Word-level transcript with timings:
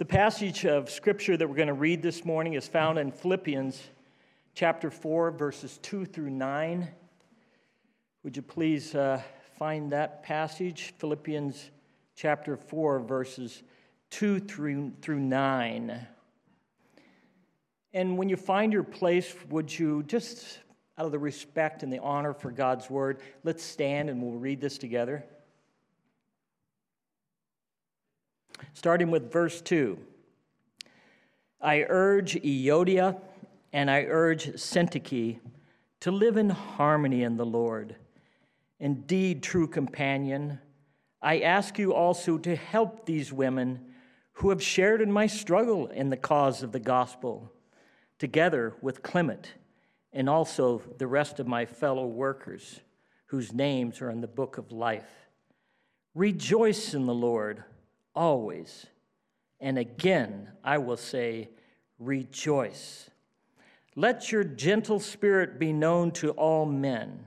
The 0.00 0.06
passage 0.06 0.64
of 0.64 0.88
scripture 0.88 1.36
that 1.36 1.46
we're 1.46 1.56
going 1.56 1.68
to 1.68 1.74
read 1.74 2.00
this 2.00 2.24
morning 2.24 2.54
is 2.54 2.66
found 2.66 2.98
in 2.98 3.12
Philippians 3.12 3.78
chapter 4.54 4.90
4, 4.90 5.30
verses 5.30 5.78
2 5.82 6.06
through 6.06 6.30
9. 6.30 6.88
Would 8.22 8.34
you 8.34 8.40
please 8.40 8.94
uh, 8.94 9.20
find 9.58 9.92
that 9.92 10.22
passage? 10.22 10.94
Philippians 10.96 11.70
chapter 12.16 12.56
4, 12.56 13.00
verses 13.00 13.62
2 14.08 14.40
through, 14.40 14.92
through 15.02 15.20
9. 15.20 16.06
And 17.92 18.16
when 18.16 18.30
you 18.30 18.38
find 18.38 18.72
your 18.72 18.84
place, 18.84 19.34
would 19.50 19.78
you 19.78 20.02
just, 20.04 20.60
out 20.96 21.04
of 21.04 21.12
the 21.12 21.18
respect 21.18 21.82
and 21.82 21.92
the 21.92 21.98
honor 21.98 22.32
for 22.32 22.50
God's 22.50 22.88
word, 22.88 23.20
let's 23.44 23.62
stand 23.62 24.08
and 24.08 24.22
we'll 24.22 24.38
read 24.38 24.62
this 24.62 24.78
together. 24.78 25.26
Starting 28.74 29.10
with 29.10 29.32
verse 29.32 29.60
2. 29.60 29.98
I 31.60 31.84
urge 31.88 32.34
Euodia 32.42 33.20
and 33.72 33.90
I 33.90 34.04
urge 34.04 34.46
Syntyche 34.54 35.38
to 36.00 36.10
live 36.10 36.36
in 36.36 36.50
harmony 36.50 37.22
in 37.22 37.36
the 37.36 37.46
Lord. 37.46 37.96
Indeed, 38.78 39.42
true 39.42 39.66
companion, 39.66 40.58
I 41.20 41.40
ask 41.40 41.78
you 41.78 41.92
also 41.92 42.38
to 42.38 42.56
help 42.56 43.04
these 43.04 43.32
women 43.32 43.80
who 44.34 44.48
have 44.48 44.62
shared 44.62 45.02
in 45.02 45.12
my 45.12 45.26
struggle 45.26 45.88
in 45.88 46.08
the 46.08 46.16
cause 46.16 46.62
of 46.62 46.72
the 46.72 46.80
gospel, 46.80 47.52
together 48.18 48.74
with 48.80 49.02
Clement 49.02 49.54
and 50.12 50.28
also 50.28 50.82
the 50.98 51.06
rest 51.06 51.38
of 51.38 51.46
my 51.46 51.66
fellow 51.66 52.06
workers 52.06 52.80
whose 53.26 53.52
names 53.52 54.00
are 54.00 54.10
in 54.10 54.22
the 54.22 54.26
book 54.26 54.56
of 54.58 54.72
life. 54.72 55.28
Rejoice 56.14 56.94
in 56.94 57.06
the 57.06 57.14
Lord 57.14 57.62
always. 58.20 58.86
And 59.60 59.78
again, 59.78 60.50
I 60.62 60.76
will 60.76 60.98
say, 60.98 61.48
rejoice. 61.98 63.08
Let 63.96 64.30
your 64.30 64.44
gentle 64.44 65.00
spirit 65.00 65.58
be 65.58 65.72
known 65.72 66.10
to 66.12 66.32
all 66.32 66.66
men. 66.66 67.24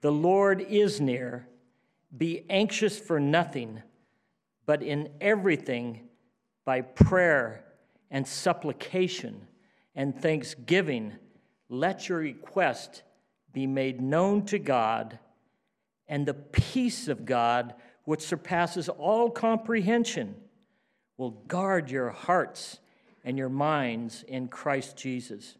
The 0.00 0.10
Lord 0.10 0.60
is 0.62 1.00
near. 1.00 1.46
Be 2.16 2.44
anxious 2.50 2.98
for 2.98 3.20
nothing, 3.20 3.82
but 4.66 4.82
in 4.82 5.10
everything, 5.20 6.08
by 6.64 6.80
prayer 6.80 7.64
and 8.10 8.26
supplication 8.26 9.46
and 9.94 10.20
thanksgiving, 10.20 11.12
let 11.68 12.08
your 12.08 12.18
request 12.18 13.04
be 13.52 13.64
made 13.64 14.00
known 14.00 14.44
to 14.46 14.58
God, 14.58 15.20
and 16.08 16.26
the 16.26 16.34
peace 16.34 17.06
of 17.06 17.24
God 17.24 17.74
which 18.04 18.22
surpasses 18.22 18.88
all 18.88 19.30
comprehension, 19.30 20.34
will 21.16 21.30
guard 21.30 21.90
your 21.90 22.10
hearts 22.10 22.78
and 23.24 23.36
your 23.36 23.48
minds 23.48 24.24
in 24.26 24.48
Christ 24.48 24.96
Jesus. 24.96 25.56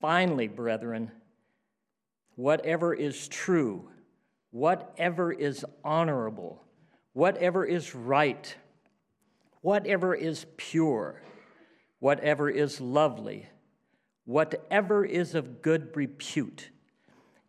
Finally, 0.00 0.48
brethren, 0.48 1.10
whatever 2.36 2.92
is 2.92 3.26
true, 3.28 3.88
whatever 4.50 5.32
is 5.32 5.64
honorable, 5.82 6.62
whatever 7.14 7.64
is 7.64 7.94
right, 7.94 8.54
whatever 9.62 10.14
is 10.14 10.44
pure, 10.56 11.22
whatever 12.00 12.50
is 12.50 12.80
lovely, 12.80 13.48
whatever 14.26 15.04
is 15.04 15.34
of 15.34 15.62
good 15.62 15.96
repute, 15.96 16.70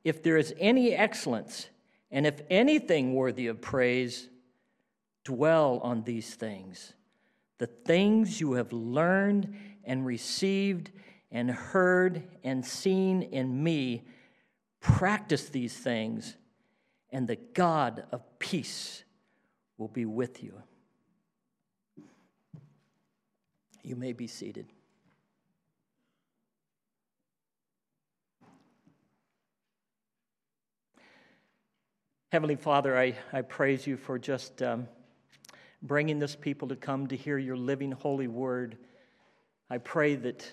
if 0.05 0.23
there 0.23 0.37
is 0.37 0.53
any 0.59 0.93
excellence, 0.93 1.67
and 2.11 2.25
if 2.25 2.41
anything 2.49 3.13
worthy 3.13 3.47
of 3.47 3.61
praise, 3.61 4.29
dwell 5.23 5.79
on 5.83 6.03
these 6.03 6.35
things. 6.35 6.93
The 7.57 7.67
things 7.67 8.39
you 8.39 8.53
have 8.53 8.71
learned 8.71 9.55
and 9.83 10.05
received 10.05 10.91
and 11.31 11.49
heard 11.49 12.23
and 12.43 12.65
seen 12.65 13.21
in 13.21 13.63
me, 13.63 14.03
practice 14.79 15.49
these 15.49 15.75
things, 15.75 16.35
and 17.11 17.27
the 17.27 17.35
God 17.35 18.05
of 18.11 18.21
peace 18.39 19.03
will 19.77 19.87
be 19.87 20.05
with 20.05 20.43
you. 20.43 20.61
You 23.83 23.95
may 23.95 24.13
be 24.13 24.27
seated. 24.27 24.67
Heavenly 32.31 32.55
Father, 32.55 32.97
I, 32.97 33.15
I 33.31 33.43
praise 33.43 33.85
you 33.85 33.97
for 33.97 34.17
just 34.17 34.63
um, 34.63 34.87
bringing 35.83 36.17
this 36.17 36.35
people 36.35 36.67
to 36.69 36.75
come 36.75 37.05
to 37.07 37.15
hear 37.15 37.37
your 37.37 37.55
living 37.55 37.91
holy 37.91 38.27
word. 38.27 38.77
I 39.69 39.77
pray 39.77 40.15
that, 40.15 40.51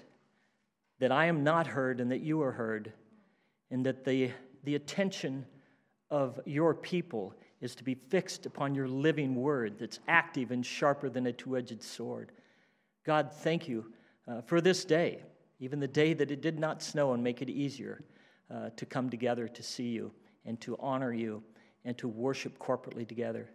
that 1.01 1.11
I 1.11 1.27
am 1.27 1.43
not 1.43 1.67
heard 1.67 2.01
and 2.01 2.11
that 2.11 2.21
you 2.21 2.43
are 2.43 2.53
heard, 2.53 2.93
and 3.71 3.87
that 3.87 4.05
the, 4.05 4.31
the 4.65 4.75
attention 4.75 5.47
of 6.11 6.39
your 6.45 6.75
people 6.75 7.35
is 7.63 7.75
to 7.77 7.85
be 7.85 7.95
fixed 7.95 8.45
upon 8.45 8.75
your 8.75 8.87
living 8.87 9.35
word 9.35 9.79
that's 9.79 9.99
active 10.09 10.51
and 10.51 10.65
sharper 10.65 11.09
than 11.09 11.27
a 11.27 11.33
two 11.33 11.57
edged 11.57 11.83
sword. 11.83 12.33
God, 13.05 13.33
thank 13.33 13.67
you 13.67 13.93
uh, 14.29 14.43
for 14.43 14.61
this 14.61 14.85
day, 14.85 15.23
even 15.59 15.81
the 15.81 15.89
day 15.89 16.13
that 16.13 16.31
it 16.31 16.43
did 16.43 16.61
not 16.61 16.83
snow 16.83 17.15
and 17.15 17.25
make 17.25 17.41
it 17.41 17.49
easier 17.49 18.05
uh, 18.55 18.69
to 18.77 18.85
come 18.85 19.09
together 19.09 19.49
to 19.49 19.63
see 19.63 19.89
you 19.89 20.13
and 20.45 20.61
to 20.61 20.77
honor 20.79 21.15
you 21.15 21.43
and 21.85 21.97
to 21.99 22.09
worship 22.09 22.59
corporately 22.59 23.07
together. 23.07 23.49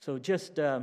So 0.00 0.18
just 0.18 0.58
uh, 0.58 0.80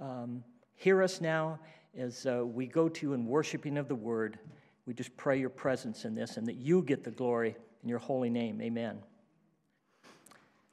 um, 0.00 0.42
hear 0.74 1.02
us 1.02 1.20
now 1.20 1.58
as 1.96 2.26
uh, 2.26 2.44
we 2.44 2.66
go 2.66 2.88
to 2.88 3.12
in 3.12 3.26
worshiping 3.26 3.76
of 3.76 3.88
the 3.88 3.94
word. 3.94 4.38
We 4.86 4.94
just 4.94 5.16
pray 5.16 5.38
your 5.38 5.50
presence 5.50 6.04
in 6.04 6.14
this 6.14 6.36
and 6.36 6.46
that 6.46 6.56
you 6.56 6.82
get 6.82 7.04
the 7.04 7.10
glory 7.10 7.56
in 7.82 7.88
your 7.88 7.98
holy 7.98 8.30
name. 8.30 8.60
Amen. 8.60 8.98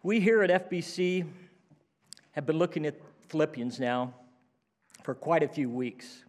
We 0.03 0.19
here 0.19 0.43
at 0.43 0.69
FBC 0.69 1.25
have 2.31 2.45
been 2.45 2.57
looking 2.57 2.85
at 2.85 2.95
Philippians 3.27 3.79
now 3.79 4.13
for 5.03 5.13
quite 5.13 5.43
a 5.43 5.47
few 5.47 5.69
weeks. 5.69 6.23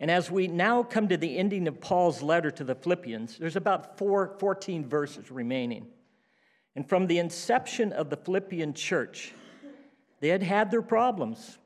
And 0.00 0.10
as 0.10 0.30
we 0.30 0.46
now 0.48 0.82
come 0.82 1.08
to 1.08 1.16
the 1.16 1.38
ending 1.38 1.68
of 1.68 1.80
Paul's 1.80 2.22
letter 2.22 2.50
to 2.50 2.64
the 2.64 2.74
Philippians, 2.74 3.36
there's 3.38 3.56
about 3.56 3.98
four, 3.98 4.34
14 4.38 4.88
verses 4.88 5.30
remaining. 5.30 5.86
And 6.76 6.88
from 6.88 7.06
the 7.06 7.18
inception 7.18 7.92
of 7.92 8.10
the 8.10 8.16
Philippian 8.16 8.74
church, 8.74 9.32
they 10.20 10.28
had 10.28 10.42
had 10.42 10.70
their 10.70 10.82
problems. 10.82 11.58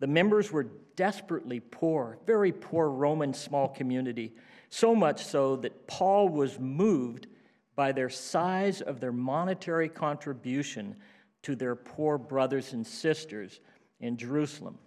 The 0.00 0.06
members 0.06 0.52
were 0.52 0.70
desperately 0.96 1.60
poor, 1.60 2.18
very 2.26 2.52
poor 2.52 2.88
Roman 2.88 3.32
small 3.32 3.68
community, 3.68 4.34
so 4.68 4.94
much 4.94 5.24
so 5.24 5.56
that 5.56 5.86
Paul 5.86 6.28
was 6.28 6.58
moved 6.58 7.28
by 7.74 7.92
their 7.92 8.10
size 8.10 8.80
of 8.80 9.00
their 9.00 9.12
monetary 9.12 9.88
contribution 9.88 10.96
to 11.42 11.54
their 11.54 11.76
poor 11.76 12.18
brothers 12.18 12.72
and 12.72 12.86
sisters 12.86 13.60
in 14.00 14.16
Jerusalem. 14.16 14.78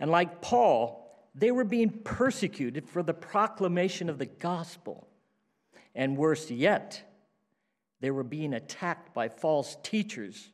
And 0.00 0.10
like 0.10 0.42
Paul, 0.42 1.02
they 1.34 1.52
were 1.52 1.64
being 1.64 1.90
persecuted 1.90 2.88
for 2.88 3.02
the 3.02 3.14
proclamation 3.14 4.08
of 4.08 4.18
the 4.18 4.26
gospel. 4.26 5.06
And 5.94 6.16
worse 6.16 6.50
yet, 6.50 7.02
they 8.02 8.10
were 8.10 8.24
being 8.24 8.52
attacked 8.52 9.14
by 9.14 9.28
false 9.28 9.76
teachers. 9.84 10.50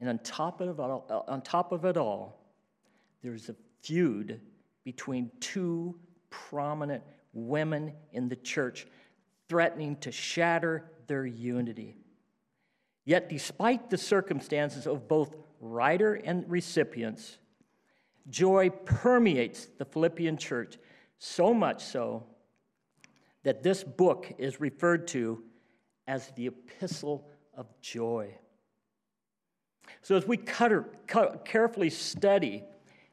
And 0.00 0.10
on 0.10 0.18
top 0.18 0.60
of 0.60 0.78
it 0.78 0.82
all, 0.82 1.06
uh, 1.08 1.30
on 1.30 1.40
top 1.40 1.72
of 1.72 1.86
it 1.86 1.96
all 1.96 2.44
there's 3.22 3.48
a 3.48 3.54
feud 3.82 4.40
between 4.84 5.30
two 5.40 5.98
prominent 6.30 7.02
women 7.32 7.92
in 8.12 8.28
the 8.28 8.36
church 8.36 8.86
threatening 9.48 9.96
to 9.96 10.12
shatter 10.12 10.90
their 11.06 11.26
unity. 11.26 11.96
Yet, 13.04 13.28
despite 13.28 13.88
the 13.88 13.96
circumstances 13.96 14.86
of 14.86 15.08
both 15.08 15.36
writer 15.60 16.14
and 16.14 16.48
recipients, 16.50 17.38
joy 18.28 18.70
permeates 18.70 19.66
the 19.78 19.84
Philippian 19.84 20.36
church 20.36 20.76
so 21.18 21.54
much 21.54 21.84
so 21.84 22.24
that 23.44 23.62
this 23.62 23.82
book 23.82 24.32
is 24.38 24.60
referred 24.60 25.08
to 25.08 25.42
as 26.08 26.30
the 26.30 26.48
epistle 26.48 27.28
of 27.54 27.66
joy. 27.80 28.34
So, 30.02 30.16
as 30.16 30.26
we 30.26 30.38
carefully 30.38 31.90
study 31.90 32.64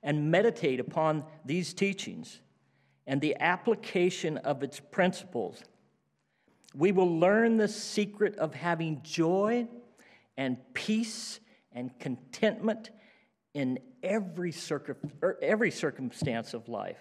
and 0.02 0.32
meditate 0.32 0.80
upon 0.80 1.26
these 1.46 1.74
teachings 1.74 2.40
and 3.06 3.22
the 3.22 3.36
application 3.40 4.38
of 4.40 4.64
its 4.64 4.80
principles, 4.80 5.62
we 6.74 6.92
will 6.92 7.20
learn 7.20 7.58
the 7.58 7.68
secret 7.68 8.36
of 8.38 8.54
having 8.54 9.02
joy 9.04 9.68
and 10.38 10.58
peace 10.74 11.40
and 11.72 11.98
contentment 12.00 12.92
in 13.54 13.80
every, 14.04 14.54
er, 15.24 15.38
every 15.42 15.72
circumstance 15.72 16.54
of 16.54 16.68
life. 16.68 17.00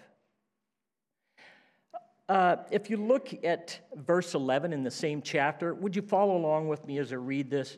Uh, 2.29 2.56
if 2.71 2.88
you 2.88 2.97
look 2.97 3.35
at 3.44 3.81
verse 3.94 4.35
11 4.35 4.73
in 4.73 4.82
the 4.82 4.91
same 4.91 5.21
chapter, 5.21 5.75
would 5.75 5.94
you 5.94 6.03
follow 6.03 6.37
along 6.37 6.69
with 6.69 6.87
me 6.87 6.99
as 6.99 7.12
I 7.12 7.17
read 7.17 7.50
this? 7.50 7.76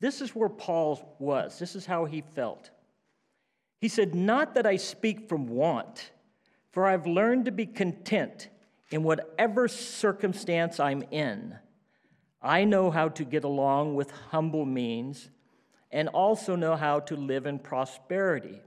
This 0.00 0.20
is 0.20 0.34
where 0.34 0.48
Paul 0.48 1.16
was. 1.18 1.58
This 1.58 1.74
is 1.74 1.84
how 1.84 2.04
he 2.04 2.22
felt. 2.34 2.70
He 3.80 3.88
said, 3.88 4.14
Not 4.14 4.54
that 4.54 4.66
I 4.66 4.76
speak 4.76 5.28
from 5.28 5.48
want, 5.48 6.12
for 6.70 6.86
I've 6.86 7.06
learned 7.06 7.46
to 7.46 7.50
be 7.50 7.66
content 7.66 8.48
in 8.90 9.02
whatever 9.02 9.66
circumstance 9.66 10.78
I'm 10.78 11.02
in. 11.10 11.56
I 12.40 12.64
know 12.64 12.90
how 12.90 13.08
to 13.08 13.24
get 13.24 13.42
along 13.42 13.96
with 13.96 14.12
humble 14.30 14.64
means 14.64 15.28
and 15.90 16.08
also 16.08 16.54
know 16.54 16.76
how 16.76 17.00
to 17.00 17.16
live 17.16 17.46
in 17.46 17.58
prosperity. 17.58 18.60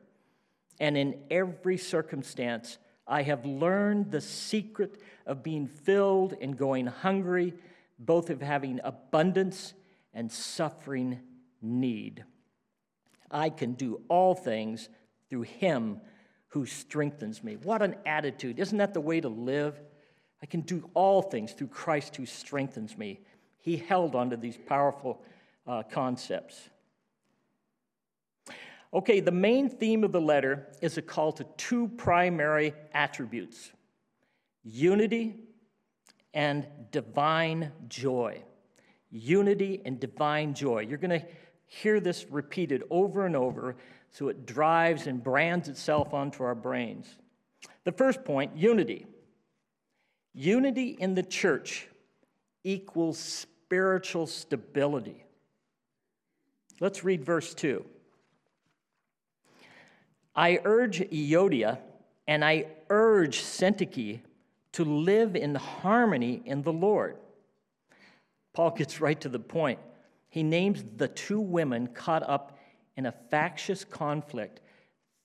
And 0.80 0.98
in 0.98 1.20
every 1.30 1.78
circumstance, 1.78 2.78
I 3.12 3.24
have 3.24 3.46
learned 3.46 4.10
the 4.10 4.22
secret 4.22 5.02
of 5.26 5.44
being 5.44 5.68
filled 5.68 6.34
and 6.40 6.58
going 6.58 6.88
hungry, 6.88 7.54
both 8.00 8.30
of 8.30 8.42
having 8.42 8.80
abundance 8.86 9.74
and 10.14 10.32
suffering 10.32 11.20
need. 11.62 12.24
I 13.30 13.50
can 13.50 13.74
do 13.74 14.02
all 14.08 14.34
things 14.34 14.88
through 15.30 15.42
him 15.42 16.00
who 16.48 16.66
strengthens 16.66 17.44
me. 17.44 17.58
What 17.58 17.82
an 17.82 17.96
attitude. 18.06 18.60
Isn't 18.60 18.78
that 18.78 18.94
the 18.94 19.02
way 19.02 19.20
to 19.20 19.30
live? 19.30 19.78
I 20.42 20.46
can 20.46 20.62
do 20.62 20.90
all 20.94 21.22
things 21.22 21.52
through 21.52 21.68
Christ 21.68 22.16
who 22.16 22.26
strengthens 22.26 22.98
me. 22.98 23.20
He 23.60 23.76
held 23.76 24.16
onto 24.16 24.38
these 24.38 24.58
powerful 24.58 25.22
uh, 25.68 25.84
concepts. 25.84 26.70
Okay, 28.94 29.22
the 29.22 29.32
main 29.32 29.70
theme 29.70 30.04
of 30.04 30.12
the 30.12 30.20
letter 30.20 30.68
is 30.82 30.98
a 30.98 31.02
call 31.02 31.32
to 31.34 31.46
two 31.58 31.88
primary 31.88 32.74
attributes 32.94 33.72
unity 34.64 35.36
and 36.34 36.68
divine 36.92 37.72
joy. 37.88 38.44
Unity 39.10 39.82
and 39.86 40.00
divine 40.00 40.54
joy. 40.54 40.86
You're 40.88 40.98
going 40.98 41.20
to 41.20 41.26
hear 41.66 42.00
this 42.00 42.26
repeated 42.30 42.84
over 42.90 43.26
and 43.26 43.36
over 43.36 43.76
so 44.12 44.28
it 44.28 44.46
drives 44.46 45.08
and 45.08 45.24
brands 45.24 45.68
itself 45.68 46.14
onto 46.14 46.44
our 46.44 46.56
brains. 46.56 47.08
The 47.86 47.92
first 47.92 48.24
point 48.24 48.56
unity. 48.56 49.08
Unity 50.34 50.98
in 51.00 51.16
the 51.16 51.24
church 51.24 51.88
equals 52.64 53.18
spiritual 53.18 54.28
stability. 54.28 55.26
Let's 56.80 57.04
read 57.04 57.24
verse 57.24 57.54
2. 57.54 57.84
I 60.36 60.60
urge 60.64 61.00
Euodia 61.10 61.80
and 62.28 62.46
I 62.46 62.68
urge 62.90 63.42
Syntyche 63.42 64.22
to 64.74 64.86
live 64.86 65.36
in 65.36 65.56
harmony 65.56 66.42
in 66.46 66.62
the 66.62 66.72
Lord. 66.72 67.18
Paul 68.54 68.72
gets 68.72 69.02
right 69.02 69.20
to 69.22 69.30
the 69.30 69.40
point. 69.40 69.80
He 70.30 70.44
names 70.44 70.84
the 70.96 71.08
two 71.08 71.42
women 71.42 71.88
caught 71.88 72.28
up 72.28 72.58
in 72.96 73.06
a 73.06 73.12
factious 73.12 73.84
conflict, 73.84 74.62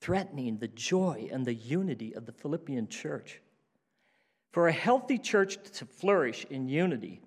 threatening 0.01 0.59
the 0.59 0.69
joy 0.69 1.29
and 1.31 1.45
the 1.45 1.55
unity 1.55 2.15
of 2.15 2.27
the 2.27 2.33
Philippian 2.33 2.89
church. 2.89 3.41
For 4.53 4.69
a 4.69 4.73
healthy 4.73 5.19
church 5.19 5.59
to 5.75 5.85
flourish 5.85 6.47
in 6.51 6.69
unity, 6.69 7.21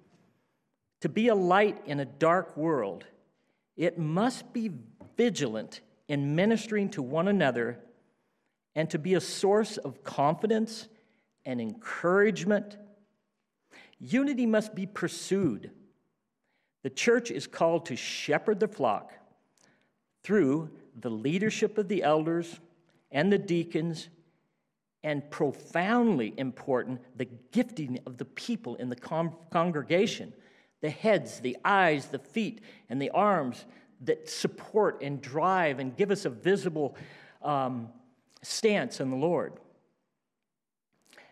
to 1.02 1.10
be 1.10 1.28
a 1.30 1.36
light 1.36 1.82
in 1.86 2.00
a 2.00 2.06
dark 2.06 2.58
world, 2.58 3.06
it 3.78 3.98
must 3.98 4.52
be 4.52 4.72
vigilant 5.16 5.82
in 6.10 6.36
ministering 6.36 6.90
to 6.90 7.02
one 7.02 7.30
another 7.30 7.80
and 8.76 8.90
to 8.90 9.00
be 9.00 9.14
a 9.14 9.22
source 9.22 9.78
of 9.78 10.04
confidence 10.04 10.90
and 11.46 11.62
encouragement. 11.62 12.78
Unity 14.00 14.46
must 14.46 14.76
be 14.76 14.86
pursued. 14.86 15.72
The 16.84 16.90
church 16.90 17.32
is 17.32 17.48
called 17.48 17.86
to 17.86 17.96
shepherd 17.96 18.60
the 18.60 18.68
flock 18.68 19.14
through 20.24 20.72
the 21.00 21.10
leadership 21.10 21.78
of 21.78 21.88
the 21.88 22.04
elders 22.04 22.60
and 23.12 23.32
the 23.32 23.38
deacons, 23.38 24.10
and 25.04 25.32
profoundly 25.32 26.34
important, 26.38 27.00
the 27.16 27.26
gifting 27.52 28.00
of 28.06 28.18
the 28.18 28.26
people 28.26 28.76
in 28.76 28.90
the 28.90 28.96
con- 28.96 29.34
congregation 29.50 30.34
the 30.82 30.90
heads, 30.90 31.42
the 31.42 31.58
eyes, 31.66 32.08
the 32.08 32.20
feet, 32.20 32.62
and 32.90 33.02
the 33.02 33.10
arms 33.10 33.66
that 34.02 34.30
support 34.30 35.02
and 35.02 35.22
drive 35.22 35.80
and 35.80 35.96
give 35.96 36.12
us 36.12 36.26
a 36.26 36.30
visible 36.30 36.96
um, 37.42 37.90
stance 38.42 39.00
in 39.00 39.10
the 39.10 39.16
Lord. 39.16 39.54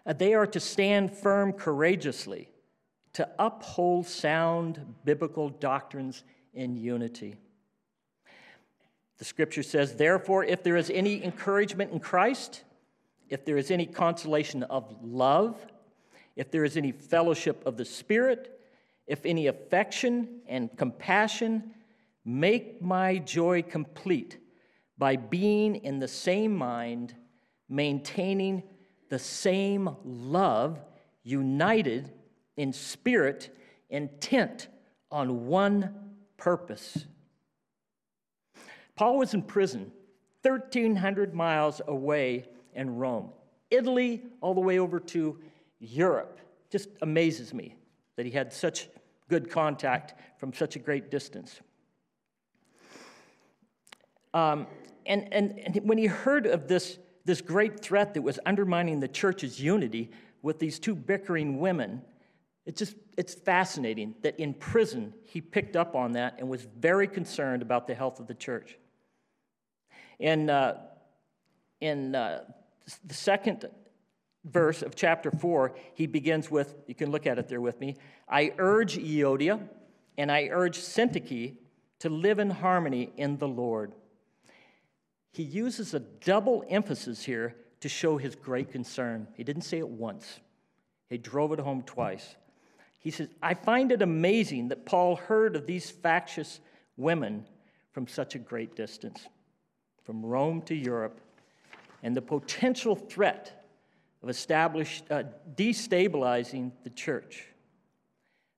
Uh, 0.06 0.14
they 0.14 0.34
are 0.34 0.48
to 0.48 0.60
stand 0.60 1.16
firm 1.16 1.54
courageously, 1.54 2.50
to 3.14 3.28
uphold 3.40 4.08
sound 4.08 4.96
biblical 5.04 5.50
doctrines 5.50 6.24
in 6.54 6.76
unity. 6.76 7.36
The 9.18 9.26
scripture 9.26 9.64
says, 9.64 9.96
Therefore, 9.96 10.44
if 10.44 10.64
there 10.64 10.78
is 10.78 10.90
any 10.90 11.24
encouragement 11.24 11.92
in 11.92 12.00
Christ, 12.00 12.64
if 13.30 13.44
there 13.44 13.58
is 13.58 13.72
any 13.72 13.86
consolation 13.86 14.64
of 14.64 14.96
love, 15.02 15.58
if 16.36 16.52
there 16.52 16.64
is 16.64 16.78
any 16.78 16.92
fellowship 16.92 17.66
of 17.66 17.78
the 17.78 17.86
Spirit, 17.86 18.60
if 19.08 19.26
any 19.26 19.48
affection 19.48 20.42
and 20.48 20.76
compassion, 20.78 21.72
make 22.28 22.82
my 22.82 23.18
joy 23.20 23.62
complete 23.62 24.38
by 24.98 25.16
being 25.16 25.78
in 25.78 25.98
the 25.98 26.08
same 26.08 26.54
mind, 26.54 27.16
maintaining 27.70 28.62
the 29.10 29.18
same 29.18 29.90
love, 30.04 30.78
united 31.24 32.12
in 32.58 32.74
spirit, 32.74 33.56
intent 33.90 34.68
on 35.10 35.48
one 35.48 35.96
purpose. 36.36 37.06
Paul 38.96 39.20
was 39.20 39.34
in 39.34 39.42
prison 39.42 39.94
1,300 40.42 41.34
miles 41.34 41.82
away 41.88 42.46
in 42.74 42.98
Rome, 42.98 43.30
Italy, 43.72 44.24
all 44.42 44.54
the 44.54 44.60
way 44.60 44.80
over 44.80 45.00
to 45.00 45.40
Europe. 45.80 46.40
Just 46.70 46.90
amazes 47.02 47.54
me 47.54 47.76
that 48.18 48.26
he 48.26 48.32
had 48.34 48.52
such 48.52 48.90
good 49.30 49.50
contact 49.50 50.16
from 50.40 50.52
such 50.52 50.76
a 50.76 50.80
great 50.80 51.10
distance. 51.10 51.62
Um, 54.38 54.68
and, 55.08 55.34
and, 55.34 55.58
and 55.58 55.76
when 55.88 55.98
he 55.98 56.06
heard 56.06 56.46
of 56.46 56.68
this, 56.68 57.00
this 57.26 57.42
great 57.42 57.80
threat 57.80 58.14
that 58.14 58.22
was 58.22 58.38
undermining 58.46 59.00
the 59.00 59.08
church's 59.08 59.60
unity 59.60 60.12
with 60.44 60.60
these 60.60 60.78
two 60.78 60.94
bickering 60.94 61.60
women, 61.60 62.04
it's 62.68 62.78
just 62.78 62.96
it's 63.18 63.34
fascinating 63.34 64.14
that 64.22 64.40
in 64.40 64.54
prison 64.54 65.12
he 65.26 65.42
picked 65.42 65.76
up 65.76 65.96
on 65.96 66.12
that 66.12 66.36
and 66.38 66.48
was 66.48 66.68
very 66.78 67.08
concerned 67.08 67.64
about 67.64 67.88
the 67.88 67.96
health 67.96 68.20
of 68.20 68.28
the 68.28 68.36
church. 68.36 68.78
In, 70.20 70.52
uh, 70.52 70.82
in 71.82 72.14
uh, 72.14 72.44
the 73.06 73.14
second 73.16 73.66
verse 74.46 74.84
of 74.84 74.94
chapter 74.94 75.32
4, 75.32 75.74
he 75.96 76.06
begins 76.06 76.52
with, 76.52 76.76
you 76.86 76.94
can 76.94 77.10
look 77.10 77.26
at 77.26 77.40
it 77.40 77.48
there 77.48 77.62
with 77.62 77.80
me, 77.80 77.96
I 78.30 78.54
urge 78.60 79.00
Euodia 79.00 79.68
and 80.16 80.32
I 80.32 80.50
urge 80.52 80.78
Syntyche 80.78 81.56
to 82.00 82.10
live 82.10 82.38
in 82.38 82.52
harmony 82.52 83.12
in 83.18 83.38
the 83.40 83.48
Lord. 83.48 83.94
He 85.38 85.44
uses 85.44 85.94
a 85.94 86.00
double 86.00 86.64
emphasis 86.68 87.24
here 87.24 87.56
to 87.82 87.88
show 87.88 88.18
his 88.18 88.34
great 88.34 88.72
concern. 88.72 89.28
He 89.36 89.44
didn't 89.44 89.62
say 89.62 89.78
it 89.78 89.88
once, 89.88 90.40
he 91.12 91.20
drove 91.20 91.54
it 91.54 91.60
home 91.60 91.84
twice. 91.84 92.36
He 92.98 93.12
says, 93.12 93.30
I 93.40 93.54
find 93.54 93.92
it 93.92 94.02
amazing 94.02 94.70
that 94.70 94.88
Paul 94.88 95.16
heard 95.16 95.56
of 95.56 95.68
these 95.68 95.92
factious 95.92 96.60
women 96.98 97.46
from 97.92 98.08
such 98.08 98.34
a 98.34 98.40
great 98.40 98.76
distance, 98.76 99.28
from 100.04 100.26
Rome 100.26 100.64
to 100.64 100.74
Europe, 100.74 101.22
and 102.02 102.16
the 102.16 102.22
potential 102.24 102.96
threat 102.96 103.64
of 104.24 104.30
uh, 104.30 104.34
destabilizing 105.56 106.72
the 106.84 106.90
church. 106.90 107.46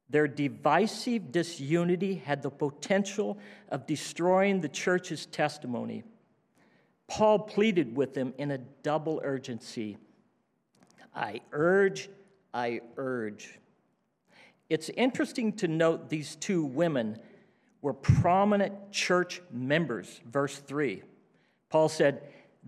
Their 0.09 0.29
divisive 0.29 1.33
disunity 1.33 2.15
had 2.15 2.41
the 2.41 2.49
potential 2.49 3.37
of 3.67 3.85
destroying 3.85 4.61
the 4.61 4.69
church's 4.69 5.25
testimony. 5.25 6.05
Paul 7.09 7.39
pleaded 7.39 7.95
with 7.95 8.13
them 8.13 8.33
in 8.37 8.51
a 8.51 8.57
double 8.57 9.19
urgency 9.23 9.97
I 11.15 11.41
urge, 11.51 12.09
I 12.53 12.81
urge. 12.95 13.59
It's 14.69 14.89
interesting 14.89 15.51
to 15.53 15.67
note 15.67 16.07
these 16.09 16.35
two 16.35 16.63
women 16.63 17.17
were 17.81 17.93
prominent 17.93 18.91
church 18.91 19.41
members. 19.51 20.21
Verse 20.25 20.57
3. 20.57 21.01
Paul 21.69 21.89
said, 21.89 22.21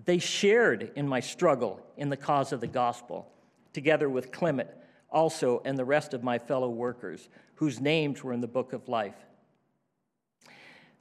They 0.06 0.18
shared 0.18 0.92
in 0.96 1.08
my 1.08 1.20
struggle 1.20 1.86
in 1.98 2.10
the 2.10 2.18
cause 2.18 2.52
of 2.52 2.62
the 2.62 2.68
gospel, 2.68 3.32
together 3.74 4.10
with 4.10 4.32
Clement 4.32 4.70
also 5.10 5.62
and 5.66 5.78
the 5.78 5.86
rest 5.86 6.14
of 6.14 6.24
my 6.24 6.40
fellow 6.40 6.70
workers, 6.70 7.30
whose 7.56 7.80
names 7.80 8.24
were 8.24 8.34
in 8.34 8.42
the 8.42 8.48
book 8.48 8.74
of 8.74 8.90
life. 8.90 9.26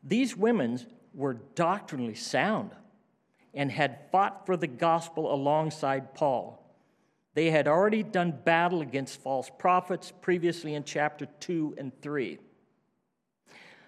These 0.02 0.37
women 0.37 0.78
were 1.14 1.35
doctrinally 1.54 2.14
sound 2.14 2.70
and 3.54 3.71
had 3.71 4.11
fought 4.11 4.47
for 4.47 4.57
the 4.57 4.66
gospel 4.66 5.33
alongside 5.33 6.14
Paul. 6.14 6.57
They 7.35 7.50
had 7.50 7.69
already 7.69 8.02
done 8.02 8.38
battle 8.45 8.80
against 8.80 9.21
false 9.21 9.50
prophets 9.59 10.12
previously 10.21 10.75
in 10.75 10.85
chapter 10.85 11.26
2 11.40 11.76
and 11.78 11.92
3. 12.00 12.38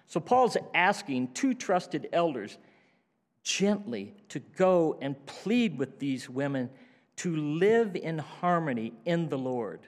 So 0.07 0.19
Paul's 0.19 0.57
asking 0.73 1.33
two 1.33 1.53
trusted 1.53 2.09
elders 2.13 2.57
gently 3.43 4.13
to 4.29 4.39
go 4.39 4.97
and 5.01 5.25
plead 5.25 5.77
with 5.77 5.99
these 5.99 6.29
women 6.29 6.69
to 7.17 7.35
live 7.35 7.95
in 7.95 8.17
harmony 8.17 8.93
in 9.05 9.29
the 9.29 9.37
Lord. 9.37 9.81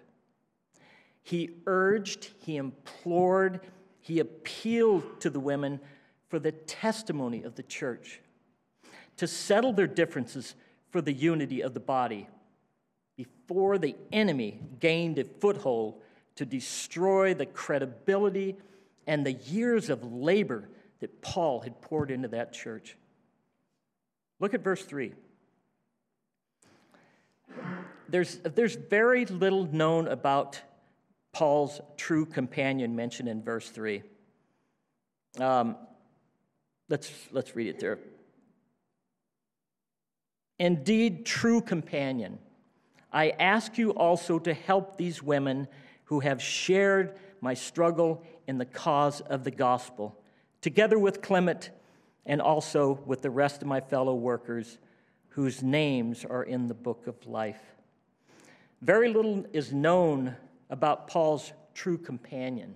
He 1.23 1.55
urged, 1.65 2.31
he 2.39 2.57
implored, 2.57 3.61
he 4.01 4.19
appealed 4.19 5.21
to 5.21 5.29
the 5.29 5.39
women 5.39 5.79
for 6.27 6.37
the 6.37 6.51
testimony 6.51 7.43
of 7.43 7.55
the 7.55 7.63
church, 7.63 8.21
to 9.17 9.27
settle 9.27 9.73
their 9.73 9.87
differences 9.87 10.55
for 10.89 11.01
the 11.01 11.13
unity 11.13 11.61
of 11.61 11.73
the 11.73 11.79
body 11.79 12.27
before 13.17 13.77
the 13.77 13.95
enemy 14.11 14.59
gained 14.79 15.17
a 15.19 15.23
foothold 15.23 16.01
to 16.35 16.45
destroy 16.45 17.33
the 17.33 17.45
credibility 17.45 18.55
and 19.07 19.25
the 19.25 19.33
years 19.33 19.89
of 19.89 20.03
labor 20.03 20.67
that 20.99 21.21
Paul 21.21 21.61
had 21.61 21.81
poured 21.81 22.11
into 22.11 22.27
that 22.29 22.53
church. 22.53 22.97
Look 24.39 24.53
at 24.53 24.63
verse 24.63 24.83
3. 24.83 25.13
There's, 28.09 28.37
there's 28.39 28.75
very 28.75 29.25
little 29.25 29.65
known 29.65 30.07
about 30.07 30.61
Paul's 31.31 31.79
true 31.97 32.25
companion 32.25 32.95
mentioned 32.95 33.29
in 33.29 33.43
verse 33.43 33.69
3. 33.69 34.03
Um, 35.39 35.75
let's, 36.89 37.11
let's 37.31 37.55
read 37.55 37.67
it 37.67 37.79
there. 37.79 37.99
Indeed, 40.59 41.25
true 41.25 41.61
companion, 41.61 42.39
I 43.11 43.29
ask 43.31 43.77
you 43.77 43.91
also 43.91 44.39
to 44.39 44.53
help 44.53 44.97
these 44.97 45.21
women 45.21 45.67
who 46.05 46.19
have 46.21 46.41
shared 46.41 47.17
my 47.41 47.53
struggle 47.53 48.23
in 48.47 48.57
the 48.57 48.65
cause 48.65 49.21
of 49.21 49.43
the 49.43 49.51
gospel, 49.51 50.19
together 50.61 50.97
with 50.99 51.21
Clement 51.21 51.71
and 52.25 52.41
also 52.41 52.99
with 53.05 53.21
the 53.21 53.29
rest 53.29 53.61
of 53.61 53.67
my 53.67 53.79
fellow 53.79 54.15
workers 54.15 54.77
whose 55.29 55.61
names 55.61 56.23
are 56.25 56.43
in 56.43 56.67
the 56.67 56.73
book 56.73 57.07
of 57.07 57.27
life. 57.27 57.61
Very 58.81 59.09
little 59.11 59.45
is 59.51 59.73
known 59.73 60.35
about 60.69 61.07
Paul's 61.07 61.51
true 61.73 61.97
companion 61.97 62.75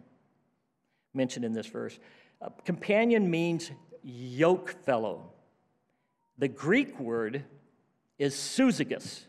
mentioned 1.13 1.45
in 1.45 1.53
this 1.53 1.67
verse. 1.67 1.97
Uh, 2.41 2.49
companion 2.65 3.29
means 3.29 3.71
yoke 4.03 4.69
fellow. 4.85 5.31
The 6.37 6.47
Greek 6.47 6.99
word 6.99 7.43
is 8.19 8.35
sousagus. 8.35 9.25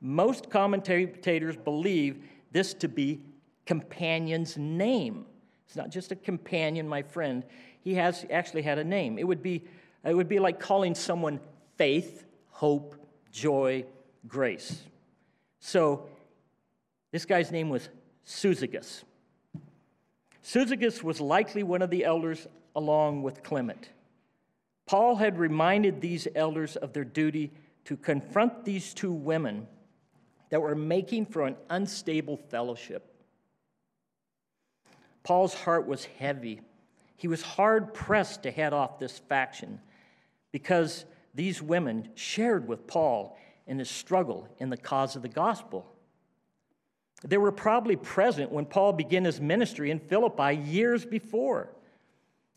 Most 0.00 0.50
commentators 0.50 1.56
believe 1.56 2.24
this 2.50 2.74
to 2.74 2.88
be 2.88 3.20
companion's 3.66 4.56
name. 4.56 5.26
It's 5.66 5.76
not 5.76 5.90
just 5.90 6.10
a 6.10 6.16
companion, 6.16 6.88
my 6.88 7.02
friend. 7.02 7.44
He 7.82 7.94
has 7.94 8.24
actually 8.30 8.62
had 8.62 8.78
a 8.78 8.84
name. 8.84 9.18
It 9.18 9.24
would 9.24 9.42
be, 9.42 9.64
it 10.04 10.14
would 10.14 10.28
be 10.28 10.38
like 10.38 10.58
calling 10.58 10.94
someone 10.94 11.40
faith, 11.76 12.24
hope, 12.50 12.94
joy, 13.30 13.84
grace. 14.26 14.82
So 15.60 16.06
this 17.12 17.26
guy's 17.26 17.52
name 17.52 17.68
was 17.68 17.88
Sousagus. 18.24 19.04
Sousagus 20.42 21.02
was 21.02 21.20
likely 21.20 21.62
one 21.62 21.82
of 21.82 21.90
the 21.90 22.04
elders 22.04 22.46
along 22.74 23.22
with 23.22 23.42
Clement. 23.42 23.90
Paul 24.86 25.16
had 25.16 25.38
reminded 25.38 26.00
these 26.00 26.26
elders 26.34 26.76
of 26.76 26.94
their 26.94 27.04
duty 27.04 27.52
to 27.88 27.96
confront 27.96 28.66
these 28.66 28.92
two 28.92 29.10
women 29.10 29.66
that 30.50 30.60
were 30.60 30.74
making 30.74 31.24
for 31.24 31.46
an 31.46 31.56
unstable 31.70 32.36
fellowship. 32.36 33.14
Paul's 35.22 35.54
heart 35.54 35.86
was 35.86 36.04
heavy. 36.04 36.60
He 37.16 37.28
was 37.28 37.40
hard 37.40 37.94
pressed 37.94 38.42
to 38.42 38.50
head 38.50 38.74
off 38.74 38.98
this 38.98 39.18
faction 39.18 39.80
because 40.52 41.06
these 41.34 41.62
women 41.62 42.10
shared 42.14 42.68
with 42.68 42.86
Paul 42.86 43.38
in 43.66 43.78
his 43.78 43.88
struggle 43.88 44.46
in 44.58 44.68
the 44.68 44.76
cause 44.76 45.16
of 45.16 45.22
the 45.22 45.28
gospel. 45.28 45.90
They 47.24 47.38
were 47.38 47.52
probably 47.52 47.96
present 47.96 48.52
when 48.52 48.66
Paul 48.66 48.92
began 48.92 49.24
his 49.24 49.40
ministry 49.40 49.90
in 49.90 49.98
Philippi 49.98 50.56
years 50.56 51.06
before. 51.06 51.70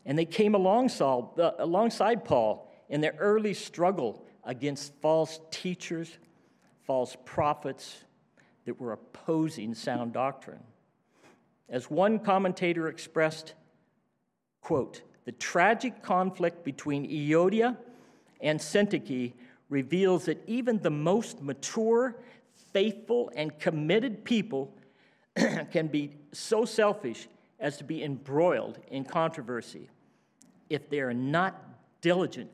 And 0.06 0.20
they 0.20 0.26
came 0.26 0.56
alongside, 0.56 1.24
uh, 1.40 1.54
alongside 1.58 2.26
Paul 2.26 2.70
in 2.90 3.00
their 3.00 3.16
early 3.18 3.54
struggle 3.54 4.26
against 4.44 4.94
false 5.02 5.40
teachers, 5.52 6.18
false 6.86 7.16
prophets 7.26 8.04
that 8.66 8.80
were 8.80 8.94
opposing 8.94 9.74
sound 9.74 10.14
doctrine. 10.14 10.64
As 11.70 11.90
one 11.90 12.20
commentator 12.20 12.88
expressed, 12.88 13.54
quote, 14.62 15.02
the 15.26 15.32
tragic 15.32 16.02
conflict 16.02 16.64
between 16.64 17.10
Euodia 17.10 17.78
and 18.42 18.60
Syntyche 18.60 19.34
reveals 19.70 20.26
that 20.26 20.44
even 20.48 20.80
the 20.80 20.90
most 20.90 21.42
mature, 21.42 22.18
faithful, 22.74 23.32
and 23.36 23.58
committed 23.60 24.26
people 24.26 24.74
can 25.72 25.88
be 25.88 26.12
so 26.34 26.66
selfish 26.66 27.28
as 27.60 27.78
to 27.78 27.84
be 27.84 28.04
embroiled 28.04 28.80
in 28.90 29.06
controversy 29.06 29.90
if 30.70 30.90
they 30.90 31.00
are 31.00 31.14
not 31.14 31.64
diligent 32.02 32.52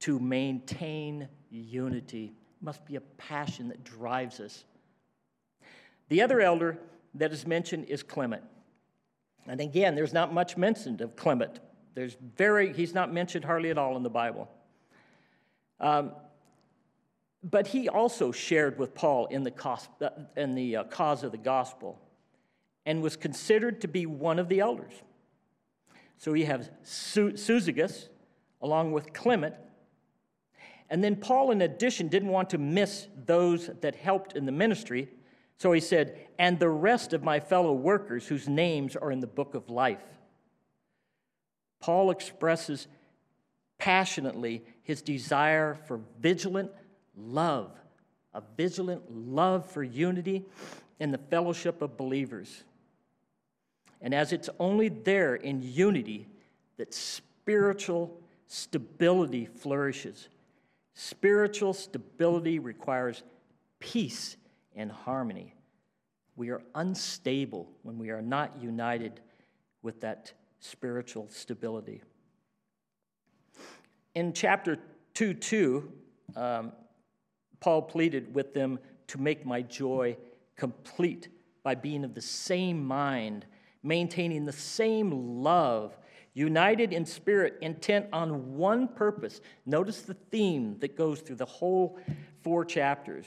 to 0.00 0.18
maintain 0.18 1.28
unity. 1.50 2.34
It 2.60 2.64
must 2.64 2.84
be 2.84 2.96
a 2.96 3.00
passion 3.00 3.68
that 3.68 3.84
drives 3.84 4.40
us. 4.40 4.64
The 6.08 6.22
other 6.22 6.40
elder 6.40 6.78
that 7.14 7.32
is 7.32 7.46
mentioned 7.46 7.86
is 7.86 8.02
Clement. 8.02 8.42
And 9.46 9.60
again, 9.60 9.94
there's 9.94 10.12
not 10.12 10.32
much 10.32 10.56
mentioned 10.56 11.00
of 11.00 11.16
Clement. 11.16 11.60
There's 11.94 12.16
very, 12.36 12.72
he's 12.72 12.94
not 12.94 13.12
mentioned 13.12 13.44
hardly 13.44 13.70
at 13.70 13.78
all 13.78 13.96
in 13.96 14.02
the 14.02 14.10
Bible. 14.10 14.48
Um, 15.80 16.12
but 17.42 17.66
he 17.66 17.88
also 17.88 18.32
shared 18.32 18.78
with 18.78 18.94
Paul 18.94 19.26
in 19.26 19.42
the, 19.42 19.50
cause, 19.50 19.88
uh, 20.00 20.10
in 20.36 20.54
the 20.54 20.76
uh, 20.76 20.84
cause 20.84 21.22
of 21.22 21.30
the 21.30 21.38
gospel 21.38 22.00
and 22.86 23.02
was 23.02 23.16
considered 23.16 23.80
to 23.82 23.88
be 23.88 24.06
one 24.06 24.38
of 24.38 24.48
the 24.48 24.60
elders. 24.60 24.92
So 26.16 26.32
we 26.32 26.44
have 26.44 26.70
Sousagus 26.82 28.08
along 28.62 28.92
with 28.92 29.12
Clement. 29.12 29.54
And 30.90 31.02
then 31.02 31.16
Paul, 31.16 31.50
in 31.50 31.62
addition, 31.62 32.08
didn't 32.08 32.28
want 32.28 32.50
to 32.50 32.58
miss 32.58 33.08
those 33.26 33.70
that 33.80 33.94
helped 33.96 34.36
in 34.36 34.46
the 34.46 34.52
ministry. 34.52 35.08
So 35.58 35.72
he 35.72 35.80
said, 35.80 36.18
and 36.38 36.58
the 36.58 36.68
rest 36.68 37.12
of 37.12 37.22
my 37.22 37.40
fellow 37.40 37.72
workers 37.72 38.26
whose 38.26 38.48
names 38.48 38.96
are 38.96 39.10
in 39.10 39.20
the 39.20 39.26
book 39.26 39.54
of 39.54 39.70
life. 39.70 40.02
Paul 41.80 42.10
expresses 42.10 42.86
passionately 43.78 44.62
his 44.82 45.02
desire 45.02 45.74
for 45.86 46.00
vigilant 46.20 46.70
love, 47.16 47.70
a 48.32 48.42
vigilant 48.56 49.02
love 49.10 49.70
for 49.70 49.82
unity 49.82 50.44
in 51.00 51.10
the 51.10 51.18
fellowship 51.18 51.82
of 51.82 51.96
believers. 51.96 52.64
And 54.00 54.14
as 54.14 54.32
it's 54.32 54.50
only 54.58 54.88
there 54.88 55.34
in 55.34 55.62
unity 55.62 56.26
that 56.76 56.92
spiritual 56.92 58.18
stability 58.46 59.46
flourishes. 59.46 60.28
Spiritual 60.94 61.74
stability 61.74 62.58
requires 62.58 63.22
peace 63.80 64.36
and 64.74 64.90
harmony. 64.90 65.54
We 66.36 66.50
are 66.50 66.62
unstable 66.74 67.68
when 67.82 67.98
we 67.98 68.10
are 68.10 68.22
not 68.22 68.60
united 68.60 69.20
with 69.82 70.00
that 70.00 70.32
spiritual 70.60 71.28
stability. 71.30 72.02
In 74.14 74.32
chapter 74.32 74.78
2 75.14 75.34
2, 75.34 75.92
um, 76.36 76.72
Paul 77.60 77.82
pleaded 77.82 78.34
with 78.34 78.54
them 78.54 78.78
to 79.08 79.20
make 79.20 79.44
my 79.44 79.62
joy 79.62 80.16
complete 80.56 81.28
by 81.62 81.74
being 81.74 82.04
of 82.04 82.14
the 82.14 82.20
same 82.20 82.84
mind, 82.84 83.46
maintaining 83.82 84.44
the 84.44 84.52
same 84.52 85.42
love, 85.42 85.96
united 86.34 86.92
in 86.92 87.06
spirit, 87.06 87.56
intent 87.62 88.06
on 88.12 88.56
one 88.56 88.88
purpose. 88.88 89.40
Notice 89.64 90.02
the 90.02 90.14
theme 90.14 90.78
that 90.80 90.96
goes 90.96 91.20
through 91.20 91.36
the 91.36 91.46
whole 91.46 91.98
four 92.42 92.64
chapters 92.64 93.26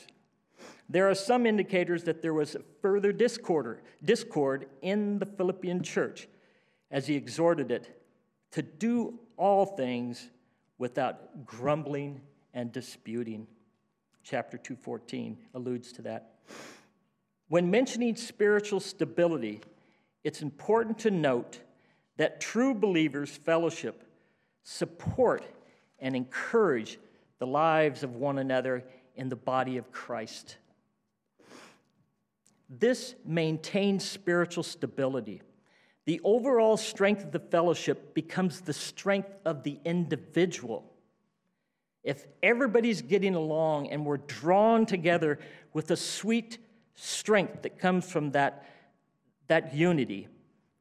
there 0.90 1.10
are 1.10 1.16
some 1.16 1.46
indicators 1.46 2.04
that 2.04 2.22
there 2.22 2.34
was 2.34 2.56
further 2.82 3.12
discord, 3.12 3.82
discord 4.04 4.68
in 4.82 5.20
the 5.20 5.26
Philippian 5.26 5.84
church 5.84 6.28
as 6.92 7.08
he 7.08 7.16
exhorted 7.16 7.72
it 7.72 8.02
to 8.52 8.62
do 8.62 9.20
all 9.36 9.66
things 9.66 10.30
without 10.78 11.46
grumbling 11.46 12.22
and 12.54 12.72
disputing. 12.72 13.48
Chapter 14.24 14.58
214 14.58 15.38
alludes 15.54 15.92
to 15.94 16.02
that. 16.04 16.36
When 17.50 17.70
mentioning 17.70 18.16
spiritual 18.16 18.80
stability, 18.80 19.62
it's 20.24 20.42
important 20.42 21.00
to 21.00 21.12
note 21.12 21.60
that 22.18 22.42
true 22.42 22.74
believers 22.74 23.30
fellowship, 23.30 24.04
support, 24.64 25.44
and 26.00 26.16
encourage 26.16 27.00
the 27.40 27.48
lives 27.48 28.04
of 28.04 28.16
one 28.16 28.38
another 28.40 28.84
in 29.16 29.30
the 29.30 29.36
body 29.36 29.78
of 29.78 29.92
Christ. 29.92 30.58
This 32.70 33.16
maintains 33.24 34.04
spiritual 34.04 34.64
stability. 34.64 35.42
The 36.06 36.20
overall 36.24 36.78
strength 36.78 37.24
of 37.24 37.32
the 37.32 37.40
fellowship 37.40 38.14
becomes 38.14 38.62
the 38.62 38.74
strength 38.74 39.30
of 39.46 39.64
the 39.64 39.80
individual. 39.86 40.92
if 42.08 42.26
everybody's 42.42 43.02
getting 43.02 43.36
along 43.36 43.90
and 43.90 44.06
we're 44.06 44.16
drawn 44.16 44.86
together 44.86 45.38
with 45.74 45.88
the 45.88 45.98
sweet 45.98 46.58
strength 46.96 47.64
that 47.64 47.78
comes 47.78 48.10
from 48.10 48.32
that, 48.32 48.66
that 49.48 49.76
unity, 49.76 50.30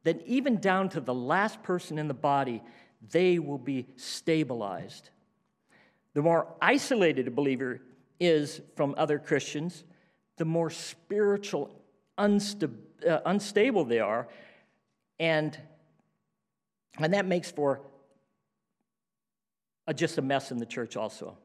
then 0.07 0.21
even 0.25 0.57
down 0.57 0.89
to 0.89 1.01
the 1.01 1.13
last 1.13 1.61
person 1.63 1.99
in 1.99 2.07
the 2.07 2.13
body, 2.13 2.63
they 3.11 3.39
will 3.39 3.57
be 3.57 3.87
stabilized. 3.95 5.09
The 6.13 6.21
more 6.21 6.55
isolated 6.61 7.27
a 7.27 7.31
believer 7.31 7.81
is 8.19 8.61
from 8.75 8.95
other 8.97 9.19
Christians, 9.19 9.83
the 10.37 10.45
more 10.45 10.69
spiritual, 10.69 11.79
uh, 12.17 13.19
unstable 13.25 13.85
they 13.85 13.99
are, 13.99 14.27
and, 15.19 15.59
and 16.97 17.13
that 17.13 17.25
makes 17.25 17.51
for 17.51 17.81
a, 19.87 19.93
just 19.93 20.17
a 20.17 20.21
mess 20.21 20.51
in 20.51 20.57
the 20.57 20.65
church, 20.65 20.95
also. 20.95 21.37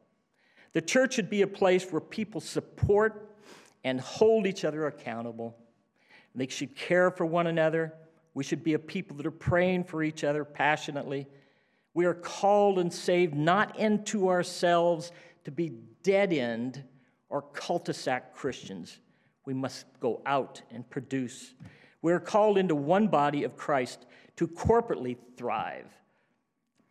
The 0.73 0.81
church 0.81 1.15
should 1.15 1.29
be 1.29 1.43
a 1.43 1.47
place 1.47 1.91
where 1.91 2.01
people 2.01 2.41
support 2.41 3.37
and 3.85 4.01
hold 4.01 4.47
each 4.47 4.65
other 4.65 4.87
accountable. 4.87 5.57
They 6.35 6.47
should 6.47 6.75
care 6.75 7.11
for 7.11 7.27
one 7.27 7.47
another. 7.47 7.93
We 8.35 8.45
should 8.45 8.65
be 8.65 8.75
a 8.75 8.79
people 8.79 9.17
that 9.19 9.27
are 9.27 9.31
praying 9.31 9.85
for 9.85 10.03
each 10.03 10.25
other 10.25 10.45
passionately. 10.45 11.27
We 11.95 12.07
are 12.07 12.15
called 12.15 12.79
and 12.79 12.93
saved 12.93 13.35
not 13.35 13.79
into 13.79 14.29
ourselves 14.29 15.13
to 15.45 15.51
be 15.51 15.73
dead 16.03 16.33
end 16.33 16.83
or 17.29 17.43
cul 17.43 17.79
de 17.79 17.93
sac 17.93 18.35
Christians. 18.35 18.99
We 19.45 19.55
must 19.55 19.87
go 20.01 20.23
out 20.25 20.63
and 20.71 20.89
produce. 20.89 21.55
We 22.01 22.13
are 22.13 22.21
called 22.21 22.59
into 22.59 22.75
one 22.75 23.09
body 23.09 23.45
of 23.45 23.57
Christ 23.57 24.07
to 24.37 24.49
corporately 24.49 25.17
thrive 25.37 25.87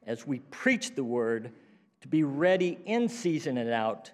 as 0.05 0.25
we 0.25 0.39
preach 0.39 0.95
the 0.95 1.03
word, 1.03 1.51
to 2.01 2.07
be 2.07 2.23
ready 2.23 2.79
in 2.85 3.07
season 3.07 3.57
and 3.57 3.69
out, 3.69 4.11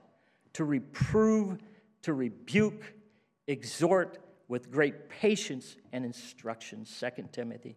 to 0.53 0.65
reprove, 0.65 1.59
to 2.01 2.13
rebuke, 2.13 2.93
exhort 3.47 4.17
with 4.47 4.71
great 4.71 5.09
patience 5.09 5.75
and 5.91 6.05
instruction. 6.05 6.85
2 6.85 7.29
Timothy. 7.31 7.75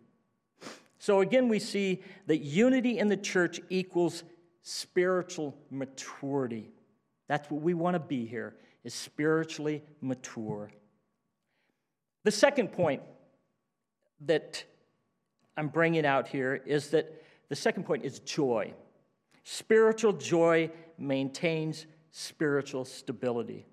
So 0.98 1.20
again, 1.20 1.48
we 1.48 1.58
see 1.58 2.02
that 2.26 2.38
unity 2.38 2.98
in 2.98 3.08
the 3.08 3.16
church 3.16 3.60
equals 3.70 4.22
spiritual 4.62 5.56
maturity. 5.70 6.70
That's 7.26 7.50
what 7.50 7.62
we 7.62 7.74
want 7.74 7.94
to 7.94 8.00
be 8.00 8.26
here, 8.26 8.56
is 8.84 8.92
spiritually 8.92 9.82
mature. 10.00 10.70
The 12.24 12.30
second 12.30 12.72
point 12.72 13.02
that 14.26 14.62
I'm 15.56 15.68
bringing 15.68 16.04
out 16.04 16.28
here 16.28 16.60
is 16.66 16.90
that 16.90 17.22
the 17.48 17.56
second 17.56 17.84
point 17.84 18.04
is 18.04 18.18
joy. 18.20 18.74
Spiritual 19.44 20.12
joy 20.12 20.70
maintains 20.98 21.86
spiritual 22.10 22.84
stability. 22.84 23.66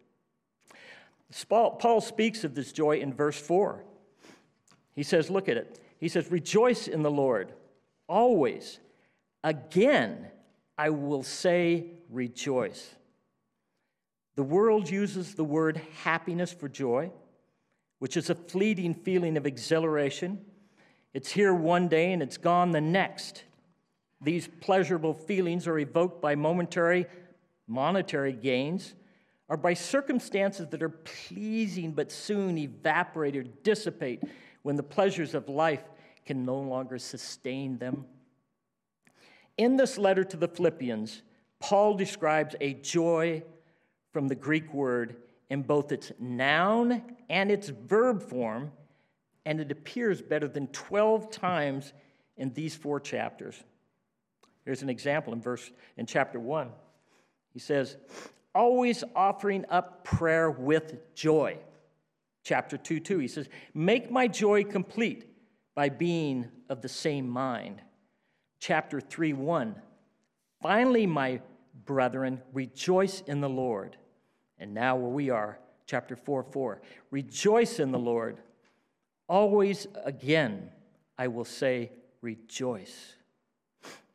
Paul 1.50 2.02
speaks 2.02 2.44
of 2.44 2.56
this 2.56 2.72
joy 2.72 3.00
in 3.00 3.14
verse 3.14 3.40
4. 3.40 3.84
He 4.96 5.04
says, 5.04 5.30
Look 5.30 5.50
at 5.50 5.58
it. 5.58 5.80
He 6.00 6.08
says, 6.08 6.32
Rejoice 6.32 6.88
in 6.88 7.04
the 7.04 7.12
Lord 7.12 7.54
always. 8.08 8.80
Again, 9.44 10.28
I 10.78 10.90
will 10.90 11.24
say, 11.24 11.86
rejoice. 12.10 12.96
The 14.36 14.44
world 14.44 14.90
uses 14.90 15.34
the 15.34 15.44
word 15.44 15.82
happiness 16.04 16.54
for 16.54 16.70
joy, 16.70 17.12
which 18.00 18.18
is 18.18 18.30
a 18.30 18.36
fleeting 18.36 18.94
feeling 18.94 19.38
of 19.38 19.46
exhilaration. 19.46 20.46
It's 21.14 21.32
here 21.32 21.54
one 21.54 21.88
day 21.88 22.14
and 22.14 22.22
it's 22.22 22.38
gone 22.38 22.72
the 22.72 22.82
next. 22.82 23.44
These 24.22 24.48
pleasurable 24.62 25.14
feelings 25.14 25.68
are 25.68 25.80
evoked 25.80 26.22
by 26.22 26.36
momentary 26.36 27.08
monetary 27.68 28.34
gains 28.34 28.94
or 29.50 29.58
by 29.58 29.74
circumstances 29.74 30.68
that 30.70 30.84
are 30.84 30.90
pleasing 30.90 31.92
but 31.92 32.12
soon 32.12 32.58
evaporate 32.58 33.36
or 33.36 33.44
dissipate 33.44 34.24
when 34.64 34.76
the 34.76 34.84
pleasures 34.84 35.34
of 35.34 35.48
life 35.48 35.84
can 36.26 36.46
no 36.46 36.58
longer 36.58 36.98
sustain 36.98 37.78
them. 37.78 38.06
In 39.58 39.78
this 39.78 39.98
letter 39.98 40.24
to 40.26 40.38
the 40.38 40.48
Philippians, 40.48 41.22
Paul 41.60 41.96
describes 41.96 42.56
a 42.60 42.74
joy 42.76 43.44
from 44.12 44.28
the 44.28 44.36
Greek 44.36 44.74
word 44.74 45.16
in 45.50 45.62
both 45.64 45.92
its 45.92 46.12
noun 46.20 47.02
and 47.30 47.50
its 47.50 47.70
verb 47.70 48.22
form, 48.22 48.72
and 49.46 49.60
it 49.60 49.72
appears 49.72 50.22
better 50.22 50.48
than 50.48 50.68
12 50.68 51.32
times 51.32 51.94
in 52.36 52.54
these 52.54 52.76
four 52.76 53.00
chapters. 53.00 53.64
Here's 54.66 54.82
an 54.82 54.90
example 54.90 55.34
in 55.34 55.42
verse 55.42 55.72
in 55.96 56.06
chapter 56.06 56.40
1. 56.40 56.70
He 57.54 57.60
says, 57.60 57.96
always 58.58 59.04
offering 59.16 59.64
up 59.70 60.04
prayer 60.04 60.50
with 60.50 61.14
joy. 61.14 61.58
Chapter 62.44 62.76
2 62.76 63.00
2, 63.00 63.20
he 63.20 63.28
says, 63.28 63.48
Make 63.74 64.10
my 64.10 64.28
joy 64.28 64.64
complete 64.64 65.26
by 65.76 65.90
being 65.90 66.50
of 66.68 66.82
the 66.82 66.90
same 66.90 67.30
mind. 67.30 67.82
Chapter 68.60 69.00
3 69.00 69.34
1, 69.34 69.76
Finally, 70.62 71.06
my 71.06 71.40
brethren, 71.86 72.42
rejoice 72.52 73.22
in 73.28 73.42
the 73.42 73.50
Lord. 73.50 73.96
And 74.58 74.74
now, 74.74 74.96
where 74.96 75.12
we 75.12 75.30
are, 75.30 75.60
chapter 75.86 76.16
4 76.16 76.44
4, 76.44 76.82
Rejoice 77.12 77.80
in 77.80 77.92
the 77.92 78.00
Lord. 78.00 78.40
Always 79.30 79.88
again, 80.04 80.70
I 81.18 81.28
will 81.28 81.46
say, 81.46 81.92
rejoice. 82.22 83.14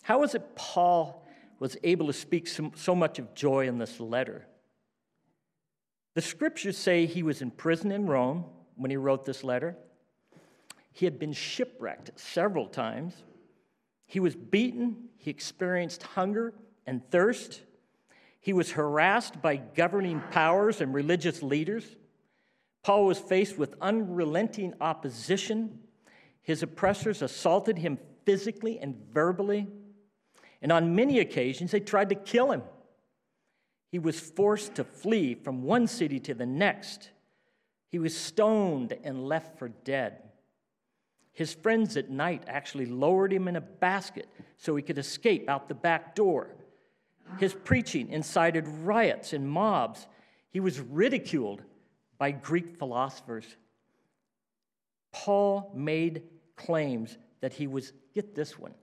How 0.02 0.24
is 0.24 0.34
it 0.34 0.56
Paul 0.56 1.22
was 1.62 1.76
able 1.84 2.08
to 2.08 2.12
speak 2.12 2.48
so, 2.48 2.92
much 2.92 3.20
of 3.20 3.34
joy 3.36 3.68
in 3.68 3.78
this 3.78 4.00
letter? 4.00 4.44
The 6.16 6.20
scriptures 6.20 6.76
say 6.76 7.06
he 7.06 7.22
was 7.22 7.40
in 7.40 7.52
prison 7.52 7.92
in 7.92 8.06
Rome 8.06 8.46
when 8.74 8.90
he 8.90 8.96
wrote 8.96 9.24
this 9.24 9.44
letter. 9.44 9.76
He 10.90 11.06
had 11.06 11.20
been 11.20 11.32
shipwrecked 11.32 12.18
several 12.18 12.66
times. 12.66 13.14
He 14.06 14.18
was 14.18 14.34
beaten. 14.34 15.04
He 15.18 15.30
experienced 15.30 16.02
hunger 16.02 16.52
and 16.84 17.08
thirst. 17.12 17.60
He 18.40 18.52
was 18.52 18.72
harassed 18.72 19.40
by 19.40 19.54
governing 19.54 20.20
powers 20.32 20.80
and 20.80 20.92
religious 20.92 21.44
leaders. 21.44 21.84
Paul 22.82 23.06
was 23.06 23.20
faced 23.20 23.56
with 23.56 23.76
unrelenting 23.80 24.74
opposition. 24.80 25.78
His 26.42 26.64
oppressors 26.64 27.22
assaulted 27.22 27.78
him 27.78 27.98
physically 28.24 28.80
and 28.80 28.96
verbally 29.12 29.68
and 30.62 30.72
on 30.72 30.94
many 30.94 31.18
occasions 31.18 31.72
they 31.72 31.80
tried 31.80 32.08
to 32.08 32.14
kill 32.14 32.52
him. 32.52 32.62
He 33.90 33.98
was 33.98 34.18
forced 34.18 34.76
to 34.76 34.84
flee 34.84 35.34
from 35.34 35.64
one 35.64 35.86
city 35.86 36.18
to 36.20 36.32
the 36.32 36.46
next. 36.46 37.10
He 37.88 37.98
was 37.98 38.16
stoned 38.16 38.96
and 39.04 39.28
left 39.28 39.58
for 39.58 39.68
dead. 39.68 40.22
His 41.34 41.52
friends 41.52 41.96
at 41.96 42.08
night 42.08 42.44
actually 42.46 42.86
lowered 42.86 43.32
him 43.32 43.48
in 43.48 43.56
a 43.56 43.60
basket 43.60 44.28
so 44.56 44.76
he 44.76 44.82
could 44.82 44.98
escape 44.98 45.48
out 45.48 45.68
the 45.68 45.74
back 45.74 46.14
door. 46.14 46.48
His 47.38 47.54
preaching 47.54 48.10
incited 48.10 48.66
riots 48.68 49.32
and 49.32 49.48
mobs. 49.48 50.06
He 50.50 50.60
was 50.60 50.80
ridiculed 50.80 51.62
by 52.18 52.30
Greek 52.30 52.76
philosophers. 52.78 53.44
Paul 55.12 55.70
made 55.74 56.22
claims 56.56 57.18
that 57.40 57.52
he 57.52 57.66
was, 57.66 57.92
get 58.14 58.34
this 58.34 58.58
one, 58.58 58.74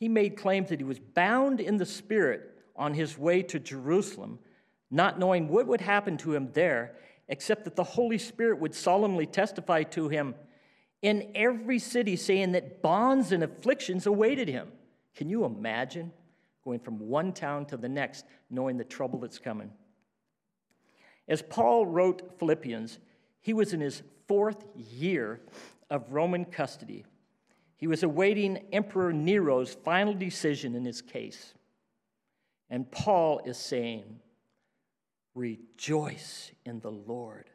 he 0.00 0.08
made 0.08 0.34
claims 0.34 0.70
that 0.70 0.80
he 0.80 0.84
was 0.84 0.98
bound 0.98 1.60
in 1.60 1.76
the 1.76 1.84
Spirit 1.84 2.58
on 2.74 2.94
his 2.94 3.18
way 3.18 3.42
to 3.42 3.60
Jerusalem, 3.60 4.38
not 4.90 5.18
knowing 5.18 5.46
what 5.46 5.66
would 5.66 5.82
happen 5.82 6.16
to 6.16 6.34
him 6.34 6.48
there, 6.54 6.96
except 7.28 7.64
that 7.64 7.76
the 7.76 7.84
Holy 7.84 8.16
Spirit 8.16 8.58
would 8.58 8.74
solemnly 8.74 9.26
testify 9.26 9.82
to 9.82 10.08
him 10.08 10.34
in 11.02 11.30
every 11.34 11.78
city, 11.78 12.16
saying 12.16 12.52
that 12.52 12.80
bonds 12.80 13.30
and 13.30 13.44
afflictions 13.44 14.06
awaited 14.06 14.48
him. 14.48 14.72
Can 15.14 15.28
you 15.28 15.44
imagine 15.44 16.12
going 16.64 16.80
from 16.80 16.98
one 16.98 17.34
town 17.34 17.66
to 17.66 17.76
the 17.76 17.88
next, 17.88 18.24
knowing 18.48 18.78
the 18.78 18.84
trouble 18.84 19.18
that's 19.18 19.38
coming? 19.38 19.70
As 21.28 21.42
Paul 21.42 21.84
wrote 21.84 22.38
Philippians, 22.38 22.98
he 23.42 23.52
was 23.52 23.74
in 23.74 23.80
his 23.80 24.02
fourth 24.26 24.64
year 24.74 25.42
of 25.90 26.10
Roman 26.10 26.46
custody 26.46 27.04
he 27.80 27.86
was 27.86 28.02
awaiting 28.02 28.58
Emperor 28.72 29.10
Nero's 29.10 29.72
final 29.72 30.12
decision 30.12 30.74
in 30.74 30.84
his 30.84 31.00
case. 31.00 31.54
And 32.68 32.88
Paul 32.90 33.40
is 33.46 33.56
saying, 33.56 34.20
Rejoice 35.34 36.50
in 36.66 36.80
the 36.80 36.90
Lord. 36.90 37.48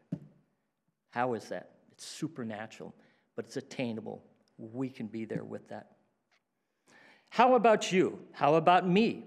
How 1.12 1.36
is 1.36 1.50
that? 1.50 1.70
It's 1.92 2.06
supernatural, 2.06 2.94
but 3.36 3.46
it's 3.46 3.58
attainable. 3.58 4.24
We 4.58 4.90
can 4.90 5.06
be 5.06 5.26
there 5.26 5.44
with 5.44 5.70
that. 5.70 5.92
How 7.30 7.54
about 7.54 7.92
you? 7.92 8.20
How 8.32 8.56
about 8.56 8.88
me? 8.88 9.26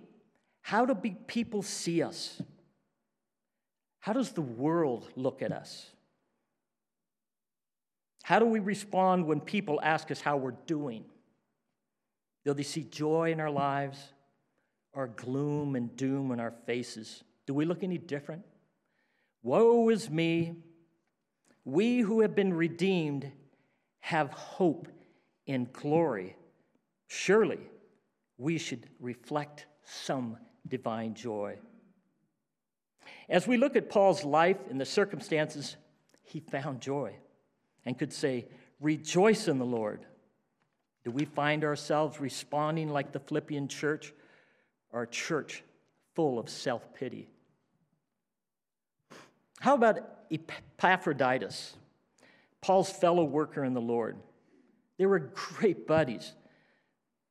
How 0.63 0.85
do 0.85 0.95
people 0.95 1.63
see 1.63 2.03
us? 2.03 2.43
How 4.01 4.13
does 4.13 4.33
the 4.33 4.43
world 4.43 5.09
look 5.15 5.43
at 5.43 5.53
us? 5.53 5.91
How 8.29 8.39
do 8.39 8.45
we 8.45 8.61
respond 8.61 9.27
when 9.27 9.41
people 9.41 9.81
ask 9.83 10.11
us 10.11 10.21
how 10.21 10.37
we're 10.37 10.61
doing? 10.67 11.05
Do 12.45 12.55
they 12.55 12.63
see 12.63 12.85
joy 12.85 13.33
in 13.33 13.41
our 13.41 13.51
lives? 13.51 13.99
or 14.99 15.07
gloom 15.07 15.77
and 15.77 15.95
doom 15.97 16.33
in 16.33 16.41
our 16.41 16.53
faces, 16.67 17.23
do 17.47 17.55
we 17.55 17.65
look 17.65 17.85
any 17.85 17.99
different? 17.99 18.43
Woe 19.45 19.89
is 19.91 20.11
me! 20.11 20.57
We 21.65 22.01
who 22.01 22.23
have 22.23 22.35
been 22.35 22.53
redeemed 22.53 23.31
have 24.01 24.33
hope 24.33 24.89
in 25.47 25.69
glory. 25.73 26.35
Surely 27.07 27.61
we 28.39 28.59
should 28.59 28.89
reflect 28.99 29.67
some 29.85 30.37
divine 30.67 31.15
joy. 31.15 31.59
As 33.29 33.47
we 33.47 33.57
look 33.57 33.77
at 33.77 33.89
Paul's 33.89 34.25
life 34.25 34.57
and 34.69 34.81
the 34.81 34.85
circumstances, 34.85 35.77
he 36.25 36.41
found 36.41 36.81
joy 36.81 37.15
and 37.85 37.99
could 37.99 38.13
say, 38.13 38.47
Rejoice 38.81 39.49
in 39.49 39.59
the 39.59 39.65
Lord. 39.65 40.05
Do 41.05 41.11
we 41.11 41.25
find 41.25 41.65
ourselves 41.65 42.21
responding 42.21 42.91
like 42.91 43.13
the 43.13 43.19
Philippian 43.19 43.67
church, 43.67 44.13
a 44.93 45.07
church 45.07 45.65
full 46.15 46.39
of 46.39 46.49
self 46.49 46.95
pity? 46.95 47.29
How 49.61 49.75
about 49.75 49.99
Epaphroditus, 50.31 51.75
Paul's 52.61 52.91
fellow 52.91 53.25
worker 53.25 53.65
in 53.65 53.75
the 53.75 53.81
Lord? 53.81 54.17
They 54.99 55.07
were 55.07 55.19
great 55.19 55.87
buddies. 55.87 56.33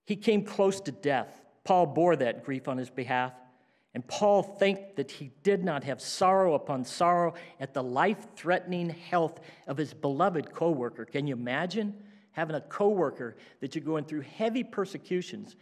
He 0.06 0.16
came 0.16 0.44
close 0.44 0.80
to 0.82 0.92
death. 0.92 1.42
Paul 1.64 1.86
bore 1.86 2.16
that 2.16 2.46
grief 2.46 2.68
on 2.68 2.78
his 2.78 2.90
behalf. 2.90 3.34
And 3.98 4.08
Paul 4.08 4.44
thanked 4.44 4.98
that 4.98 5.10
he 5.10 5.32
did 5.42 5.64
not 5.64 5.84
have 5.86 6.00
sorrow 6.00 6.54
upon 6.54 6.86
sorrow 6.86 7.34
at 7.60 7.74
the 7.74 7.82
life 7.82 8.28
threatening 8.36 8.92
health 8.92 9.40
of 9.66 9.76
his 9.76 9.92
beloved 9.92 10.54
co 10.54 10.70
worker. 10.70 11.04
Can 11.04 11.26
you 11.26 11.34
imagine 11.34 11.96
having 12.32 12.56
a 12.56 12.62
co 12.62 12.90
worker 12.90 13.38
that 13.60 13.74
you're 13.74 13.84
going 13.84 14.06
through 14.06 14.22
heavy 14.22 14.64
persecutions 14.64 15.56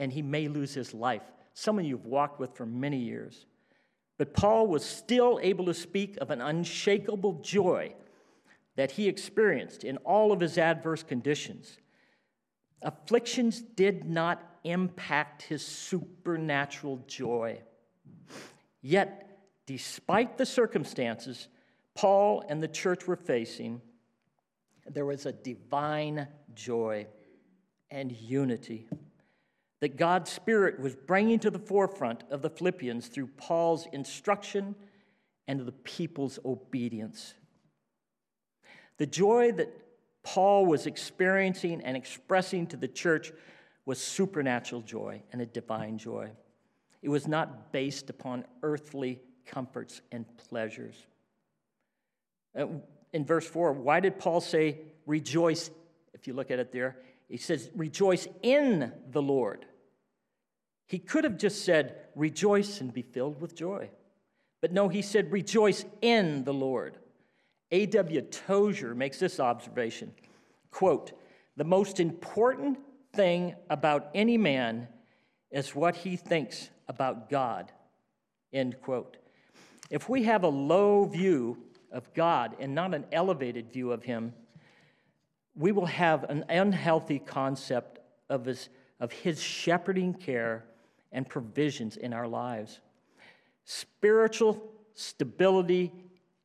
and 0.00 0.12
he 0.12 0.20
may 0.20 0.48
lose 0.48 0.74
his 0.74 0.94
life? 0.94 1.22
Someone 1.54 1.84
you've 1.84 2.06
walked 2.06 2.40
with 2.40 2.56
for 2.56 2.66
many 2.66 2.96
years. 2.96 3.46
But 4.18 4.34
Paul 4.34 4.66
was 4.66 4.84
still 4.84 5.38
able 5.40 5.66
to 5.66 5.74
speak 5.74 6.16
of 6.16 6.32
an 6.32 6.40
unshakable 6.40 7.34
joy 7.34 7.94
that 8.74 8.90
he 8.90 9.06
experienced 9.06 9.84
in 9.84 9.98
all 9.98 10.32
of 10.32 10.40
his 10.40 10.58
adverse 10.58 11.04
conditions. 11.04 11.78
Afflictions 12.82 13.60
did 13.60 14.04
not 14.04 14.42
impact 14.64 15.42
his 15.42 15.64
supernatural 15.64 17.04
joy. 17.06 17.60
Yet, 18.88 19.40
despite 19.66 20.38
the 20.38 20.46
circumstances 20.46 21.48
Paul 21.96 22.44
and 22.48 22.62
the 22.62 22.68
church 22.68 23.08
were 23.08 23.16
facing, 23.16 23.80
there 24.88 25.04
was 25.04 25.26
a 25.26 25.32
divine 25.32 26.28
joy 26.54 27.08
and 27.90 28.12
unity 28.12 28.86
that 29.80 29.96
God's 29.96 30.30
Spirit 30.30 30.78
was 30.78 30.94
bringing 30.94 31.40
to 31.40 31.50
the 31.50 31.58
forefront 31.58 32.22
of 32.30 32.42
the 32.42 32.48
Philippians 32.48 33.08
through 33.08 33.26
Paul's 33.36 33.88
instruction 33.92 34.76
and 35.48 35.66
the 35.66 35.72
people's 35.72 36.38
obedience. 36.44 37.34
The 38.98 39.06
joy 39.06 39.50
that 39.50 39.76
Paul 40.22 40.64
was 40.64 40.86
experiencing 40.86 41.80
and 41.80 41.96
expressing 41.96 42.68
to 42.68 42.76
the 42.76 42.86
church 42.86 43.32
was 43.84 43.98
supernatural 43.98 44.82
joy 44.82 45.22
and 45.32 45.42
a 45.42 45.46
divine 45.46 45.98
joy. 45.98 46.30
It 47.06 47.10
was 47.10 47.28
not 47.28 47.70
based 47.70 48.10
upon 48.10 48.44
earthly 48.64 49.20
comforts 49.46 50.00
and 50.10 50.24
pleasures. 50.48 50.96
Uh, 52.52 52.66
in 53.12 53.24
verse 53.24 53.46
4, 53.46 53.74
why 53.74 54.00
did 54.00 54.18
Paul 54.18 54.40
say, 54.40 54.78
rejoice? 55.06 55.70
If 56.14 56.26
you 56.26 56.32
look 56.32 56.50
at 56.50 56.58
it 56.58 56.72
there, 56.72 56.96
he 57.28 57.36
says, 57.36 57.70
rejoice 57.76 58.26
in 58.42 58.92
the 59.12 59.22
Lord. 59.22 59.66
He 60.86 60.98
could 60.98 61.22
have 61.22 61.38
just 61.38 61.64
said, 61.64 61.94
rejoice 62.16 62.80
and 62.80 62.92
be 62.92 63.02
filled 63.02 63.40
with 63.40 63.54
joy. 63.54 63.88
But 64.60 64.72
no, 64.72 64.88
he 64.88 65.00
said, 65.00 65.30
rejoice 65.30 65.84
in 66.02 66.42
the 66.42 66.54
Lord. 66.54 66.98
A.W. 67.70 68.20
Tozer 68.22 68.96
makes 68.96 69.20
this 69.20 69.38
observation 69.38 70.12
quote, 70.72 71.12
the 71.56 71.62
most 71.62 72.00
important 72.00 72.80
thing 73.12 73.54
about 73.70 74.10
any 74.12 74.36
man 74.36 74.88
is 75.52 75.72
what 75.72 75.94
he 75.94 76.16
thinks 76.16 76.70
about 76.88 77.28
God, 77.28 77.72
end 78.52 78.80
quote. 78.80 79.16
If 79.90 80.08
we 80.08 80.24
have 80.24 80.44
a 80.44 80.48
low 80.48 81.04
view 81.04 81.58
of 81.92 82.12
God 82.14 82.56
and 82.58 82.74
not 82.74 82.94
an 82.94 83.04
elevated 83.12 83.72
view 83.72 83.92
of 83.92 84.02
him, 84.02 84.32
we 85.54 85.72
will 85.72 85.86
have 85.86 86.24
an 86.24 86.44
unhealthy 86.48 87.18
concept 87.18 88.00
of 88.28 88.44
his, 88.44 88.68
of 89.00 89.12
his 89.12 89.40
shepherding 89.40 90.14
care 90.14 90.64
and 91.12 91.28
provisions 91.28 91.96
in 91.96 92.12
our 92.12 92.26
lives. 92.26 92.80
Spiritual 93.64 94.62
stability 94.94 95.92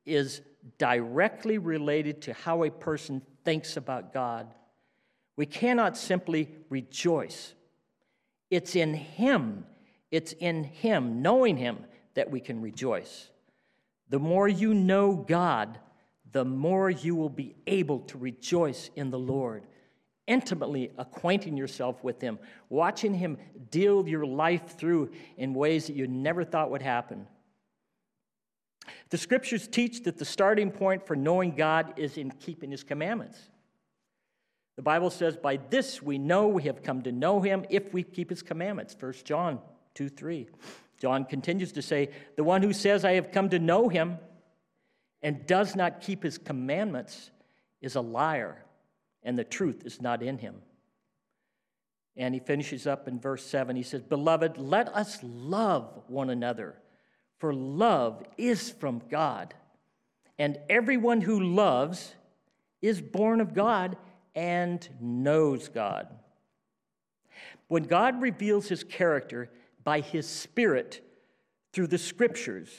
is 0.05 0.41
directly 0.77 1.57
related 1.57 2.21
to 2.23 2.33
how 2.33 2.63
a 2.63 2.69
person 2.69 3.21
thinks 3.43 3.77
about 3.77 4.13
God. 4.13 4.53
We 5.35 5.45
cannot 5.45 5.97
simply 5.97 6.49
rejoice. 6.69 7.53
It's 8.49 8.75
in 8.75 8.93
Him, 8.93 9.65
it's 10.11 10.33
in 10.33 10.63
Him, 10.63 11.21
knowing 11.21 11.57
Him, 11.57 11.85
that 12.13 12.29
we 12.29 12.39
can 12.39 12.61
rejoice. 12.61 13.29
The 14.09 14.19
more 14.19 14.47
you 14.47 14.73
know 14.73 15.15
God, 15.15 15.79
the 16.31 16.45
more 16.45 16.89
you 16.89 17.15
will 17.15 17.29
be 17.29 17.55
able 17.65 18.01
to 18.01 18.17
rejoice 18.17 18.89
in 18.95 19.09
the 19.09 19.19
Lord. 19.19 19.65
Intimately 20.27 20.91
acquainting 20.97 21.57
yourself 21.57 22.03
with 22.03 22.21
Him, 22.21 22.39
watching 22.69 23.13
Him 23.13 23.37
deal 23.69 24.07
your 24.07 24.25
life 24.25 24.77
through 24.77 25.11
in 25.37 25.53
ways 25.53 25.87
that 25.87 25.95
you 25.95 26.07
never 26.07 26.43
thought 26.43 26.71
would 26.71 26.81
happen. 26.81 27.27
The 29.09 29.17
scriptures 29.17 29.67
teach 29.67 30.03
that 30.03 30.17
the 30.17 30.25
starting 30.25 30.71
point 30.71 31.05
for 31.05 31.15
knowing 31.15 31.55
God 31.55 31.93
is 31.97 32.17
in 32.17 32.31
keeping 32.31 32.71
his 32.71 32.83
commandments. 32.83 33.37
The 34.75 34.81
Bible 34.81 35.09
says, 35.09 35.35
By 35.35 35.57
this 35.57 36.01
we 36.01 36.17
know 36.17 36.47
we 36.47 36.63
have 36.63 36.81
come 36.81 37.01
to 37.03 37.11
know 37.11 37.41
him 37.41 37.65
if 37.69 37.93
we 37.93 38.03
keep 38.03 38.29
his 38.29 38.41
commandments. 38.41 38.95
1 38.99 39.13
John 39.23 39.59
2 39.95 40.09
3. 40.09 40.47
John 40.99 41.25
continues 41.25 41.71
to 41.73 41.81
say, 41.81 42.09
The 42.35 42.43
one 42.43 42.61
who 42.61 42.73
says, 42.73 43.03
I 43.03 43.13
have 43.13 43.31
come 43.31 43.49
to 43.49 43.59
know 43.59 43.89
him 43.89 44.17
and 45.21 45.45
does 45.47 45.75
not 45.75 46.01
keep 46.01 46.23
his 46.23 46.37
commandments 46.37 47.31
is 47.81 47.95
a 47.95 48.01
liar, 48.01 48.63
and 49.23 49.37
the 49.37 49.43
truth 49.43 49.85
is 49.85 50.01
not 50.01 50.21
in 50.21 50.37
him. 50.37 50.61
And 52.15 52.33
he 52.33 52.39
finishes 52.39 52.85
up 52.85 53.07
in 53.07 53.19
verse 53.19 53.45
7. 53.45 53.75
He 53.75 53.83
says, 53.83 54.01
Beloved, 54.01 54.57
let 54.57 54.89
us 54.89 55.19
love 55.23 56.03
one 56.07 56.29
another 56.29 56.75
for 57.41 57.55
love 57.55 58.23
is 58.37 58.69
from 58.69 59.01
God. 59.09 59.55
And 60.37 60.59
everyone 60.69 61.21
who 61.21 61.39
loves 61.39 62.13
is 62.83 63.01
born 63.01 63.41
of 63.41 63.55
God 63.55 63.97
and 64.35 64.87
knows 65.01 65.67
God. 65.67 66.07
When 67.67 67.83
God 67.83 68.21
reveals 68.21 68.67
his 68.67 68.83
character 68.83 69.49
by 69.83 70.01
his 70.01 70.27
Spirit 70.27 71.01
through 71.73 71.87
the 71.87 71.97
scriptures, 71.97 72.69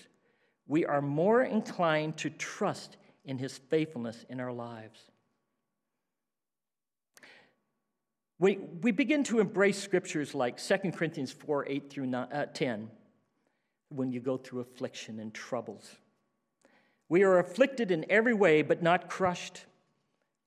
we 0.66 0.84
are 0.84 1.02
more 1.02 1.42
inclined 1.42 2.16
to 2.18 2.30
trust 2.30 2.96
in 3.24 3.38
his 3.38 3.58
faithfulness 3.58 4.24
in 4.28 4.40
our 4.40 4.52
lives. 4.52 5.00
We, 8.38 8.58
we 8.80 8.90
begin 8.90 9.22
to 9.24 9.38
embrace 9.38 9.80
scriptures 9.80 10.34
like 10.34 10.60
2 10.60 10.90
Corinthians 10.92 11.30
4 11.30 11.68
8 11.68 11.90
through 11.90 12.06
9, 12.06 12.32
uh, 12.32 12.46
10 12.46 12.90
when 13.90 14.10
you 14.10 14.20
go 14.20 14.36
through 14.36 14.60
affliction 14.60 15.20
and 15.20 15.32
troubles. 15.32 15.96
We 17.08 17.22
are 17.22 17.38
afflicted 17.38 17.90
in 17.90 18.06
every 18.10 18.34
way, 18.34 18.62
but 18.62 18.82
not 18.82 19.08
crushed. 19.08 19.66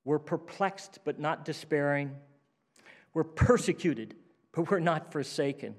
We're 0.04 0.18
perplexed, 0.18 0.98
but 1.04 1.18
not 1.18 1.44
despairing. 1.44 2.16
We're 3.14 3.24
persecuted, 3.24 4.14
but 4.52 4.70
we're 4.70 4.80
not 4.80 5.10
forsaken. 5.10 5.76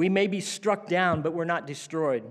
We 0.00 0.08
may 0.08 0.28
be 0.28 0.40
struck 0.40 0.86
down, 0.86 1.20
but 1.20 1.34
we're 1.34 1.44
not 1.44 1.66
destroyed. 1.66 2.24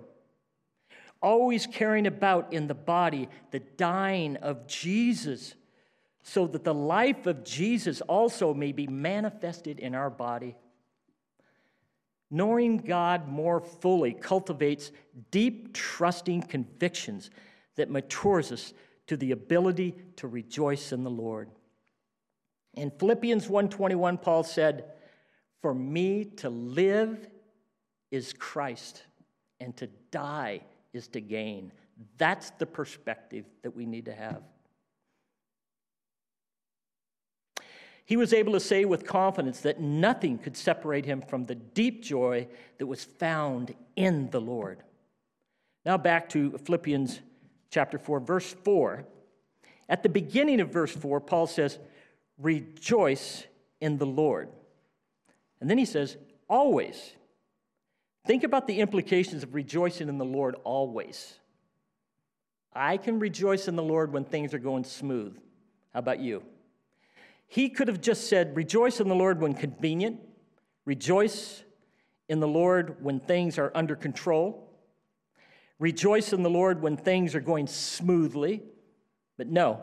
Always 1.21 1.67
carrying 1.67 2.07
about 2.07 2.51
in 2.51 2.65
the 2.65 2.73
body 2.73 3.29
the 3.51 3.59
dying 3.59 4.37
of 4.37 4.65
Jesus, 4.65 5.53
so 6.23 6.47
that 6.47 6.63
the 6.63 6.73
life 6.73 7.27
of 7.27 7.43
Jesus 7.43 8.01
also 8.01 8.55
may 8.55 8.71
be 8.71 8.87
manifested 8.87 9.77
in 9.77 9.93
our 9.93 10.09
body. 10.09 10.55
Knowing 12.31 12.77
God 12.77 13.27
more 13.27 13.59
fully 13.59 14.13
cultivates 14.13 14.91
deep, 15.29 15.71
trusting 15.71 16.41
convictions 16.41 17.29
that 17.75 17.91
matures 17.91 18.51
us 18.51 18.73
to 19.05 19.15
the 19.15 19.31
ability 19.31 19.93
to 20.15 20.27
rejoice 20.27 20.91
in 20.91 21.03
the 21.03 21.11
Lord. 21.11 21.51
In 22.73 22.89
Philippians 22.89 23.47
1:21 23.47 24.17
Paul 24.17 24.41
said, 24.41 24.91
"For 25.61 25.75
me 25.75 26.25
to 26.37 26.49
live 26.49 27.27
is 28.11 28.33
Christ 28.33 29.03
and 29.59 29.75
to 29.77 29.87
die 30.11 30.61
is 30.93 31.07
to 31.09 31.21
gain." 31.21 31.71
That's 32.17 32.51
the 32.51 32.65
perspective 32.65 33.45
that 33.61 33.75
we 33.75 33.85
need 33.85 34.05
to 34.05 34.13
have. 34.13 34.43
he 38.09 38.17
was 38.17 38.33
able 38.33 38.53
to 38.53 38.59
say 38.59 38.85
with 38.85 39.05
confidence 39.05 39.59
that 39.59 39.79
nothing 39.79 40.39
could 40.39 40.57
separate 40.57 41.05
him 41.05 41.21
from 41.21 41.45
the 41.45 41.53
deep 41.53 42.01
joy 42.01 42.47
that 42.79 42.87
was 42.87 43.03
found 43.03 43.75
in 43.95 44.31
the 44.31 44.41
Lord. 44.41 44.81
Now 45.85 45.95
back 45.95 46.27
to 46.29 46.57
Philippians 46.57 47.19
chapter 47.69 47.99
4, 47.99 48.19
verse 48.19 48.55
4. 48.63 49.05
At 49.87 50.01
the 50.01 50.09
beginning 50.09 50.59
of 50.59 50.73
verse 50.73 50.95
4, 50.95 51.21
Paul 51.21 51.45
says, 51.45 51.77
Rejoice 52.39 53.45
in 53.79 53.99
the 53.99 54.07
Lord. 54.07 54.49
And 55.61 55.69
then 55.69 55.77
he 55.77 55.85
says, 55.85 56.17
Always. 56.49 57.11
Think 58.29 58.43
about 58.43 58.67
the 58.67 58.79
implications 58.79 59.41
of 59.41 59.55
rejoicing 59.55 60.07
in 60.07 60.19
the 60.19 60.23
Lord 60.23 60.53
always. 60.63 61.39
I 62.71 62.97
can 62.97 63.17
rejoice 63.17 63.67
in 63.67 63.75
the 63.75 63.81
Lord 63.81 64.13
when 64.13 64.23
things 64.23 64.53
are 64.53 64.59
going 64.59 64.83
smooth. 64.83 65.35
How 65.93 65.97
about 65.97 66.19
you? 66.19 66.43
He 67.47 67.69
could 67.69 67.87
have 67.87 68.01
just 68.01 68.29
said, 68.29 68.55
Rejoice 68.55 68.99
in 68.99 69.09
the 69.09 69.15
Lord 69.15 69.41
when 69.41 69.55
convenient, 69.55 70.19
rejoice 70.85 71.63
in 72.27 72.39
the 72.39 72.47
Lord 72.47 72.97
when 73.01 73.19
things 73.19 73.57
are 73.57 73.71
under 73.73 73.95
control, 73.95 74.77
rejoice 75.79 76.31
in 76.31 76.43
the 76.43 76.51
Lord 76.51 76.83
when 76.83 76.97
things 76.97 77.33
are 77.33 77.41
going 77.41 77.65
smoothly. 77.65 78.61
But 79.39 79.47
no, 79.47 79.81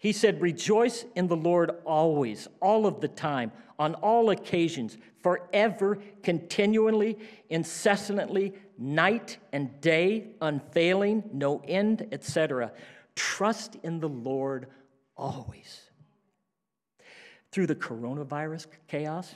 he 0.00 0.12
said, 0.12 0.40
Rejoice 0.40 1.04
in 1.14 1.28
the 1.28 1.36
Lord 1.36 1.72
always, 1.84 2.48
all 2.58 2.86
of 2.86 3.02
the 3.02 3.08
time, 3.08 3.52
on 3.78 3.94
all 3.96 4.30
occasions, 4.30 4.96
forever, 5.22 5.98
continually, 6.22 7.18
incessantly, 7.50 8.54
night 8.78 9.36
and 9.52 9.78
day, 9.82 10.28
unfailing, 10.40 11.24
no 11.34 11.60
end, 11.68 12.08
etc. 12.12 12.72
Trust 13.14 13.76
in 13.82 14.00
the 14.00 14.08
Lord 14.08 14.68
always. 15.18 15.90
Through 17.52 17.66
the 17.66 17.74
coronavirus 17.74 18.68
chaos, 18.88 19.34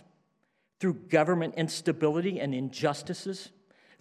through 0.80 0.94
government 0.94 1.56
instability 1.58 2.40
and 2.40 2.54
injustices, 2.54 3.50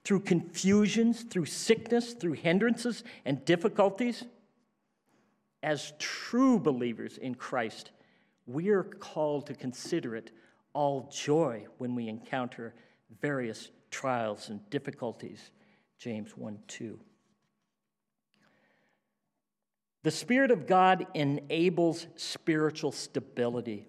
through 0.05 0.21
confusions, 0.21 1.23
through 1.23 1.45
sickness, 1.45 2.13
through 2.13 2.33
hindrances 2.33 3.03
and 3.25 3.43
difficulties, 3.43 4.23
as 5.63 5.93
true 5.97 6.59
believers 6.59 7.17
in 7.17 7.33
Christ, 7.33 7.91
we 8.45 8.69
are 8.69 8.83
called 8.83 9.47
to 9.47 9.55
consider 9.55 10.15
it 10.15 10.31
all 10.73 11.09
joy 11.11 11.65
when 11.77 11.95
we 11.95 12.07
encounter 12.07 12.73
various 13.21 13.71
trials 13.89 14.49
and 14.49 14.69
difficulties. 14.69 15.51
James 15.97 16.35
1 16.35 16.59
2. 16.67 16.99
The 20.03 20.11
Spirit 20.11 20.51
of 20.51 20.67
God 20.67 21.07
enables 21.13 22.07
spiritual 22.17 22.91
stability. 22.91 23.87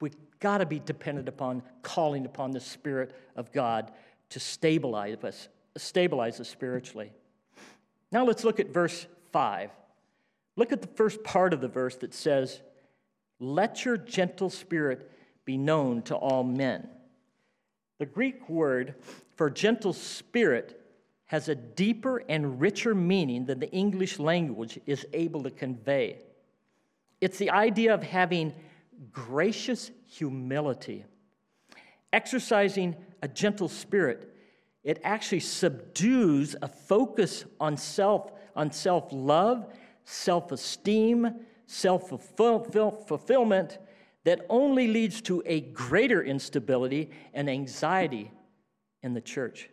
We've 0.00 0.14
got 0.38 0.58
to 0.58 0.66
be 0.66 0.78
dependent 0.78 1.28
upon 1.28 1.62
calling 1.82 2.26
upon 2.26 2.52
the 2.52 2.60
Spirit 2.60 3.12
of 3.34 3.50
God 3.50 3.90
to 4.30 4.38
stabilize 4.38 5.24
us, 5.24 5.48
stabilize 5.76 6.38
us 6.38 6.48
spiritually. 6.48 7.12
Now 8.12 8.24
let's 8.24 8.44
look 8.44 8.60
at 8.60 8.68
verse 8.68 9.06
5. 9.32 9.70
Look 10.58 10.72
at 10.72 10.82
the 10.82 10.88
first 10.88 11.22
part 11.22 11.54
of 11.54 11.60
the 11.60 11.68
verse 11.68 11.94
that 11.98 12.12
says, 12.12 12.60
Let 13.38 13.84
your 13.84 13.96
gentle 13.96 14.50
spirit 14.50 15.08
be 15.44 15.56
known 15.56 16.02
to 16.02 16.16
all 16.16 16.42
men. 16.42 16.88
The 17.98 18.06
Greek 18.06 18.48
word 18.48 18.96
for 19.36 19.50
gentle 19.50 19.92
spirit 19.92 20.84
has 21.26 21.48
a 21.48 21.54
deeper 21.54 22.24
and 22.28 22.60
richer 22.60 22.92
meaning 22.92 23.46
than 23.46 23.60
the 23.60 23.70
English 23.70 24.18
language 24.18 24.80
is 24.84 25.06
able 25.12 25.44
to 25.44 25.50
convey. 25.52 26.18
It's 27.20 27.38
the 27.38 27.50
idea 27.50 27.94
of 27.94 28.02
having 28.02 28.52
gracious 29.12 29.92
humility. 30.08 31.04
Exercising 32.12 32.96
a 33.22 33.28
gentle 33.28 33.68
spirit, 33.68 34.34
it 34.82 35.00
actually 35.04 35.40
subdues 35.40 36.56
a 36.60 36.66
focus 36.66 37.44
on 37.60 37.76
self, 37.76 38.32
on 38.56 38.72
self-love 38.72 39.72
self 40.08 40.52
esteem, 40.52 41.34
self 41.66 42.08
fulfillment 42.08 43.78
that 44.24 44.46
only 44.48 44.88
leads 44.88 45.20
to 45.22 45.42
a 45.44 45.60
greater 45.60 46.22
instability 46.22 47.10
and 47.34 47.48
anxiety 47.48 48.30
in 49.02 49.12
the 49.12 49.20
church. 49.20 49.68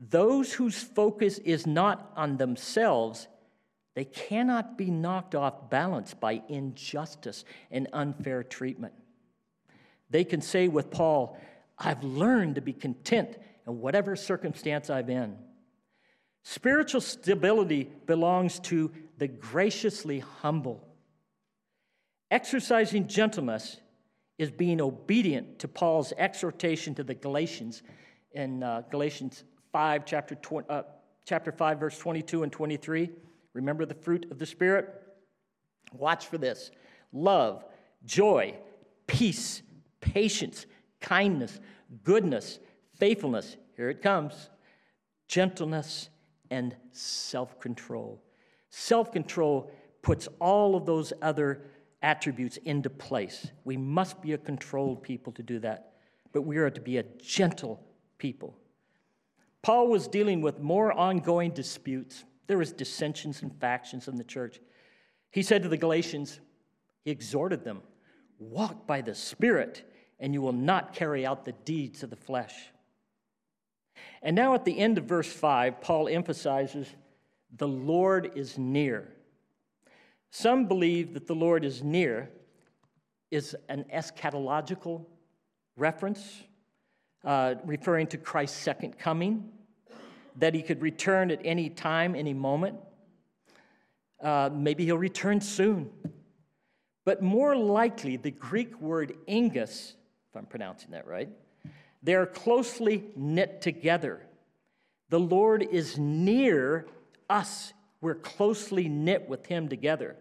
Those 0.00 0.54
whose 0.54 0.82
focus 0.82 1.38
is 1.38 1.66
not 1.66 2.12
on 2.16 2.38
themselves, 2.38 3.28
they 3.94 4.04
cannot 4.06 4.78
be 4.78 4.90
knocked 4.90 5.34
off 5.34 5.68
balance 5.70 6.14
by 6.14 6.42
injustice 6.48 7.44
and 7.70 7.88
unfair 7.92 8.42
treatment. 8.42 8.94
They 10.08 10.24
can 10.24 10.40
say 10.40 10.68
with 10.68 10.90
Paul, 10.90 11.38
I've 11.78 12.02
learned 12.02 12.54
to 12.54 12.62
be 12.62 12.72
content 12.72 13.36
in 13.66 13.80
whatever 13.80 14.16
circumstance 14.16 14.88
I'm 14.88 15.10
in. 15.10 15.36
Spiritual 16.42 17.00
stability 17.00 17.90
belongs 18.06 18.60
to 18.60 18.92
the 19.18 19.28
graciously 19.28 20.20
humble. 20.20 20.86
Exercising 22.30 23.06
gentleness 23.06 23.78
is 24.38 24.50
being 24.50 24.80
obedient 24.80 25.58
to 25.60 25.68
Paul's 25.68 26.12
exhortation 26.18 26.94
to 26.94 27.04
the 27.04 27.14
Galatians 27.14 27.82
in 28.32 28.62
uh, 28.62 28.82
Galatians 28.90 29.44
5, 29.72 30.04
chapter, 30.04 30.34
20, 30.34 30.68
uh, 30.68 30.82
chapter 31.24 31.52
5, 31.52 31.80
verse 31.80 31.98
22 31.98 32.42
and 32.42 32.52
23. 32.52 33.10
Remember 33.54 33.86
the 33.86 33.94
fruit 33.94 34.26
of 34.30 34.38
the 34.38 34.46
Spirit? 34.46 35.02
Watch 35.92 36.26
for 36.26 36.36
this 36.36 36.70
love, 37.12 37.64
joy, 38.04 38.54
peace, 39.06 39.62
patience, 40.00 40.66
kindness, 41.00 41.58
goodness, 42.04 42.58
faithfulness. 42.98 43.56
Here 43.76 43.88
it 43.88 44.02
comes 44.02 44.50
gentleness 45.28 46.08
and 46.50 46.76
self 46.92 47.58
control. 47.60 48.22
Self 48.78 49.10
control 49.10 49.70
puts 50.02 50.28
all 50.38 50.76
of 50.76 50.84
those 50.84 51.10
other 51.22 51.62
attributes 52.02 52.58
into 52.58 52.90
place. 52.90 53.50
We 53.64 53.78
must 53.78 54.20
be 54.20 54.34
a 54.34 54.38
controlled 54.38 55.02
people 55.02 55.32
to 55.32 55.42
do 55.42 55.58
that, 55.60 55.94
but 56.34 56.42
we 56.42 56.58
are 56.58 56.68
to 56.68 56.80
be 56.82 56.98
a 56.98 57.02
gentle 57.02 57.82
people. 58.18 58.54
Paul 59.62 59.88
was 59.88 60.06
dealing 60.06 60.42
with 60.42 60.60
more 60.60 60.92
ongoing 60.92 61.52
disputes. 61.52 62.24
There 62.48 62.58
was 62.58 62.70
dissensions 62.70 63.40
and 63.40 63.58
factions 63.58 64.08
in 64.08 64.16
the 64.16 64.24
church. 64.24 64.60
He 65.30 65.42
said 65.42 65.62
to 65.62 65.70
the 65.70 65.78
Galatians, 65.78 66.38
he 67.02 67.10
exhorted 67.10 67.64
them, 67.64 67.80
walk 68.38 68.86
by 68.86 69.00
the 69.00 69.14
Spirit, 69.14 69.90
and 70.20 70.34
you 70.34 70.42
will 70.42 70.52
not 70.52 70.92
carry 70.92 71.24
out 71.24 71.46
the 71.46 71.52
deeds 71.64 72.02
of 72.02 72.10
the 72.10 72.16
flesh. 72.16 72.54
And 74.20 74.36
now 74.36 74.52
at 74.52 74.66
the 74.66 74.78
end 74.78 74.98
of 74.98 75.04
verse 75.04 75.32
5, 75.32 75.80
Paul 75.80 76.08
emphasizes 76.08 76.94
the 77.54 77.68
Lord 77.68 78.32
is 78.34 78.58
near. 78.58 79.12
Some 80.30 80.66
believe 80.66 81.14
that 81.14 81.26
the 81.26 81.34
Lord 81.34 81.64
is 81.64 81.82
near 81.82 82.30
is 83.30 83.56
an 83.68 83.84
eschatological 83.92 85.04
reference, 85.76 86.42
uh, 87.24 87.54
referring 87.64 88.06
to 88.08 88.18
Christ's 88.18 88.58
second 88.58 88.98
coming, 88.98 89.50
that 90.36 90.54
he 90.54 90.62
could 90.62 90.82
return 90.82 91.30
at 91.30 91.40
any 91.44 91.70
time, 91.70 92.14
any 92.14 92.34
moment. 92.34 92.78
Uh, 94.20 94.50
maybe 94.52 94.84
he'll 94.84 94.98
return 94.98 95.40
soon. 95.40 95.90
But 97.04 97.22
more 97.22 97.56
likely, 97.56 98.16
the 98.16 98.30
Greek 98.30 98.80
word 98.80 99.14
ingus, 99.28 99.94
if 100.28 100.36
I'm 100.36 100.46
pronouncing 100.46 100.90
that 100.90 101.06
right, 101.06 101.28
they're 102.02 102.26
closely 102.26 103.04
knit 103.16 103.60
together. 103.60 104.26
The 105.08 105.20
Lord 105.20 105.62
is 105.62 105.98
near 105.98 106.86
us, 107.28 107.72
we're 108.00 108.14
closely 108.14 108.88
knit 108.88 109.28
with 109.28 109.46
Him 109.46 109.68
together. 109.68 110.16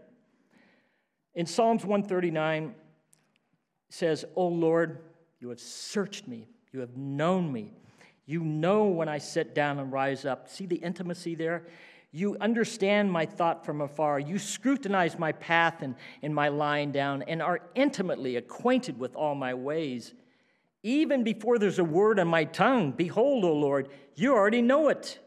In 1.34 1.46
Psalms 1.46 1.84
139, 1.86 2.74
says, 3.90 4.26
O 4.36 4.48
Lord, 4.48 5.00
you 5.40 5.50
have 5.50 5.60
searched 5.60 6.28
me, 6.28 6.48
you 6.72 6.80
have 6.80 6.96
known 6.98 7.52
me. 7.52 7.74
You 8.26 8.42
know 8.42 8.86
when 8.86 9.08
I 9.08 9.20
sit 9.20 9.54
down 9.54 9.80
and 9.80 9.92
rise 9.92 10.26
up. 10.26 10.50
See 10.50 10.66
the 10.66 10.78
intimacy 10.78 11.36
there? 11.36 11.68
You 12.12 12.38
understand 12.40 13.12
my 13.12 13.26
thought 13.26 13.66
from 13.66 13.82
afar. 13.82 14.20
You 14.20 14.40
scrutinize 14.40 15.20
my 15.20 15.34
path 15.34 15.82
and, 15.82 15.96
and 16.24 16.34
my 16.34 16.48
lying 16.48 16.92
down 16.92 17.24
and 17.24 17.42
are 17.42 17.60
intimately 17.76 18.38
acquainted 18.38 18.98
with 18.98 19.16
all 19.16 19.36
my 19.36 19.54
ways. 19.54 20.14
Even 20.82 21.24
before 21.24 21.60
there's 21.60 21.80
a 21.80 21.84
word 21.84 22.20
on 22.20 22.28
my 22.28 22.46
tongue, 22.46 22.92
behold, 22.92 23.44
O 23.44 23.54
Lord, 23.54 23.90
you 24.16 24.34
already 24.34 24.62
know 24.62 24.90
it. 24.90 25.20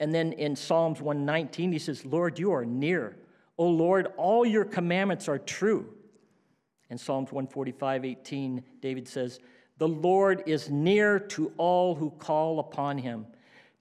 And 0.00 0.14
then 0.14 0.32
in 0.32 0.56
Psalms 0.56 1.00
119, 1.00 1.72
he 1.72 1.78
says, 1.78 2.04
Lord, 2.04 2.38
you 2.38 2.52
are 2.52 2.64
near. 2.64 3.16
O 3.58 3.68
Lord, 3.68 4.08
all 4.16 4.44
your 4.44 4.64
commandments 4.64 5.28
are 5.28 5.38
true. 5.38 5.92
In 6.90 6.98
Psalms 6.98 7.32
145, 7.32 8.04
18, 8.04 8.62
David 8.80 9.08
says, 9.08 9.38
The 9.78 9.88
Lord 9.88 10.42
is 10.46 10.70
near 10.70 11.18
to 11.18 11.52
all 11.56 11.94
who 11.94 12.10
call 12.10 12.58
upon 12.58 12.98
him, 12.98 13.26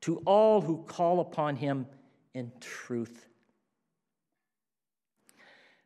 to 0.02 0.18
all 0.26 0.62
who 0.62 0.84
call 0.84 1.20
upon 1.20 1.56
him 1.56 1.88
in 2.34 2.52
truth. 2.60 3.28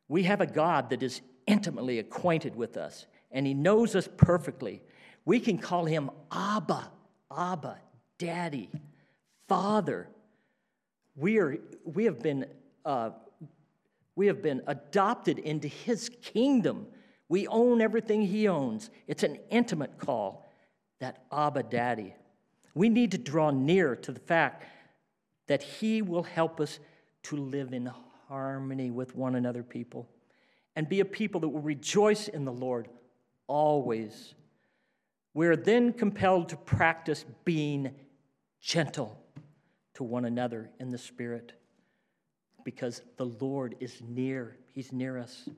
We 0.07 0.23
have 0.23 0.41
a 0.41 0.45
God 0.45 0.89
that 0.89 1.03
is 1.03 1.21
intimately 1.45 1.99
acquainted 1.99 2.55
with 2.55 2.77
us, 2.77 3.05
and 3.31 3.45
He 3.45 3.53
knows 3.53 3.95
us 3.95 4.07
perfectly. 4.17 4.81
We 5.25 5.39
can 5.39 5.57
call 5.57 5.85
Him 5.85 6.09
Abba, 6.31 6.91
Abba, 7.35 7.77
Daddy, 8.17 8.69
Father. 9.47 10.09
We, 11.17 11.39
are, 11.39 11.57
we, 11.83 12.05
have 12.05 12.19
been, 12.21 12.45
uh, 12.85 13.09
we 14.15 14.27
have 14.27 14.41
been 14.43 14.61
adopted 14.67 15.39
into 15.39 15.67
His 15.67 16.09
kingdom. 16.21 16.85
We 17.27 17.47
own 17.47 17.81
everything 17.81 18.21
He 18.21 18.47
owns. 18.47 18.91
It's 19.07 19.23
an 19.23 19.39
intimate 19.49 19.97
call, 19.97 20.47
that 20.99 21.25
Abba, 21.31 21.63
Daddy. 21.63 22.13
We 22.75 22.87
need 22.87 23.11
to 23.11 23.17
draw 23.17 23.49
near 23.49 23.95
to 23.95 24.11
the 24.11 24.19
fact 24.19 24.65
that 25.47 25.63
He 25.63 26.03
will 26.03 26.23
help 26.23 26.61
us 26.61 26.79
to 27.23 27.35
live 27.35 27.73
in 27.73 27.91
harmony 28.27 28.91
with 28.91 29.15
one 29.15 29.33
another, 29.33 29.63
people, 29.63 30.07
and 30.75 30.87
be 30.87 30.99
a 30.99 31.05
people 31.05 31.41
that 31.41 31.49
will 31.49 31.61
rejoice 31.61 32.27
in 32.27 32.45
the 32.45 32.51
Lord 32.51 32.89
always. 33.47 34.35
We're 35.33 35.55
then 35.55 35.93
compelled 35.93 36.49
to 36.49 36.57
practice 36.57 37.25
being 37.43 37.95
gentle 38.61 39.19
to 39.97 40.03
one 40.03 40.25
another 40.25 40.69
in 40.79 40.91
the 40.91 40.97
Spirit 40.97 41.53
because 42.63 43.01
the 43.17 43.25
Lord 43.25 43.75
is 43.79 43.99
near. 44.07 44.55
He's 44.75 44.93
near 44.93 45.17
us. 45.17 45.49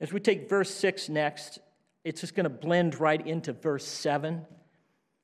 As 0.00 0.12
we 0.12 0.18
take 0.18 0.48
verse 0.48 0.74
6 0.74 1.08
next, 1.08 1.60
it's 2.02 2.20
just 2.20 2.34
going 2.34 2.44
to 2.44 2.50
blend 2.50 2.98
right 3.00 3.24
into 3.24 3.52
verse 3.52 3.86
7. 3.86 4.44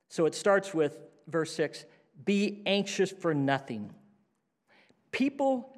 So 0.09 0.27
it 0.27 0.37
starts 0.37 0.73
with 0.73 0.97
verse 1.27 1.53
6 1.55 1.85
Be 2.25 2.63
anxious 2.65 3.11
for 3.11 3.35
nothing. 3.35 3.93
People 5.11 5.69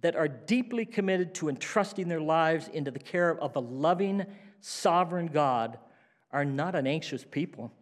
that 0.00 0.16
are 0.16 0.26
deeply 0.26 0.84
committed 0.84 1.34
to 1.36 1.48
entrusting 1.48 2.08
their 2.08 2.20
lives 2.20 2.66
into 2.66 2.90
the 2.90 2.98
care 2.98 3.38
of 3.38 3.54
a 3.54 3.60
loving, 3.60 4.26
sovereign 4.60 5.28
God 5.28 5.78
are 6.32 6.44
not 6.44 6.74
an 6.74 6.88
anxious 6.88 7.24
people. 7.24 7.72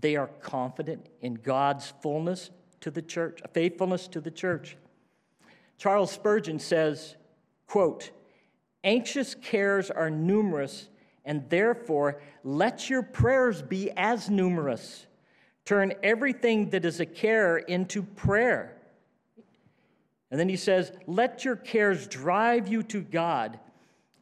They 0.00 0.16
are 0.16 0.28
confident 0.40 1.08
in 1.20 1.34
God's 1.34 1.92
fullness 2.02 2.50
to 2.80 2.90
the 2.90 3.02
church, 3.02 3.40
faithfulness 3.52 4.08
to 4.08 4.20
the 4.20 4.30
church. 4.30 4.76
Charles 5.78 6.12
Spurgeon 6.12 6.58
says, 6.58 7.16
quote, 7.66 8.10
anxious 8.84 9.34
cares 9.34 9.90
are 9.90 10.10
numerous, 10.10 10.88
and 11.24 11.48
therefore 11.50 12.20
let 12.44 12.88
your 12.88 13.02
prayers 13.02 13.62
be 13.62 13.90
as 13.96 14.30
numerous. 14.30 15.06
Turn 15.64 15.92
everything 16.02 16.70
that 16.70 16.84
is 16.84 17.00
a 17.00 17.06
care 17.06 17.58
into 17.58 18.02
prayer. 18.02 18.76
And 20.30 20.38
then 20.38 20.48
he 20.48 20.56
says, 20.56 20.92
Let 21.06 21.44
your 21.44 21.56
cares 21.56 22.06
drive 22.06 22.68
you 22.68 22.82
to 22.84 23.02
God, 23.02 23.58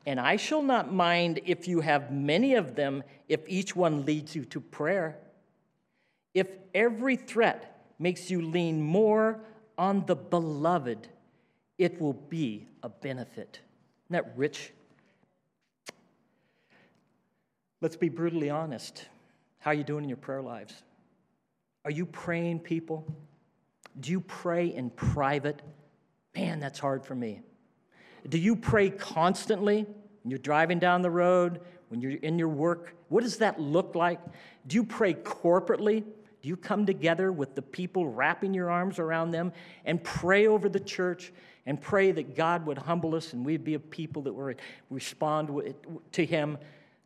and 0.04 0.20
I 0.20 0.36
shall 0.36 0.62
not 0.62 0.92
mind 0.92 1.40
if 1.44 1.66
you 1.68 1.80
have 1.80 2.12
many 2.12 2.54
of 2.54 2.74
them, 2.74 3.02
if 3.28 3.40
each 3.46 3.74
one 3.74 4.04
leads 4.04 4.34
you 4.34 4.44
to 4.46 4.60
prayer. 4.60 5.18
If 6.36 6.48
every 6.74 7.16
threat 7.16 7.80
makes 7.98 8.30
you 8.30 8.42
lean 8.42 8.82
more 8.82 9.40
on 9.78 10.04
the 10.04 10.14
beloved, 10.14 11.08
it 11.78 11.98
will 11.98 12.12
be 12.12 12.68
a 12.82 12.90
benefit. 12.90 13.60
Isn't 14.04 14.10
that 14.10 14.36
rich? 14.36 14.70
Let's 17.80 17.96
be 17.96 18.10
brutally 18.10 18.50
honest. 18.50 19.06
How 19.60 19.70
are 19.70 19.74
you 19.74 19.82
doing 19.82 20.04
in 20.04 20.10
your 20.10 20.18
prayer 20.18 20.42
lives? 20.42 20.74
Are 21.86 21.90
you 21.90 22.04
praying, 22.04 22.60
people? 22.60 23.06
Do 23.98 24.12
you 24.12 24.20
pray 24.20 24.66
in 24.66 24.90
private? 24.90 25.62
Man, 26.34 26.60
that's 26.60 26.78
hard 26.78 27.06
for 27.06 27.14
me. 27.14 27.40
Do 28.28 28.36
you 28.36 28.56
pray 28.56 28.90
constantly 28.90 29.84
when 30.22 30.30
you're 30.30 30.38
driving 30.38 30.80
down 30.80 31.00
the 31.00 31.10
road, 31.10 31.62
when 31.88 32.02
you're 32.02 32.12
in 32.12 32.38
your 32.38 32.50
work? 32.50 32.94
What 33.08 33.22
does 33.24 33.38
that 33.38 33.58
look 33.58 33.94
like? 33.94 34.20
Do 34.66 34.74
you 34.74 34.84
pray 34.84 35.14
corporately? 35.14 36.04
Do 36.46 36.50
you 36.50 36.56
come 36.56 36.86
together 36.86 37.32
with 37.32 37.56
the 37.56 37.62
people, 37.62 38.06
wrapping 38.06 38.54
your 38.54 38.70
arms 38.70 39.00
around 39.00 39.32
them, 39.32 39.52
and 39.84 40.00
pray 40.00 40.46
over 40.46 40.68
the 40.68 40.78
church 40.78 41.32
and 41.66 41.80
pray 41.80 42.12
that 42.12 42.36
God 42.36 42.66
would 42.66 42.78
humble 42.78 43.16
us 43.16 43.32
and 43.32 43.44
we'd 43.44 43.64
be 43.64 43.74
a 43.74 43.80
people 43.80 44.22
that 44.22 44.32
would 44.32 44.60
respond 44.88 45.74
to 46.12 46.24
Him 46.24 46.56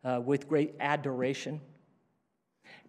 uh, 0.03 0.21
with 0.23 0.47
great 0.47 0.75
adoration? 0.79 1.59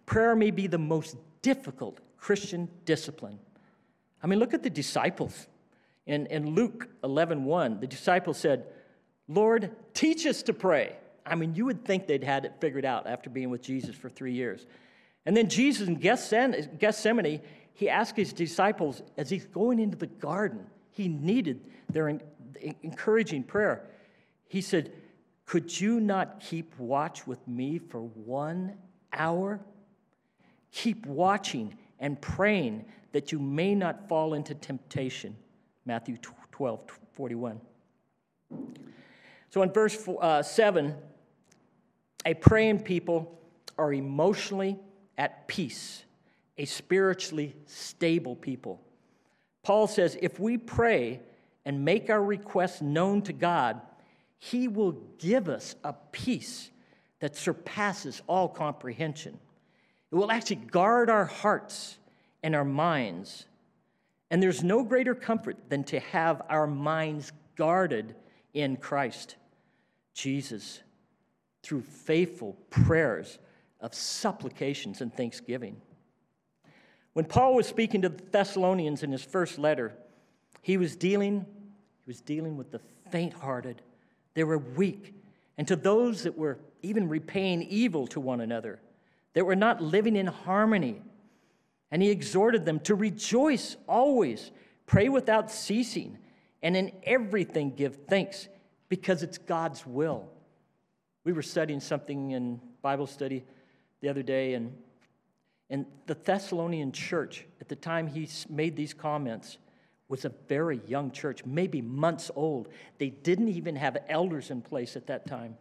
Prayer 0.05 0.35
may 0.35 0.51
be 0.51 0.67
the 0.67 0.77
most 0.77 1.17
difficult 1.41 1.97
Christian 2.19 2.69
discipline. 2.85 3.39
I 4.21 4.27
mean, 4.27 4.37
look 4.37 4.53
at 4.53 4.61
the 4.61 4.69
disciples. 4.69 5.47
In, 6.05 6.27
in 6.27 6.53
Luke 6.53 6.87
11 7.03 7.45
1, 7.45 7.79
the 7.79 7.87
disciples 7.87 8.37
said, 8.37 8.67
Lord, 9.27 9.71
teach 9.95 10.27
us 10.27 10.43
to 10.43 10.53
pray. 10.53 10.97
I 11.25 11.33
mean, 11.33 11.55
you 11.55 11.65
would 11.65 11.83
think 11.83 12.05
they'd 12.05 12.23
had 12.23 12.45
it 12.45 12.53
figured 12.61 12.85
out 12.85 13.07
after 13.07 13.31
being 13.31 13.49
with 13.49 13.63
Jesus 13.63 13.95
for 13.95 14.07
three 14.07 14.33
years. 14.33 14.67
And 15.25 15.35
then 15.37 15.47
Jesus 15.47 15.87
in 15.87 15.95
Gethsemane, 15.95 17.41
he 17.73 17.89
asked 17.89 18.15
his 18.15 18.33
disciples 18.33 19.01
as 19.17 19.29
he's 19.29 19.45
going 19.45 19.79
into 19.79 19.97
the 19.97 20.07
garden, 20.07 20.67
he 20.91 21.07
needed 21.07 21.61
their 21.89 22.19
encouraging 22.83 23.43
prayer. 23.43 23.87
He 24.47 24.61
said, 24.61 24.91
Could 25.45 25.79
you 25.79 25.99
not 25.99 26.39
keep 26.39 26.77
watch 26.77 27.25
with 27.25 27.45
me 27.47 27.79
for 27.79 28.01
one 28.01 28.75
hour? 29.11 29.59
Keep 30.71 31.05
watching 31.05 31.75
and 31.99 32.19
praying 32.21 32.85
that 33.11 33.31
you 33.31 33.39
may 33.39 33.73
not 33.75 34.07
fall 34.07 34.33
into 34.33 34.53
temptation. 34.53 35.35
Matthew 35.85 36.17
12, 36.51 36.79
41. 37.13 37.59
So 39.49 39.61
in 39.61 39.71
verse 39.71 40.07
uh, 40.19 40.41
7, 40.41 40.95
a 42.25 42.33
praying 42.33 42.79
people 42.81 43.39
are 43.77 43.93
emotionally 43.93 44.79
at 45.17 45.47
peace, 45.47 46.03
a 46.57 46.65
spiritually 46.65 47.55
stable 47.65 48.35
people. 48.35 48.81
Paul 49.63 49.87
says 49.87 50.17
if 50.21 50.39
we 50.39 50.57
pray 50.57 51.21
and 51.65 51.85
make 51.85 52.09
our 52.09 52.23
requests 52.23 52.81
known 52.81 53.21
to 53.23 53.33
God, 53.33 53.81
He 54.37 54.67
will 54.67 54.93
give 55.19 55.49
us 55.49 55.75
a 55.83 55.93
peace 56.11 56.69
that 57.19 57.35
surpasses 57.35 58.21
all 58.27 58.49
comprehension. 58.49 59.39
It 60.11 60.15
will 60.15 60.31
actually 60.31 60.57
guard 60.57 61.09
our 61.09 61.25
hearts 61.25 61.97
and 62.43 62.55
our 62.55 62.65
minds 62.65 63.45
and 64.33 64.41
there's 64.41 64.63
no 64.63 64.83
greater 64.83 65.13
comfort 65.13 65.57
than 65.69 65.83
to 65.83 65.99
have 65.99 66.41
our 66.49 66.65
minds 66.65 67.31
guarded 67.55 68.15
in 68.55 68.77
Christ 68.77 69.35
Jesus 70.15 70.81
through 71.61 71.83
faithful 71.83 72.57
prayers 72.71 73.37
of 73.83 73.93
supplications 73.93 75.01
and 75.01 75.13
thanksgiving. 75.13 75.79
When 77.13 77.25
Paul 77.25 77.53
was 77.53 77.67
speaking 77.67 78.01
to 78.01 78.09
the 78.09 78.23
Thessalonians 78.31 79.03
in 79.03 79.11
his 79.11 79.23
first 79.23 79.59
letter, 79.59 79.93
he 80.63 80.77
was 80.77 80.95
dealing 80.95 81.45
he 82.05 82.09
was 82.09 82.19
dealing 82.19 82.57
with 82.57 82.69
the 82.69 82.81
faint-hearted. 83.11 83.81
They 84.33 84.43
were 84.43 84.57
weak, 84.57 85.13
and 85.57 85.65
to 85.69 85.77
those 85.77 86.23
that 86.23 86.37
were 86.37 86.59
even 86.81 87.07
repaying 87.07 87.61
evil 87.63 88.07
to 88.07 88.19
one 88.19 88.41
another, 88.41 88.81
that 89.33 89.45
were 89.45 89.55
not 89.55 89.81
living 89.81 90.17
in 90.17 90.27
harmony 90.27 91.01
and 91.93 92.01
he 92.01 92.09
exhorted 92.09 92.65
them 92.65 92.79
to 92.79 92.95
rejoice 92.95 93.77
always, 93.87 94.49
pray 94.87 95.09
without 95.09 95.51
ceasing, 95.51 96.17
and 96.63 96.75
in 96.75 96.91
everything 97.03 97.69
give 97.69 97.95
thanks, 98.07 98.47
because 98.89 99.21
it's 99.21 99.37
God's 99.37 99.85
will. 99.85 100.27
We 101.23 101.33
were 101.33 101.43
studying 101.43 101.79
something 101.79 102.31
in 102.31 102.59
Bible 102.81 103.05
study 103.05 103.43
the 104.03 104.09
other 104.09 104.21
day, 104.21 104.53
and, 104.53 104.75
and 105.69 105.85
the 106.07 106.13
Thessalonian 106.13 106.91
church, 106.91 107.45
at 107.61 107.69
the 107.69 107.75
time 107.75 108.05
he 108.05 108.27
made 108.49 108.75
these 108.75 108.93
comments, 108.93 109.57
was 110.09 110.25
a 110.25 110.29
very 110.49 110.81
young 110.87 111.09
church, 111.09 111.45
maybe 111.45 111.81
months 111.81 112.29
old. 112.35 112.67
They 112.97 113.11
didn't 113.11 113.47
even 113.47 113.77
have 113.77 113.97
elders 114.09 114.51
in 114.51 114.61
place 114.61 114.97
at 114.97 115.07
that 115.07 115.25
time. 115.25 115.55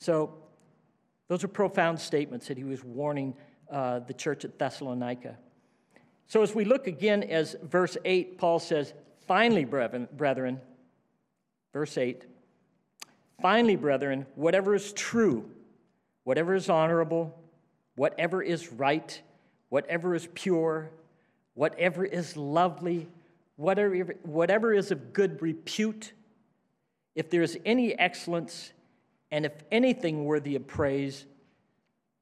So, 0.00 0.34
those 1.28 1.42
are 1.44 1.48
profound 1.48 1.98
statements 1.98 2.46
that 2.48 2.58
he 2.58 2.62
was 2.62 2.84
warning 2.84 3.34
uh, 3.70 4.00
the 4.00 4.12
church 4.12 4.44
at 4.44 4.58
Thessalonica. 4.58 5.38
So, 6.26 6.42
as 6.42 6.54
we 6.54 6.66
look 6.66 6.86
again, 6.86 7.22
as 7.22 7.56
verse 7.62 7.96
8, 8.04 8.36
Paul 8.36 8.58
says, 8.58 8.92
Finally, 9.26 9.64
brethren, 9.64 10.60
verse 11.72 11.96
8, 11.96 12.22
finally, 13.40 13.76
brethren, 13.76 14.26
whatever 14.34 14.74
is 14.74 14.92
true, 14.92 15.50
whatever 16.24 16.54
is 16.54 16.68
honorable, 16.68 17.34
whatever 17.96 18.42
is 18.42 18.72
right, 18.72 19.20
whatever 19.68 20.14
is 20.14 20.28
pure, 20.34 20.90
whatever 21.54 22.04
is 22.04 22.36
lovely, 22.36 23.08
whatever, 23.56 24.14
whatever 24.22 24.72
is 24.72 24.90
of 24.90 25.12
good 25.12 25.42
repute, 25.42 26.12
if 27.14 27.30
there 27.30 27.42
is 27.42 27.58
any 27.64 27.98
excellence, 27.98 28.72
and 29.30 29.44
if 29.44 29.52
anything 29.72 30.24
worthy 30.24 30.54
of 30.54 30.66
praise, 30.66 31.26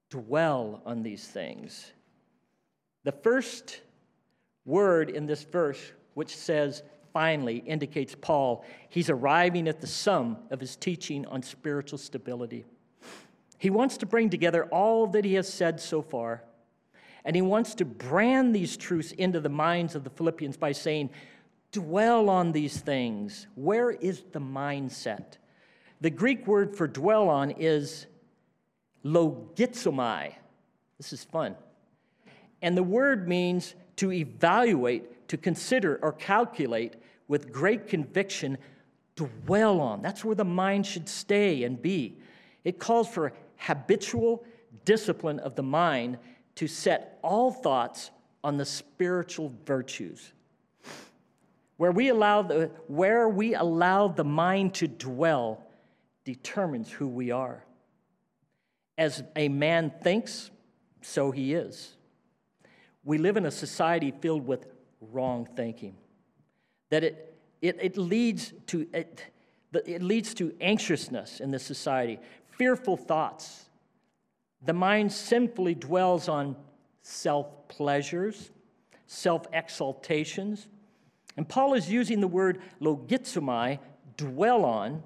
dwell 0.08 0.80
on 0.86 1.02
these 1.02 1.26
things. 1.26 1.92
The 3.02 3.12
first 3.12 3.80
word 4.64 5.10
in 5.10 5.26
this 5.26 5.42
verse, 5.42 5.92
which 6.14 6.34
says 6.34 6.82
finally 7.12 7.58
indicates 7.58 8.14
Paul 8.20 8.64
he's 8.88 9.10
arriving 9.10 9.68
at 9.68 9.80
the 9.80 9.86
sum 9.86 10.38
of 10.50 10.60
his 10.60 10.76
teaching 10.76 11.26
on 11.26 11.42
spiritual 11.42 11.98
stability. 11.98 12.64
He 13.58 13.70
wants 13.70 13.96
to 13.98 14.06
bring 14.06 14.30
together 14.30 14.64
all 14.66 15.06
that 15.08 15.24
he 15.24 15.34
has 15.34 15.52
said 15.52 15.80
so 15.80 16.02
far, 16.02 16.42
and 17.24 17.34
he 17.34 17.42
wants 17.42 17.74
to 17.76 17.84
brand 17.84 18.54
these 18.54 18.76
truths 18.76 19.12
into 19.12 19.40
the 19.40 19.48
minds 19.48 19.94
of 19.94 20.04
the 20.04 20.10
Philippians 20.10 20.56
by 20.56 20.72
saying, 20.72 21.10
Dwell 21.72 22.30
on 22.30 22.52
these 22.52 22.78
things. 22.78 23.48
Where 23.56 23.90
is 23.90 24.22
the 24.30 24.40
mindset? 24.40 25.38
The 26.00 26.10
Greek 26.10 26.46
word 26.46 26.76
for 26.76 26.86
dwell 26.86 27.28
on 27.28 27.50
is 27.50 28.06
logizomai. 29.04 30.34
This 30.98 31.12
is 31.12 31.24
fun. 31.24 31.56
And 32.62 32.76
the 32.76 32.82
word 32.82 33.26
means 33.26 33.74
to 33.96 34.12
evaluate, 34.12 35.26
to 35.28 35.36
consider, 35.36 35.98
or 36.00 36.12
calculate 36.12 36.94
with 37.26 37.52
great 37.52 37.88
conviction, 37.88 38.58
dwell 39.16 39.80
on. 39.80 40.00
That's 40.00 40.24
where 40.24 40.34
the 40.34 40.44
mind 40.44 40.86
should 40.86 41.08
stay 41.08 41.64
and 41.64 41.80
be. 41.80 42.18
It 42.64 42.78
calls 42.78 43.08
for 43.08 43.32
habitual 43.66 44.44
discipline 44.84 45.38
of 45.40 45.54
the 45.54 45.62
mind 45.62 46.18
to 46.56 46.66
set 46.66 47.18
all 47.22 47.50
thoughts 47.50 48.10
on 48.42 48.56
the 48.56 48.64
spiritual 48.64 49.52
virtues. 49.64 50.32
Where 51.76 51.90
we 51.90 52.08
allow 52.08 52.42
the, 52.42 52.70
where 52.86 53.28
we 53.28 53.54
allow 53.54 54.08
the 54.08 54.24
mind 54.24 54.74
to 54.74 54.88
dwell 54.88 55.64
determines 56.24 56.90
who 56.90 57.08
we 57.08 57.30
are. 57.30 57.64
As 58.96 59.24
a 59.34 59.48
man 59.48 59.92
thinks, 60.02 60.50
so 61.02 61.30
he 61.30 61.54
is. 61.54 61.96
We 63.02 63.18
live 63.18 63.36
in 63.36 63.44
a 63.44 63.50
society 63.50 64.12
filled 64.20 64.46
with 64.46 64.66
wrong 65.00 65.48
thinking, 65.56 65.96
that 66.90 67.02
it, 67.02 67.36
it, 67.60 67.76
it 67.80 67.96
leads 67.96 68.52
to 68.68 68.86
it, 68.92 69.24
it 69.72 70.02
leads 70.02 70.34
to 70.34 70.54
anxiousness 70.60 71.40
in 71.40 71.50
this 71.50 71.64
society, 71.64 72.20
fearful 72.56 72.96
thoughts. 72.96 73.66
The 74.64 74.72
mind 74.72 75.12
sinfully 75.12 75.74
dwells 75.74 76.28
on 76.28 76.56
self 77.02 77.68
pleasures, 77.68 78.50
self 79.06 79.46
exaltations. 79.52 80.66
And 81.36 81.48
Paul 81.48 81.74
is 81.74 81.90
using 81.90 82.20
the 82.20 82.28
word 82.28 82.60
logizomai, 82.80 83.78
dwell 84.16 84.64
on, 84.64 85.02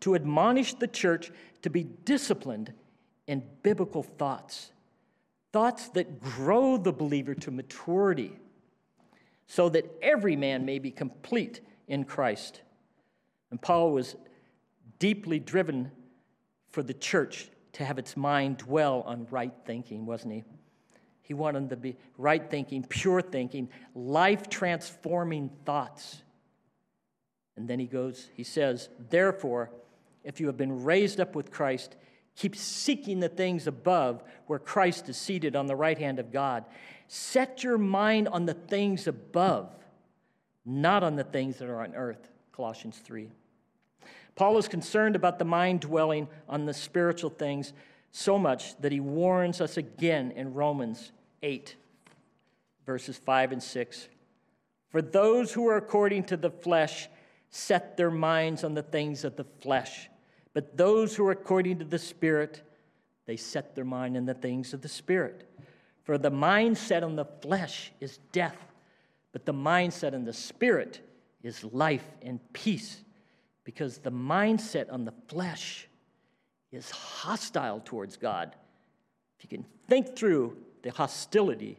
to 0.00 0.14
admonish 0.14 0.74
the 0.74 0.86
church 0.86 1.30
to 1.62 1.70
be 1.70 1.84
disciplined 2.04 2.72
in 3.26 3.42
biblical 3.62 4.02
thoughts, 4.02 4.70
thoughts 5.52 5.88
that 5.90 6.20
grow 6.20 6.76
the 6.76 6.92
believer 6.92 7.34
to 7.34 7.50
maturity, 7.50 8.38
so 9.48 9.68
that 9.68 9.84
every 10.00 10.36
man 10.36 10.64
may 10.64 10.78
be 10.78 10.90
complete 10.90 11.60
in 11.88 12.04
Christ. 12.04 12.62
And 13.50 13.60
Paul 13.60 13.92
was 13.92 14.16
deeply 14.98 15.38
driven 15.38 15.90
for 16.76 16.82
the 16.82 16.92
church 16.92 17.48
to 17.72 17.86
have 17.86 17.98
its 17.98 18.18
mind 18.18 18.58
dwell 18.58 19.02
on 19.06 19.26
right 19.30 19.54
thinking, 19.64 20.04
wasn't 20.04 20.34
he? 20.34 20.44
He 21.22 21.32
wanted 21.32 21.70
to 21.70 21.76
be 21.76 21.96
right 22.18 22.50
thinking, 22.50 22.84
pure 22.84 23.22
thinking, 23.22 23.70
life 23.94 24.50
transforming 24.50 25.48
thoughts. 25.64 26.20
And 27.56 27.66
then 27.66 27.78
he 27.78 27.86
goes, 27.86 28.28
he 28.34 28.42
says, 28.42 28.90
Therefore, 29.08 29.70
if 30.22 30.38
you 30.38 30.48
have 30.48 30.58
been 30.58 30.84
raised 30.84 31.18
up 31.18 31.34
with 31.34 31.50
Christ, 31.50 31.96
keep 32.34 32.54
seeking 32.54 33.20
the 33.20 33.30
things 33.30 33.66
above 33.66 34.22
where 34.46 34.58
Christ 34.58 35.08
is 35.08 35.16
seated 35.16 35.56
on 35.56 35.64
the 35.66 35.76
right 35.76 35.96
hand 35.96 36.18
of 36.18 36.30
God. 36.30 36.66
Set 37.08 37.64
your 37.64 37.78
mind 37.78 38.28
on 38.28 38.44
the 38.44 38.52
things 38.52 39.06
above, 39.06 39.74
not 40.66 41.02
on 41.02 41.16
the 41.16 41.24
things 41.24 41.56
that 41.56 41.70
are 41.70 41.80
on 41.80 41.94
earth. 41.94 42.28
Colossians 42.52 42.98
3. 42.98 43.30
Paul 44.36 44.58
is 44.58 44.68
concerned 44.68 45.16
about 45.16 45.38
the 45.38 45.44
mind 45.44 45.80
dwelling 45.80 46.28
on 46.48 46.66
the 46.66 46.74
spiritual 46.74 47.30
things 47.30 47.72
so 48.12 48.38
much 48.38 48.78
that 48.80 48.92
he 48.92 49.00
warns 49.00 49.60
us 49.60 49.76
again 49.76 50.30
in 50.32 50.54
Romans 50.54 51.10
8, 51.42 51.74
verses 52.84 53.18
5 53.18 53.52
and 53.52 53.62
6. 53.62 54.08
For 54.90 55.02
those 55.02 55.52
who 55.52 55.66
are 55.68 55.76
according 55.76 56.24
to 56.24 56.36
the 56.36 56.50
flesh 56.50 57.08
set 57.50 57.96
their 57.96 58.10
minds 58.10 58.62
on 58.62 58.74
the 58.74 58.82
things 58.82 59.24
of 59.24 59.36
the 59.36 59.46
flesh, 59.60 60.08
but 60.52 60.76
those 60.76 61.16
who 61.16 61.26
are 61.26 61.32
according 61.32 61.78
to 61.78 61.84
the 61.84 61.98
Spirit, 61.98 62.62
they 63.26 63.36
set 63.36 63.74
their 63.74 63.84
mind 63.84 64.16
on 64.16 64.26
the 64.26 64.34
things 64.34 64.72
of 64.72 64.82
the 64.82 64.88
Spirit. 64.88 65.48
For 66.04 66.18
the 66.18 66.30
mind 66.30 66.78
set 66.78 67.02
on 67.02 67.16
the 67.16 67.24
flesh 67.24 67.90
is 68.00 68.18
death, 68.32 68.56
but 69.32 69.44
the 69.44 69.52
mindset 69.52 70.14
on 70.14 70.24
the 70.24 70.32
Spirit 70.32 71.00
is 71.42 71.64
life 71.64 72.06
and 72.22 72.40
peace, 72.52 73.02
because 73.66 73.98
the 73.98 74.12
mindset 74.12 74.90
on 74.92 75.04
the 75.04 75.12
flesh 75.26 75.88
is 76.70 76.88
hostile 76.88 77.82
towards 77.84 78.16
God. 78.16 78.54
If 79.36 79.44
you 79.44 79.58
can 79.58 79.66
think 79.88 80.16
through 80.16 80.56
the 80.82 80.92
hostility 80.92 81.76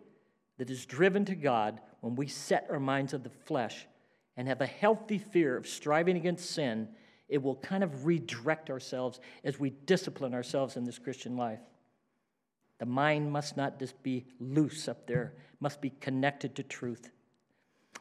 that 0.57 0.69
is 0.69 0.85
driven 0.85 1.23
to 1.25 1.35
God 1.35 1.79
when 2.01 2.17
we 2.17 2.27
set 2.27 2.67
our 2.69 2.79
minds 2.79 3.13
on 3.13 3.23
the 3.23 3.29
flesh 3.29 3.87
and 4.35 4.49
have 4.49 4.59
a 4.59 4.65
healthy 4.65 5.17
fear 5.17 5.55
of 5.55 5.65
striving 5.65 6.17
against 6.17 6.51
sin, 6.51 6.89
it 7.29 7.41
will 7.41 7.55
kind 7.55 7.85
of 7.85 8.05
redirect 8.05 8.69
ourselves 8.69 9.21
as 9.45 9.57
we 9.57 9.69
discipline 9.69 10.33
ourselves 10.33 10.75
in 10.75 10.83
this 10.83 10.99
Christian 10.99 11.37
life. 11.37 11.61
The 12.79 12.85
mind 12.85 13.31
must 13.31 13.55
not 13.55 13.79
just 13.79 14.03
be 14.03 14.25
loose 14.41 14.89
up 14.89 15.07
there, 15.07 15.35
must 15.61 15.79
be 15.79 15.91
connected 16.01 16.53
to 16.57 16.63
truth. 16.63 17.11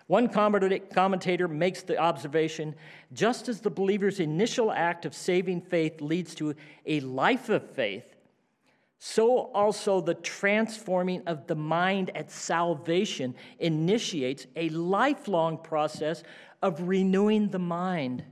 One 0.07 0.29
commentator 0.29 1.49
makes 1.49 1.83
the 1.83 1.99
observation 1.99 2.77
just 3.13 3.49
as 3.49 3.61
the 3.61 3.71
believer's 3.71 4.21
initial 4.21 4.71
act 4.71 5.05
of 5.05 5.15
saving 5.15 5.63
faith 5.63 6.01
leads 6.01 6.35
to 6.37 6.55
a 6.85 7.01
life 7.01 7.49
of 7.49 7.69
faith, 7.71 8.05
so 8.99 9.51
also 9.53 10.01
the 10.01 10.15
transforming 10.15 11.23
of 11.27 11.49
the 11.49 11.57
mind 11.57 12.13
at 12.15 12.31
salvation 12.31 13.35
initiates 13.59 14.47
a 14.55 14.69
lifelong 14.71 15.59
process 15.59 16.23
of 16.63 16.89
renewing 16.89 17.49
the 17.49 17.59
mind. 17.59 18.23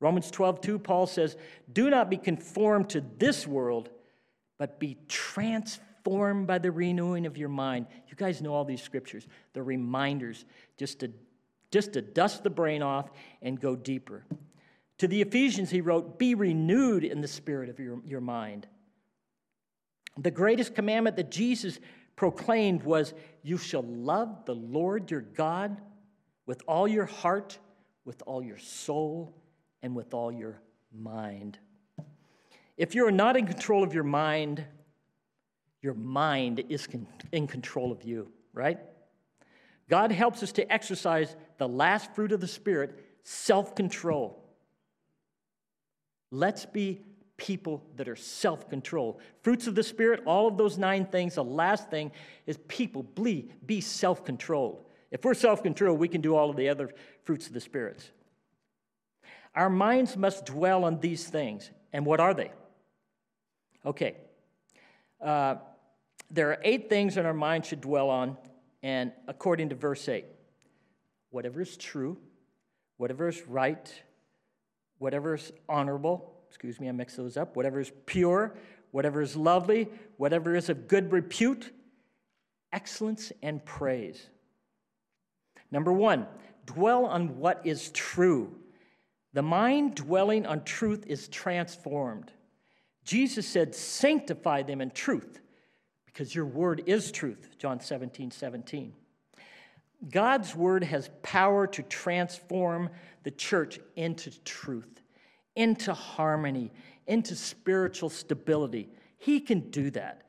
Romans 0.00 0.30
12, 0.30 0.60
2, 0.60 0.78
Paul 0.80 1.06
says, 1.06 1.36
Do 1.72 1.88
not 1.88 2.10
be 2.10 2.16
conformed 2.16 2.90
to 2.90 3.04
this 3.18 3.46
world, 3.46 3.90
but 4.58 4.80
be 4.80 4.98
transformed 5.08 5.86
by 6.04 6.58
the 6.58 6.70
renewing 6.70 7.26
of 7.26 7.36
your 7.36 7.48
mind. 7.48 7.86
You 8.08 8.16
guys 8.16 8.42
know 8.42 8.54
all 8.54 8.64
these 8.64 8.82
scriptures, 8.82 9.26
the 9.52 9.62
reminders, 9.62 10.44
just 10.76 11.00
to, 11.00 11.12
just 11.70 11.92
to 11.94 12.02
dust 12.02 12.42
the 12.42 12.50
brain 12.50 12.82
off 12.82 13.10
and 13.42 13.60
go 13.60 13.76
deeper. 13.76 14.24
To 14.98 15.08
the 15.08 15.22
Ephesians, 15.22 15.70
he 15.70 15.80
wrote, 15.80 16.18
Be 16.18 16.34
renewed 16.34 17.04
in 17.04 17.20
the 17.20 17.28
spirit 17.28 17.70
of 17.70 17.78
your, 17.78 18.00
your 18.04 18.20
mind. 18.20 18.66
The 20.18 20.30
greatest 20.30 20.74
commandment 20.74 21.16
that 21.16 21.30
Jesus 21.30 21.80
proclaimed 22.16 22.82
was, 22.82 23.14
You 23.42 23.56
shall 23.56 23.82
love 23.82 24.44
the 24.44 24.54
Lord 24.54 25.10
your 25.10 25.22
God 25.22 25.80
with 26.44 26.62
all 26.66 26.86
your 26.86 27.06
heart, 27.06 27.58
with 28.04 28.22
all 28.26 28.42
your 28.42 28.58
soul, 28.58 29.34
and 29.82 29.94
with 29.94 30.12
all 30.12 30.30
your 30.30 30.60
mind. 30.92 31.58
If 32.76 32.94
you 32.94 33.06
are 33.06 33.12
not 33.12 33.36
in 33.36 33.46
control 33.46 33.84
of 33.84 33.94
your 33.94 34.04
mind, 34.04 34.64
your 35.82 35.94
mind 35.94 36.64
is 36.68 36.86
in 37.32 37.46
control 37.46 37.90
of 37.92 38.04
you, 38.04 38.30
right? 38.52 38.78
God 39.88 40.12
helps 40.12 40.42
us 40.42 40.52
to 40.52 40.72
exercise 40.72 41.34
the 41.58 41.68
last 41.68 42.14
fruit 42.14 42.32
of 42.32 42.40
the 42.40 42.48
Spirit, 42.48 42.98
self 43.22 43.74
control. 43.74 44.44
Let's 46.30 46.64
be 46.64 47.00
people 47.36 47.82
that 47.96 48.08
are 48.08 48.16
self 48.16 48.68
controlled. 48.68 49.20
Fruits 49.42 49.66
of 49.66 49.74
the 49.74 49.82
Spirit, 49.82 50.22
all 50.26 50.46
of 50.46 50.56
those 50.56 50.78
nine 50.78 51.06
things, 51.06 51.34
the 51.34 51.44
last 51.44 51.90
thing 51.90 52.12
is 52.46 52.58
people 52.68 53.02
be, 53.02 53.50
be 53.66 53.80
self 53.80 54.24
controlled. 54.24 54.84
If 55.10 55.24
we're 55.24 55.34
self 55.34 55.62
controlled, 55.62 55.98
we 55.98 56.08
can 56.08 56.20
do 56.20 56.36
all 56.36 56.50
of 56.50 56.56
the 56.56 56.68
other 56.68 56.90
fruits 57.24 57.46
of 57.46 57.52
the 57.52 57.60
Spirits. 57.60 58.10
Our 59.54 59.70
minds 59.70 60.16
must 60.16 60.46
dwell 60.46 60.84
on 60.84 61.00
these 61.00 61.24
things. 61.26 61.70
And 61.92 62.06
what 62.06 62.20
are 62.20 62.34
they? 62.34 62.52
Okay. 63.84 64.16
Uh, 65.20 65.56
there 66.30 66.50
are 66.50 66.58
eight 66.62 66.88
things 66.88 67.16
that 67.16 67.26
our 67.26 67.34
mind 67.34 67.66
should 67.66 67.80
dwell 67.80 68.08
on, 68.08 68.36
and 68.82 69.12
according 69.26 69.68
to 69.70 69.74
verse 69.74 70.08
8, 70.08 70.24
whatever 71.30 71.60
is 71.60 71.76
true, 71.76 72.16
whatever 72.96 73.28
is 73.28 73.46
right, 73.46 73.92
whatever 74.98 75.34
is 75.34 75.52
honorable, 75.68 76.34
excuse 76.48 76.80
me, 76.80 76.88
I 76.88 76.92
mixed 76.92 77.16
those 77.16 77.36
up, 77.36 77.56
whatever 77.56 77.80
is 77.80 77.92
pure, 78.06 78.54
whatever 78.90 79.22
is 79.22 79.36
lovely, 79.36 79.88
whatever 80.16 80.54
is 80.54 80.68
of 80.68 80.88
good 80.88 81.12
repute, 81.12 81.72
excellence 82.72 83.32
and 83.42 83.64
praise. 83.64 84.28
Number 85.70 85.92
one, 85.92 86.26
dwell 86.66 87.06
on 87.06 87.38
what 87.38 87.60
is 87.64 87.90
true. 87.90 88.56
The 89.32 89.42
mind 89.42 89.94
dwelling 89.94 90.46
on 90.46 90.64
truth 90.64 91.04
is 91.06 91.28
transformed. 91.28 92.32
Jesus 93.04 93.46
said, 93.46 93.74
Sanctify 93.74 94.62
them 94.62 94.80
in 94.80 94.90
truth, 94.90 95.40
because 96.12 96.34
your 96.34 96.44
word 96.44 96.82
is 96.86 97.12
truth. 97.12 97.56
John 97.58 97.80
17, 97.80 98.30
17. 98.30 98.92
God's 100.10 100.56
word 100.56 100.82
has 100.84 101.10
power 101.22 101.66
to 101.68 101.82
transform 101.82 102.90
the 103.22 103.30
church 103.30 103.78
into 103.96 104.30
truth, 104.44 105.02
into 105.56 105.92
harmony, 105.92 106.72
into 107.06 107.36
spiritual 107.36 108.08
stability. 108.08 108.88
He 109.18 109.40
can 109.40 109.70
do 109.70 109.90
that. 109.90 110.22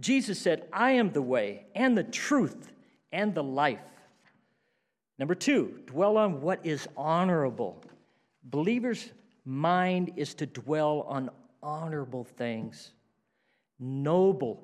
Jesus 0.00 0.38
said, 0.38 0.68
I 0.72 0.92
am 0.92 1.12
the 1.12 1.22
way 1.22 1.66
and 1.74 1.96
the 1.96 2.04
truth 2.04 2.72
and 3.12 3.34
the 3.34 3.42
life. 3.42 3.78
Number 5.18 5.34
two, 5.34 5.80
dwell 5.86 6.16
on 6.16 6.40
what 6.40 6.64
is 6.66 6.88
honorable. 6.96 7.82
Believers' 8.42 9.12
mind 9.44 10.12
is 10.16 10.34
to 10.34 10.46
dwell 10.46 11.02
on 11.08 11.30
honorable 11.62 12.24
things, 12.24 12.92
noble, 13.78 14.62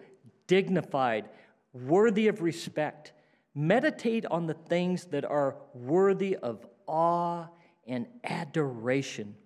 dignified, 0.51 1.29
worthy 1.73 2.27
of 2.27 2.43
respect. 2.43 3.13
Meditate 3.55 4.27
on 4.27 4.49
the 4.49 4.55
things 4.55 5.05
that 5.07 5.25
are 5.25 5.55
worthy 5.75 6.35
of 6.35 6.67
awe 6.89 7.47
and 7.87 8.05
adoration. 8.25 9.37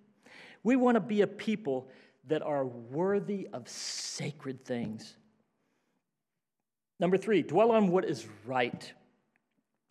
We 0.63 0.75
want 0.75 0.95
to 0.95 0.99
be 0.99 1.21
a 1.21 1.27
people 1.27 1.87
that 2.27 2.41
are 2.41 2.65
worthy 2.65 3.47
of 3.53 3.69
sacred 3.69 4.65
things. 4.65 5.15
Number 6.99 7.17
three, 7.17 7.43
dwell 7.43 7.71
on 7.71 7.89
what 7.89 8.05
is 8.05 8.25
right. 8.47 8.91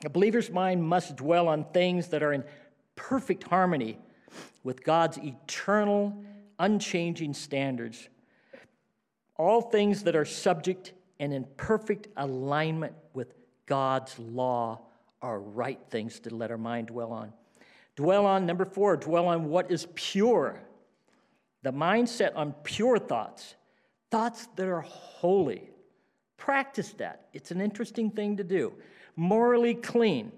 A 0.05 0.11
believer's 0.11 0.51
mind 0.51 0.83
must 0.83 1.15
dwell 1.15 1.47
on 1.47 1.65
things 1.73 2.09
that 2.09 2.25
are 2.25 2.33
in 2.33 2.43
perfect 2.97 3.45
harmony 3.45 3.99
with 4.65 4.83
God's 4.83 5.19
eternal, 5.19 6.25
unchanging 6.59 7.35
standards. 7.35 8.09
All 9.37 9.61
things 9.61 10.03
that 10.03 10.17
are 10.17 10.25
subject 10.25 10.93
and 11.21 11.33
in 11.33 11.45
perfect 11.57 12.09
alignment 12.17 12.95
with 13.13 13.35
God's 13.67 14.19
law 14.19 14.81
are 15.23 15.41
right 15.41 15.81
things 15.91 16.21
to 16.21 16.35
let 16.35 16.51
our 16.51 16.59
mind 16.59 16.89
dwell 16.89 17.13
on. 17.13 17.33
Dwell 17.97 18.27
on, 18.27 18.45
number 18.47 18.65
four, 18.65 18.97
dwell 18.97 19.29
on 19.29 19.47
what 19.47 19.71
is 19.71 19.87
pure. 19.95 20.61
The 21.63 21.73
mindset 21.73 22.33
on 22.35 22.53
pure 22.65 22.99
thoughts, 22.99 23.55
thoughts 24.11 24.49
that 24.57 24.67
are 24.67 24.83
holy. 24.83 25.71
Practice 26.37 26.93
that. 26.99 27.29
It's 27.33 27.53
an 27.53 27.61
interesting 27.61 28.11
thing 28.11 28.37
to 28.37 28.45
do. 28.45 28.75
Morally 29.17 29.75
clean, 29.75 30.33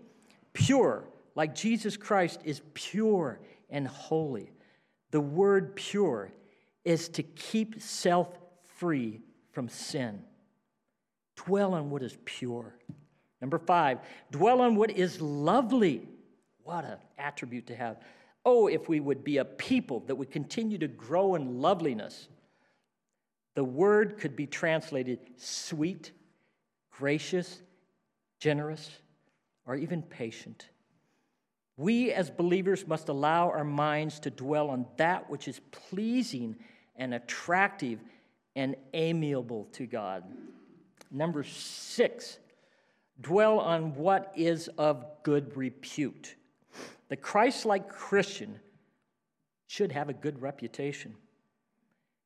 pure, 0.53 1.05
like 1.35 1.55
Jesus 1.55 1.97
Christ 1.97 2.41
is 2.45 2.61
pure 2.75 3.41
and 3.71 3.89
holy. 3.89 4.53
The 5.11 5.21
word 5.21 5.75
pure 5.75 6.31
is 6.85 7.09
to 7.11 7.23
keep 7.23 7.81
self 7.81 8.39
free 8.77 9.21
from 9.51 9.69
sin. 9.69 10.23
Dwell 11.37 11.75
on 11.75 11.91
what 11.91 12.03
is 12.03 12.17
pure. 12.25 12.75
Number 13.41 13.59
five, 13.59 13.99
dwell 14.31 14.61
on 14.61 14.77
what 14.77 14.91
is 14.91 15.21
lovely. 15.21 16.09
What 16.65 16.85
an 16.85 16.99
attribute 17.19 17.67
to 17.69 17.77
have. 17.77 17.99
Oh, 18.45 18.67
if 18.67 18.89
we 18.89 19.01
would 19.01 19.23
be 19.23 19.39
a 19.39 19.45
people 19.45 20.01
that 20.07 20.15
would 20.15 20.31
continue 20.31 20.79
to 20.79 20.89
grow 20.89 21.35
in 21.35 21.61
loveliness. 21.61 22.29
The 23.55 23.65
word 23.65 24.19
could 24.19 24.37
be 24.37 24.47
translated 24.47 25.19
sweet, 25.37 26.13
gracious, 26.91 27.61
generous, 28.39 28.91
or 29.67 29.77
even 29.77 30.03
patient. 30.03 30.69
We 31.77 32.13
as 32.13 32.31
believers 32.31 32.87
must 32.87 33.09
allow 33.09 33.51
our 33.51 33.65
minds 33.65 34.21
to 34.21 34.31
dwell 34.31 34.71
on 34.71 34.87
that 34.97 35.29
which 35.29 35.49
is 35.49 35.61
pleasing 35.71 36.57
and 36.97 37.15
attractive 37.15 38.01
and 38.55 38.77
amiable 38.95 39.69
to 39.73 39.87
God. 39.87 40.25
Number 41.11 41.45
six, 41.45 42.39
dwell 43.21 43.59
on 43.59 43.95
what 43.95 44.33
is 44.37 44.69
of 44.79 45.05
good 45.23 45.57
repute. 45.57 46.35
The 47.09 47.17
Christ 47.17 47.65
like 47.65 47.89
Christian 47.89 48.59
should 49.69 49.93
have 49.93 50.09
a 50.09 50.13
good 50.13 50.43
reputation. 50.43 51.15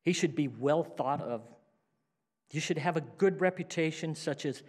He 0.03 0.13
should 0.13 0.35
be 0.35 0.47
well 0.47 0.83
thought 0.83 1.21
of. 1.21 1.41
You 2.51 2.59
should 2.59 2.77
have 2.77 2.97
a 2.97 3.01
good 3.01 3.39
reputation, 3.39 4.15
such 4.15 4.45
as 4.45 4.63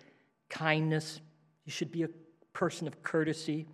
kindness. 0.48 1.20
You 1.64 1.72
should 1.72 1.90
be 1.90 2.02
a 2.02 2.08
person 2.52 2.86
of 2.86 3.02
courtesy, 3.02 3.66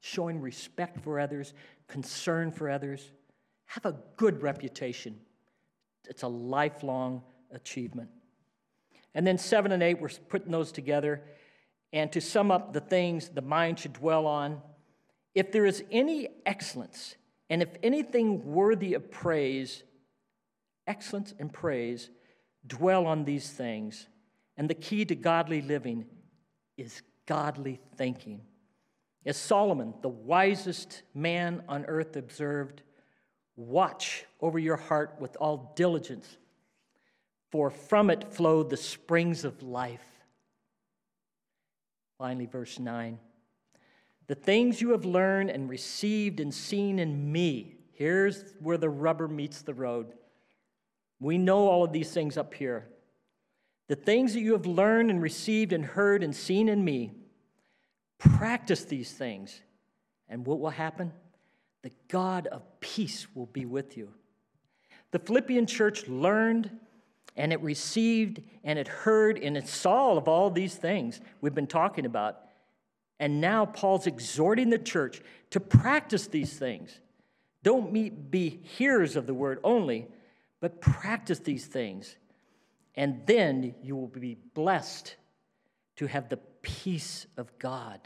showing 0.00 0.40
respect 0.40 1.02
for 1.04 1.20
others, 1.20 1.52
concern 1.86 2.50
for 2.50 2.70
others. 2.70 3.10
Have 3.66 3.84
a 3.86 3.96
good 4.16 4.42
reputation. 4.42 5.20
It's 6.08 6.22
a 6.22 6.28
lifelong 6.28 7.22
achievement. 7.52 8.10
And 9.16 9.26
then 9.26 9.38
seven 9.38 9.72
and 9.72 9.82
eight, 9.82 9.98
we're 9.98 10.10
putting 10.28 10.52
those 10.52 10.70
together. 10.70 11.22
And 11.90 12.12
to 12.12 12.20
sum 12.20 12.50
up 12.50 12.74
the 12.74 12.80
things 12.80 13.30
the 13.30 13.40
mind 13.40 13.78
should 13.78 13.94
dwell 13.94 14.26
on, 14.26 14.60
if 15.34 15.50
there 15.50 15.64
is 15.64 15.82
any 15.90 16.28
excellence, 16.44 17.16
and 17.48 17.62
if 17.62 17.70
anything 17.82 18.44
worthy 18.44 18.92
of 18.92 19.10
praise, 19.10 19.82
excellence 20.86 21.32
and 21.38 21.50
praise, 21.50 22.10
dwell 22.66 23.06
on 23.06 23.24
these 23.24 23.48
things. 23.48 24.06
And 24.58 24.68
the 24.68 24.74
key 24.74 25.06
to 25.06 25.14
godly 25.14 25.62
living 25.62 26.04
is 26.76 27.00
godly 27.24 27.80
thinking. 27.96 28.42
As 29.24 29.38
Solomon, 29.38 29.94
the 30.02 30.10
wisest 30.10 31.04
man 31.14 31.62
on 31.68 31.86
earth, 31.86 32.16
observed, 32.16 32.82
watch 33.56 34.26
over 34.42 34.58
your 34.58 34.76
heart 34.76 35.16
with 35.18 35.38
all 35.40 35.72
diligence 35.74 36.36
for 37.56 37.70
from 37.70 38.10
it 38.10 38.34
flow 38.34 38.62
the 38.62 38.76
springs 38.76 39.42
of 39.42 39.62
life. 39.62 40.06
Finally, 42.18 42.44
verse 42.44 42.78
9. 42.78 43.18
The 44.26 44.34
things 44.34 44.82
you 44.82 44.90
have 44.90 45.06
learned 45.06 45.48
and 45.48 45.66
received 45.66 46.38
and 46.38 46.52
seen 46.52 46.98
in 46.98 47.32
me, 47.32 47.76
here's 47.94 48.44
where 48.60 48.76
the 48.76 48.90
rubber 48.90 49.26
meets 49.26 49.62
the 49.62 49.72
road. 49.72 50.12
We 51.18 51.38
know 51.38 51.66
all 51.66 51.82
of 51.82 51.94
these 51.94 52.12
things 52.12 52.36
up 52.36 52.52
here. 52.52 52.88
The 53.88 53.96
things 53.96 54.34
that 54.34 54.40
you 54.40 54.52
have 54.52 54.66
learned 54.66 55.08
and 55.10 55.22
received 55.22 55.72
and 55.72 55.82
heard 55.82 56.22
and 56.22 56.36
seen 56.36 56.68
in 56.68 56.84
me, 56.84 57.12
practice 58.18 58.84
these 58.84 59.10
things. 59.10 59.62
And 60.28 60.46
what 60.46 60.60
will 60.60 60.68
happen? 60.68 61.10
The 61.80 61.92
God 62.08 62.48
of 62.48 62.64
peace 62.80 63.26
will 63.34 63.46
be 63.46 63.64
with 63.64 63.96
you. 63.96 64.12
The 65.10 65.20
Philippian 65.20 65.64
church 65.64 66.06
learned 66.06 66.70
and 67.36 67.52
it 67.52 67.60
received 67.60 68.40
and 68.64 68.78
it 68.78 68.88
heard 68.88 69.38
and 69.38 69.56
it 69.56 69.68
saw 69.68 70.16
of 70.16 70.28
all 70.28 70.50
these 70.50 70.74
things 70.74 71.20
we've 71.40 71.54
been 71.54 71.66
talking 71.66 72.06
about. 72.06 72.40
And 73.18 73.40
now 73.40 73.66
Paul's 73.66 74.06
exhorting 74.06 74.70
the 74.70 74.78
church 74.78 75.20
to 75.50 75.60
practice 75.60 76.26
these 76.26 76.58
things. 76.58 76.98
Don't 77.62 77.92
be 77.92 78.60
hearers 78.62 79.16
of 79.16 79.26
the 79.26 79.34
word 79.34 79.58
only, 79.64 80.06
but 80.60 80.80
practice 80.80 81.38
these 81.40 81.66
things. 81.66 82.16
And 82.94 83.22
then 83.26 83.74
you 83.82 83.96
will 83.96 84.08
be 84.08 84.36
blessed 84.54 85.16
to 85.96 86.06
have 86.06 86.28
the 86.28 86.38
peace 86.62 87.26
of 87.36 87.58
God. 87.58 88.00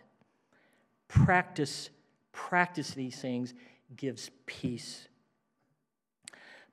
Practice, 1.09 1.91
practice 2.33 2.93
these 2.93 3.21
things 3.21 3.55
gives 3.97 4.31
peace. 4.47 5.09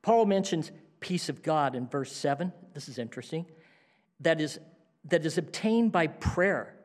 Paul 0.02 0.26
mentions 0.26 0.72
peace 1.00 1.30
of 1.30 1.44
God 1.44 1.76
in 1.76 1.88
verse 1.88 2.12
7. 2.12 2.52
This 2.74 2.90
is 2.90 2.98
interesting. 2.98 3.46
That 4.20 4.42
is, 4.42 4.60
that 5.06 5.26
is 5.26 5.38
obtained 5.38 5.92
by 5.92 6.08
prayer. 6.08 6.76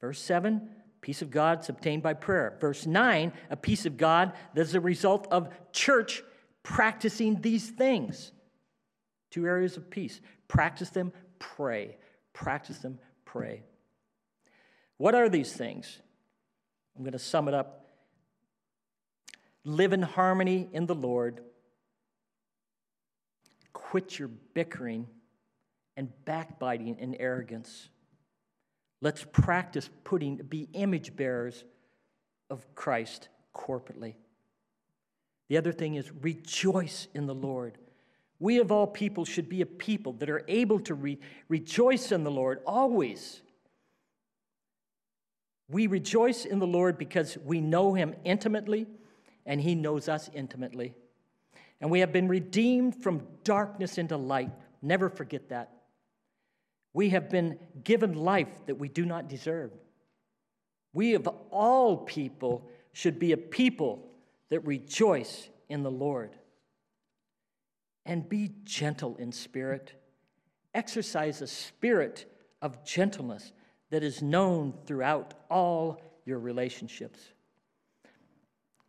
Verse 0.00 0.20
7, 0.20 0.68
peace 1.02 1.22
of 1.22 1.30
God 1.30 1.60
is 1.60 1.68
obtained 1.68 2.02
by 2.02 2.14
prayer. 2.14 2.56
Verse 2.60 2.86
9, 2.86 3.32
a 3.50 3.56
peace 3.56 3.86
of 3.86 3.96
God 3.96 4.32
that 4.54 4.62
is 4.62 4.74
a 4.74 4.80
result 4.80 5.28
of 5.30 5.50
church 5.72 6.22
practicing 6.62 7.40
these 7.40 7.68
things. 7.68 8.32
Two 9.30 9.46
areas 9.46 9.76
of 9.76 9.90
peace. 9.90 10.20
Practice 10.48 10.90
them, 10.90 11.12
pray. 11.38 11.96
Practice 12.32 12.78
them, 12.78 12.98
pray. 13.24 13.62
What 14.96 15.14
are 15.14 15.28
these 15.28 15.52
things? 15.52 16.00
I'm 16.96 17.02
going 17.02 17.12
to 17.12 17.18
sum 17.18 17.48
it 17.48 17.54
up. 17.54 17.86
Live 19.64 19.92
in 19.92 20.02
harmony 20.02 20.68
in 20.72 20.86
the 20.86 20.94
Lord 20.94 21.42
Quit 23.90 24.20
your 24.20 24.28
bickering 24.54 25.08
and 25.96 26.12
backbiting 26.24 26.96
and 27.00 27.16
arrogance. 27.18 27.88
Let's 29.00 29.26
practice 29.32 29.90
putting, 30.04 30.36
be 30.36 30.68
image 30.74 31.16
bearers 31.16 31.64
of 32.50 32.72
Christ 32.76 33.30
corporately. 33.52 34.14
The 35.48 35.56
other 35.56 35.72
thing 35.72 35.96
is 35.96 36.12
rejoice 36.12 37.08
in 37.14 37.26
the 37.26 37.34
Lord. 37.34 37.78
We 38.38 38.60
of 38.60 38.70
all 38.70 38.86
people 38.86 39.24
should 39.24 39.48
be 39.48 39.60
a 39.60 39.66
people 39.66 40.12
that 40.14 40.30
are 40.30 40.44
able 40.46 40.78
to 40.82 40.94
re- 40.94 41.18
rejoice 41.48 42.12
in 42.12 42.22
the 42.22 42.30
Lord 42.30 42.60
always. 42.64 43.42
We 45.68 45.88
rejoice 45.88 46.44
in 46.44 46.60
the 46.60 46.66
Lord 46.68 46.96
because 46.96 47.36
we 47.44 47.60
know 47.60 47.94
Him 47.94 48.14
intimately 48.22 48.86
and 49.44 49.60
He 49.60 49.74
knows 49.74 50.08
us 50.08 50.30
intimately 50.32 50.94
and 51.80 51.90
we 51.90 52.00
have 52.00 52.12
been 52.12 52.28
redeemed 52.28 53.02
from 53.02 53.26
darkness 53.42 53.98
into 53.98 54.16
light. 54.16 54.50
Never 54.82 55.08
forget 55.08 55.48
that. 55.48 55.72
We 56.92 57.10
have 57.10 57.30
been 57.30 57.58
given 57.84 58.14
life 58.14 58.66
that 58.66 58.74
we 58.74 58.88
do 58.88 59.04
not 59.04 59.28
deserve. 59.28 59.70
We 60.92 61.14
of 61.14 61.28
all 61.50 61.96
people 61.96 62.68
should 62.92 63.18
be 63.18 63.32
a 63.32 63.36
people 63.36 64.06
that 64.50 64.60
rejoice 64.66 65.48
in 65.68 65.82
the 65.82 65.90
Lord. 65.90 66.36
And 68.04 68.28
be 68.28 68.50
gentle 68.64 69.16
in 69.16 69.30
spirit. 69.30 69.92
Exercise 70.74 71.42
a 71.42 71.46
spirit 71.46 72.26
of 72.60 72.84
gentleness 72.84 73.52
that 73.90 74.02
is 74.02 74.22
known 74.22 74.74
throughout 74.86 75.34
all 75.48 76.00
your 76.24 76.38
relationships. 76.38 77.20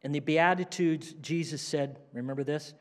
In 0.03 0.11
the 0.11 0.19
Beatitudes, 0.19 1.13
Jesus 1.21 1.61
said, 1.61 1.99
Remember 2.13 2.43
this? 2.43 2.73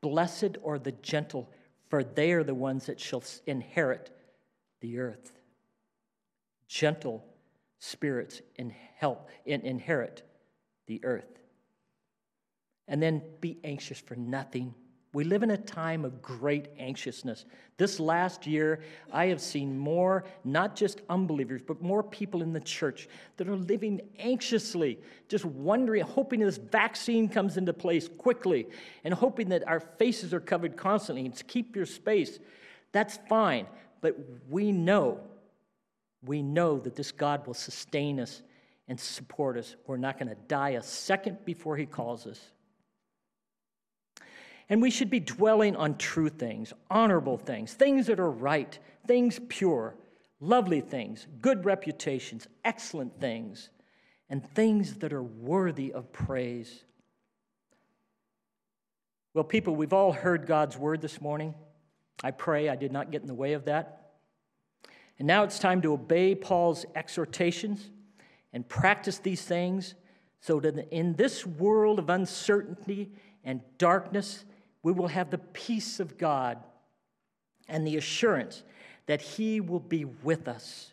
Blessed 0.00 0.58
are 0.64 0.78
the 0.78 0.92
gentle, 0.92 1.50
for 1.88 2.04
they 2.04 2.32
are 2.32 2.44
the 2.44 2.54
ones 2.54 2.86
that 2.86 3.00
shall 3.00 3.22
inherit 3.46 4.10
the 4.80 4.98
earth. 4.98 5.32
Gentle 6.68 7.24
spirits 7.78 8.42
in 8.56 8.70
help, 8.96 9.28
in, 9.46 9.62
inherit 9.62 10.22
the 10.86 11.04
earth. 11.04 11.38
And 12.86 13.02
then 13.02 13.22
be 13.40 13.58
anxious 13.64 13.98
for 13.98 14.16
nothing 14.16 14.74
we 15.12 15.24
live 15.24 15.42
in 15.42 15.50
a 15.50 15.56
time 15.56 16.04
of 16.04 16.22
great 16.22 16.68
anxiousness. 16.78 17.44
This 17.78 17.98
last 17.98 18.46
year, 18.46 18.80
I 19.12 19.26
have 19.26 19.40
seen 19.40 19.76
more, 19.76 20.24
not 20.44 20.76
just 20.76 21.00
unbelievers, 21.08 21.62
but 21.66 21.82
more 21.82 22.04
people 22.04 22.42
in 22.42 22.52
the 22.52 22.60
church 22.60 23.08
that 23.36 23.48
are 23.48 23.56
living 23.56 24.00
anxiously, 24.20 25.00
just 25.28 25.44
wondering, 25.44 26.04
hoping 26.04 26.40
this 26.40 26.58
vaccine 26.58 27.28
comes 27.28 27.56
into 27.56 27.72
place 27.72 28.08
quickly, 28.18 28.68
and 29.02 29.12
hoping 29.12 29.48
that 29.48 29.66
our 29.66 29.80
faces 29.80 30.32
are 30.32 30.40
covered 30.40 30.76
constantly 30.76 31.26
and 31.26 31.46
keep 31.48 31.74
your 31.74 31.86
space. 31.86 32.38
That's 32.92 33.18
fine, 33.28 33.66
but 34.00 34.16
we 34.48 34.70
know, 34.70 35.18
we 36.24 36.40
know 36.40 36.78
that 36.78 36.94
this 36.94 37.10
God 37.10 37.48
will 37.48 37.54
sustain 37.54 38.20
us 38.20 38.42
and 38.86 38.98
support 38.98 39.56
us. 39.56 39.74
We're 39.88 39.96
not 39.96 40.18
going 40.18 40.28
to 40.28 40.40
die 40.46 40.70
a 40.70 40.82
second 40.82 41.44
before 41.44 41.76
He 41.76 41.86
calls 41.86 42.28
us. 42.28 42.40
And 44.70 44.80
we 44.80 44.90
should 44.90 45.10
be 45.10 45.18
dwelling 45.18 45.74
on 45.74 45.98
true 45.98 46.28
things, 46.28 46.72
honorable 46.88 47.36
things, 47.36 47.74
things 47.74 48.06
that 48.06 48.20
are 48.20 48.30
right, 48.30 48.78
things 49.04 49.40
pure, 49.48 49.96
lovely 50.38 50.80
things, 50.80 51.26
good 51.40 51.64
reputations, 51.64 52.46
excellent 52.64 53.20
things, 53.20 53.70
and 54.28 54.48
things 54.54 54.94
that 54.98 55.12
are 55.12 55.24
worthy 55.24 55.92
of 55.92 56.12
praise. 56.12 56.84
Well, 59.34 59.42
people, 59.42 59.74
we've 59.74 59.92
all 59.92 60.12
heard 60.12 60.46
God's 60.46 60.78
word 60.78 61.00
this 61.00 61.20
morning. 61.20 61.54
I 62.22 62.30
pray 62.30 62.68
I 62.68 62.76
did 62.76 62.92
not 62.92 63.10
get 63.10 63.22
in 63.22 63.26
the 63.26 63.34
way 63.34 63.54
of 63.54 63.64
that. 63.64 64.12
And 65.18 65.26
now 65.26 65.42
it's 65.42 65.58
time 65.58 65.82
to 65.82 65.92
obey 65.92 66.36
Paul's 66.36 66.86
exhortations 66.94 67.90
and 68.52 68.68
practice 68.68 69.18
these 69.18 69.42
things 69.42 69.94
so 70.40 70.60
that 70.60 70.88
in 70.94 71.16
this 71.16 71.44
world 71.44 71.98
of 71.98 72.08
uncertainty 72.08 73.10
and 73.44 73.60
darkness, 73.76 74.44
we 74.82 74.92
will 74.92 75.08
have 75.08 75.30
the 75.30 75.38
peace 75.38 76.00
of 76.00 76.16
God 76.18 76.58
and 77.68 77.86
the 77.86 77.96
assurance 77.96 78.62
that 79.06 79.20
He 79.20 79.60
will 79.60 79.80
be 79.80 80.04
with 80.04 80.48
us. 80.48 80.92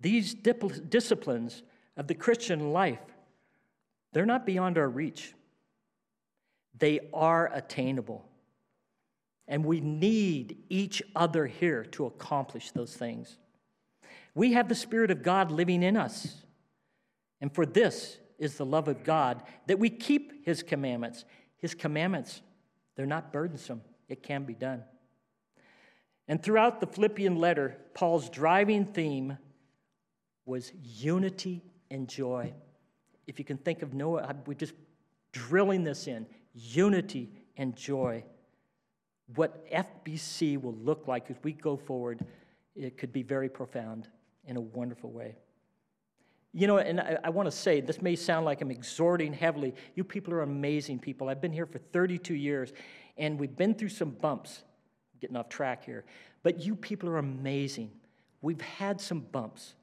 These 0.00 0.34
disciplines 0.34 1.62
of 1.96 2.06
the 2.06 2.14
Christian 2.14 2.72
life, 2.72 3.00
they're 4.12 4.26
not 4.26 4.46
beyond 4.46 4.78
our 4.78 4.88
reach. 4.88 5.34
They 6.78 7.00
are 7.12 7.50
attainable. 7.52 8.24
And 9.48 9.64
we 9.64 9.80
need 9.80 10.58
each 10.68 11.02
other 11.14 11.46
here 11.46 11.84
to 11.92 12.06
accomplish 12.06 12.70
those 12.70 12.94
things. 12.96 13.38
We 14.34 14.52
have 14.52 14.68
the 14.68 14.74
Spirit 14.74 15.10
of 15.10 15.22
God 15.22 15.50
living 15.50 15.82
in 15.82 15.96
us. 15.96 16.42
And 17.40 17.54
for 17.54 17.66
this 17.66 18.18
is 18.38 18.56
the 18.56 18.66
love 18.66 18.88
of 18.88 19.04
God 19.04 19.42
that 19.66 19.78
we 19.78 19.90
keep 19.90 20.44
His 20.46 20.62
commandments. 20.62 21.24
His 21.58 21.74
commandments 21.74 22.40
they're 22.96 23.06
not 23.06 23.32
burdensome, 23.32 23.82
it 24.08 24.22
can 24.22 24.44
be 24.44 24.54
done. 24.54 24.82
And 26.28 26.42
throughout 26.42 26.80
the 26.80 26.86
Philippian 26.86 27.36
letter, 27.36 27.76
Paul's 27.94 28.30
driving 28.30 28.84
theme 28.86 29.38
was 30.44 30.72
unity 30.82 31.62
and 31.90 32.08
joy. 32.08 32.52
If 33.26 33.38
you 33.38 33.44
can 33.44 33.58
think 33.58 33.82
of 33.82 33.94
Noah, 33.94 34.34
we're 34.46 34.54
just 34.54 34.74
drilling 35.32 35.84
this 35.84 36.06
in 36.06 36.26
unity 36.54 37.30
and 37.56 37.76
joy. 37.76 38.24
What 39.34 39.70
FBC 39.70 40.60
will 40.60 40.74
look 40.74 41.08
like 41.08 41.30
as 41.30 41.36
we 41.42 41.52
go 41.52 41.76
forward, 41.76 42.24
it 42.74 42.98
could 42.98 43.12
be 43.12 43.22
very 43.22 43.48
profound 43.48 44.08
in 44.46 44.56
a 44.56 44.60
wonderful 44.60 45.10
way. 45.10 45.36
You 46.52 46.66
know, 46.66 46.78
and 46.78 47.00
I, 47.00 47.18
I 47.24 47.30
want 47.30 47.46
to 47.46 47.56
say, 47.56 47.80
this 47.80 48.02
may 48.02 48.14
sound 48.14 48.44
like 48.44 48.60
I'm 48.60 48.70
exhorting 48.70 49.32
heavily. 49.32 49.74
You 49.94 50.04
people 50.04 50.34
are 50.34 50.42
amazing 50.42 50.98
people. 50.98 51.28
I've 51.28 51.40
been 51.40 51.52
here 51.52 51.66
for 51.66 51.78
32 51.78 52.34
years, 52.34 52.72
and 53.16 53.38
we've 53.38 53.56
been 53.56 53.74
through 53.74 53.88
some 53.88 54.10
bumps. 54.10 54.62
getting 55.20 55.36
off 55.36 55.48
track 55.48 55.84
here. 55.84 56.04
But 56.42 56.60
you 56.60 56.76
people 56.76 57.08
are 57.08 57.18
amazing. 57.18 57.90
We've 58.42 58.60
had 58.60 59.00
some 59.00 59.20
bumps, 59.20 59.74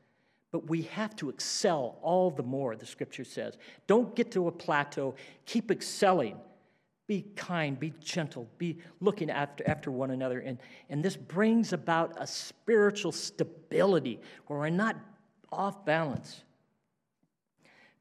but 0.52 0.70
we 0.70 0.84
have 0.84 1.16
to 1.18 1.30
excel 1.30 1.98
all 2.02 2.30
the 2.30 2.44
more, 2.44 2.76
the 2.76 2.86
scripture 2.86 3.24
says. 3.24 3.58
Don't 3.88 4.16
get 4.16 4.32
to 4.32 4.48
a 4.48 4.52
plateau, 4.52 5.16
keep 5.46 5.72
excelling. 5.72 6.38
Be 7.08 7.26
kind, 7.36 7.80
be 7.80 7.92
gentle, 8.00 8.48
be 8.60 8.78
looking 9.00 9.32
after, 9.32 9.68
after 9.68 9.90
one 9.90 10.12
another. 10.12 10.42
And, 10.42 10.60
and 10.92 11.04
this 11.04 11.16
brings 11.16 11.74
about 11.74 12.14
a 12.20 12.28
spiritual 12.28 13.12
stability 13.12 14.20
where 14.46 14.60
we're 14.60 14.70
not 14.70 14.96
off 15.52 15.84
balance. 15.86 16.44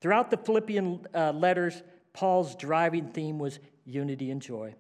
Throughout 0.01 0.31
the 0.31 0.37
Philippian 0.37 1.07
uh, 1.15 1.33
letters, 1.33 1.83
Paul's 2.13 2.55
driving 2.55 3.09
theme 3.09 3.39
was 3.39 3.59
unity 3.85 4.31
and 4.31 4.41
joy. 4.41 4.75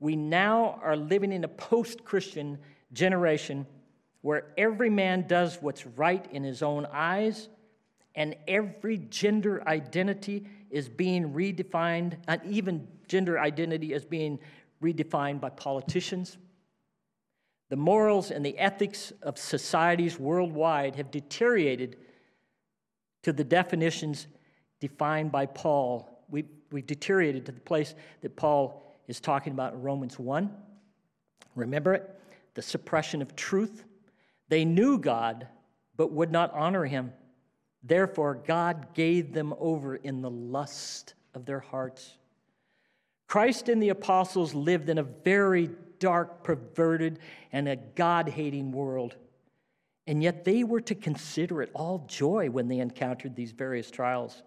We 0.00 0.16
now 0.16 0.80
are 0.82 0.96
living 0.96 1.32
in 1.32 1.44
a 1.44 1.48
post 1.48 2.04
Christian 2.04 2.58
generation 2.92 3.66
where 4.20 4.52
every 4.56 4.90
man 4.90 5.26
does 5.26 5.58
what's 5.60 5.86
right 5.86 6.24
in 6.32 6.44
his 6.44 6.62
own 6.62 6.86
eyes, 6.92 7.48
and 8.14 8.36
every 8.46 8.98
gender 8.98 9.66
identity 9.66 10.46
is 10.70 10.88
being 10.88 11.32
redefined, 11.32 12.16
and 12.28 12.40
even 12.44 12.86
gender 13.08 13.38
identity 13.38 13.92
is 13.92 14.04
being 14.04 14.38
redefined 14.82 15.40
by 15.40 15.50
politicians. 15.50 16.36
The 17.70 17.76
morals 17.76 18.30
and 18.30 18.44
the 18.44 18.58
ethics 18.58 19.12
of 19.22 19.38
societies 19.38 20.18
worldwide 20.18 20.96
have 20.96 21.10
deteriorated 21.10 21.96
to 23.22 23.32
the 23.32 23.44
definitions 23.44 24.26
defined 24.82 25.30
by 25.30 25.46
Paul. 25.46 26.24
We, 26.28 26.44
we 26.72 26.82
deteriorated 26.82 27.46
to 27.46 27.52
the 27.52 27.60
place 27.60 27.94
that 28.20 28.34
Paul 28.34 28.98
is 29.06 29.20
talking 29.20 29.52
about 29.52 29.74
in 29.74 29.80
Romans 29.80 30.18
1. 30.18 30.50
Remember 31.54 31.94
it? 31.94 32.10
The 32.54 32.62
suppression 32.62 33.22
of 33.22 33.36
truth. 33.36 33.84
They 34.48 34.64
knew 34.64 34.98
God, 34.98 35.46
but 35.96 36.10
would 36.10 36.32
not 36.32 36.52
honor 36.52 36.84
him. 36.84 37.12
Therefore, 37.84 38.34
God 38.44 38.88
gave 38.92 39.32
them 39.32 39.54
over 39.60 39.94
in 39.94 40.20
the 40.20 40.30
lust 40.30 41.14
of 41.32 41.46
their 41.46 41.60
hearts. 41.60 42.16
Christ 43.28 43.68
and 43.68 43.80
the 43.80 43.90
apostles 43.90 44.52
lived 44.52 44.88
in 44.88 44.98
a 44.98 45.04
very 45.04 45.70
dark, 46.00 46.42
perverted, 46.42 47.20
and 47.52 47.68
a 47.68 47.76
God 47.76 48.28
hating 48.28 48.72
world. 48.72 49.14
And 50.08 50.24
yet 50.24 50.44
they 50.44 50.64
were 50.64 50.80
to 50.80 50.96
consider 50.96 51.62
it 51.62 51.70
all 51.72 52.04
joy 52.08 52.50
when 52.50 52.66
they 52.66 52.80
encountered 52.80 53.36
these 53.36 53.52
various 53.52 53.88
trials. 53.88 54.42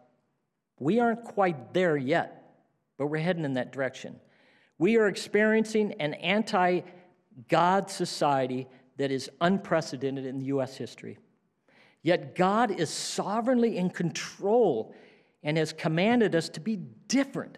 We 0.80 0.99
aren't 0.99 1.23
quite 1.23 1.73
there 1.73 1.97
yet, 1.97 2.53
but 2.97 3.07
we're 3.07 3.17
heading 3.17 3.45
in 3.45 3.53
that 3.53 3.71
direction. 3.71 4.19
We 4.78 4.97
are 4.97 5.07
experiencing 5.07 5.93
an 5.99 6.15
anti 6.15 6.82
God 7.49 7.89
society 7.89 8.67
that 8.97 9.11
is 9.11 9.30
unprecedented 9.41 10.26
in 10.26 10.41
U.S. 10.41 10.78
history. 10.78 11.17
Yet 12.01 12.36
God 12.36 12.71
is 12.71 12.89
sovereignly 12.89 13.78
in 13.78 13.89
control 13.89 14.93
and 15.43 15.57
has 15.57 15.73
commanded 15.73 16.36
us 16.36 16.49
to 16.49 16.59
be 16.59 16.78
different 17.07 17.57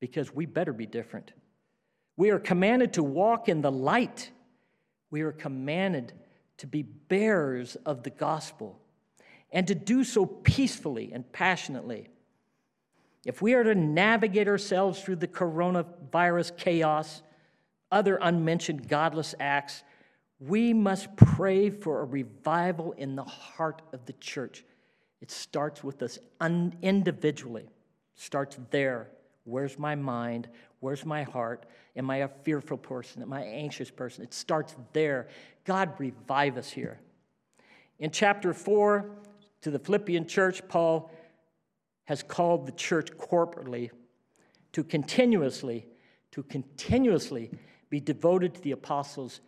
because 0.00 0.34
we 0.34 0.46
better 0.46 0.72
be 0.72 0.86
different. 0.86 1.32
We 2.16 2.30
are 2.30 2.38
commanded 2.38 2.92
to 2.94 3.02
walk 3.02 3.48
in 3.48 3.62
the 3.62 3.72
light. 3.72 4.30
We 5.10 5.22
are 5.22 5.32
commanded 5.32 6.12
to 6.58 6.66
be 6.66 6.82
bearers 6.82 7.76
of 7.86 8.02
the 8.02 8.10
gospel 8.10 8.81
and 9.52 9.66
to 9.68 9.74
do 9.74 10.02
so 10.02 10.24
peacefully 10.26 11.10
and 11.12 11.30
passionately. 11.32 12.08
If 13.24 13.40
we 13.40 13.54
are 13.54 13.62
to 13.62 13.74
navigate 13.74 14.48
ourselves 14.48 15.00
through 15.00 15.16
the 15.16 15.28
coronavirus 15.28 16.56
chaos, 16.56 17.22
other 17.90 18.18
unmentioned 18.20 18.88
godless 18.88 19.34
acts, 19.38 19.84
we 20.40 20.72
must 20.72 21.14
pray 21.14 21.70
for 21.70 22.00
a 22.00 22.04
revival 22.04 22.92
in 22.92 23.14
the 23.14 23.24
heart 23.24 23.82
of 23.92 24.04
the 24.06 24.14
church. 24.14 24.64
It 25.20 25.30
starts 25.30 25.84
with 25.84 26.02
us 26.02 26.18
un- 26.40 26.74
individually. 26.82 27.68
Starts 28.16 28.58
there. 28.70 29.08
Where's 29.44 29.78
my 29.78 29.94
mind? 29.94 30.48
Where's 30.80 31.06
my 31.06 31.22
heart? 31.22 31.66
Am 31.94 32.10
I 32.10 32.18
a 32.18 32.28
fearful 32.28 32.76
person? 32.76 33.22
Am 33.22 33.32
I 33.32 33.42
an 33.42 33.54
anxious 33.54 33.90
person? 33.90 34.24
It 34.24 34.34
starts 34.34 34.74
there. 34.92 35.28
God, 35.64 35.92
revive 35.98 36.56
us 36.56 36.70
here. 36.70 36.98
In 38.00 38.10
chapter 38.10 38.52
4, 38.52 39.08
to 39.62 39.70
the 39.70 39.78
Philippian 39.78 40.26
church, 40.26 40.66
Paul 40.68 41.10
has 42.04 42.22
called 42.22 42.66
the 42.66 42.72
church 42.72 43.10
corporately 43.16 43.90
to 44.72 44.84
continuously, 44.84 45.86
to 46.32 46.42
continuously 46.42 47.50
be 47.88 48.00
devoted 48.00 48.54
to 48.54 48.60
the 48.60 48.72
apostles' 48.72 49.40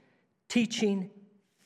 teaching, 0.49 1.11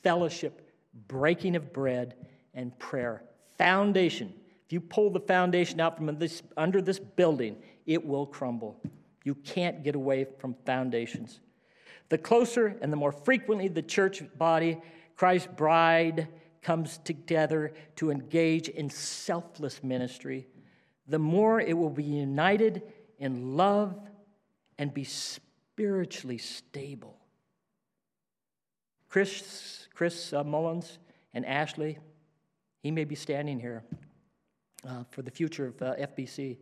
fellowship, 0.03 0.71
breaking 1.07 1.55
of 1.55 1.71
bread, 1.71 2.15
and 2.53 2.77
prayer. 2.79 3.23
Foundation. 3.57 4.33
If 4.65 4.73
you 4.73 4.81
pull 4.81 5.09
the 5.09 5.19
foundation 5.19 5.79
out 5.79 5.97
from 5.97 6.17
this, 6.17 6.41
under 6.57 6.81
this 6.81 6.99
building, 6.99 7.57
it 7.85 8.05
will 8.05 8.25
crumble. 8.25 8.79
You 9.23 9.35
can't 9.35 9.83
get 9.83 9.95
away 9.95 10.25
from 10.39 10.55
foundations. 10.65 11.39
The 12.09 12.17
closer 12.17 12.77
and 12.81 12.91
the 12.91 12.97
more 12.97 13.11
frequently 13.11 13.67
the 13.67 13.81
church 13.81 14.23
body, 14.37 14.77
Christ's 15.15 15.49
bride, 15.55 16.27
comes 16.61 16.97
together 16.99 17.73
to 17.95 18.11
engage 18.11 18.69
in 18.69 18.89
selfless 18.89 19.83
ministry, 19.83 20.47
the 21.07 21.19
more 21.19 21.59
it 21.59 21.77
will 21.77 21.89
be 21.89 22.03
united 22.03 22.83
in 23.17 23.55
love 23.55 23.97
and 24.77 24.93
be 24.93 25.03
spiritually 25.03 26.37
stable. 26.37 27.17
Chris, 29.09 29.87
Chris 29.93 30.33
uh, 30.33 30.43
Mullins 30.43 30.99
and 31.33 31.45
Ashley, 31.45 31.97
he 32.83 32.91
may 32.91 33.03
be 33.03 33.15
standing 33.15 33.59
here 33.59 33.83
uh, 34.87 35.03
for 35.09 35.21
the 35.21 35.31
future 35.31 35.67
of 35.67 35.81
uh, 35.81 35.95
FBC. 35.95 36.57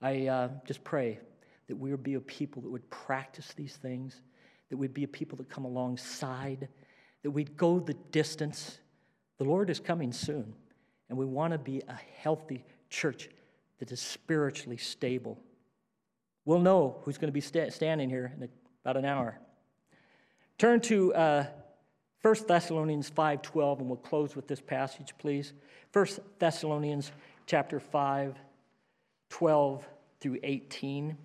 I 0.00 0.26
uh, 0.26 0.48
just 0.66 0.84
pray 0.84 1.18
that 1.66 1.76
we 1.76 1.90
would 1.90 2.02
be 2.02 2.14
a 2.14 2.20
people 2.20 2.62
that 2.62 2.70
would 2.70 2.88
practice 2.90 3.52
these 3.56 3.76
things, 3.76 4.22
that 4.70 4.76
we'd 4.76 4.94
be 4.94 5.04
a 5.04 5.08
people 5.08 5.36
that 5.38 5.48
come 5.48 5.64
alongside, 5.64 6.68
that 7.22 7.30
we'd 7.30 7.56
go 7.56 7.80
the 7.80 7.94
distance. 8.12 8.78
The 9.38 9.44
Lord 9.44 9.70
is 9.70 9.80
coming 9.80 10.12
soon, 10.12 10.54
and 11.08 11.16
we 11.16 11.24
want 11.24 11.52
to 11.52 11.58
be 11.58 11.82
a 11.88 11.98
healthy 12.20 12.64
church 12.90 13.30
that 13.78 13.92
is 13.92 14.00
spiritually 14.00 14.76
stable. 14.76 15.38
We'll 16.44 16.60
know 16.60 16.98
who's 17.02 17.18
going 17.18 17.28
to 17.28 17.32
be 17.32 17.40
sta- 17.40 17.70
standing 17.70 18.10
here 18.10 18.32
in 18.36 18.48
about 18.84 18.96
an 18.96 19.04
hour. 19.04 19.38
Turn 20.56 20.80
to 20.82 21.14
uh, 21.14 21.46
1 22.22 22.34
Thessalonians 22.48 23.10
5.12, 23.10 23.78
and 23.78 23.88
we'll 23.88 23.96
close 23.96 24.34
with 24.34 24.48
this 24.48 24.60
passage, 24.60 25.14
please. 25.18 25.52
1 25.92 26.06
Thessalonians 26.38 27.12
chapter 27.46 27.78
5, 27.78 28.36
12 29.30 29.88
through 30.20 30.38
18. 30.42 31.16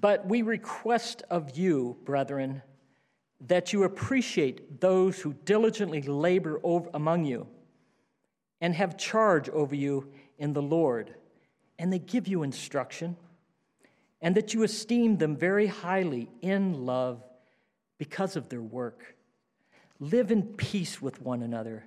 But 0.00 0.26
we 0.26 0.42
request 0.42 1.22
of 1.28 1.56
you, 1.58 1.98
brethren, 2.04 2.62
that 3.46 3.72
you 3.72 3.84
appreciate 3.84 4.80
those 4.80 5.20
who 5.20 5.34
diligently 5.44 6.02
labor 6.02 6.60
over, 6.62 6.88
among 6.94 7.24
you 7.24 7.46
and 8.60 8.74
have 8.74 8.96
charge 8.96 9.48
over 9.50 9.74
you 9.74 10.10
in 10.38 10.52
the 10.52 10.62
Lord, 10.62 11.14
and 11.78 11.92
they 11.92 11.98
give 11.98 12.28
you 12.28 12.42
instruction, 12.42 13.16
and 14.20 14.34
that 14.34 14.52
you 14.52 14.62
esteem 14.62 15.16
them 15.16 15.36
very 15.36 15.66
highly 15.66 16.28
in 16.42 16.84
love 16.84 17.22
because 17.98 18.36
of 18.36 18.48
their 18.48 18.62
work. 18.62 19.16
Live 19.98 20.30
in 20.30 20.42
peace 20.42 21.00
with 21.00 21.20
one 21.22 21.42
another. 21.42 21.84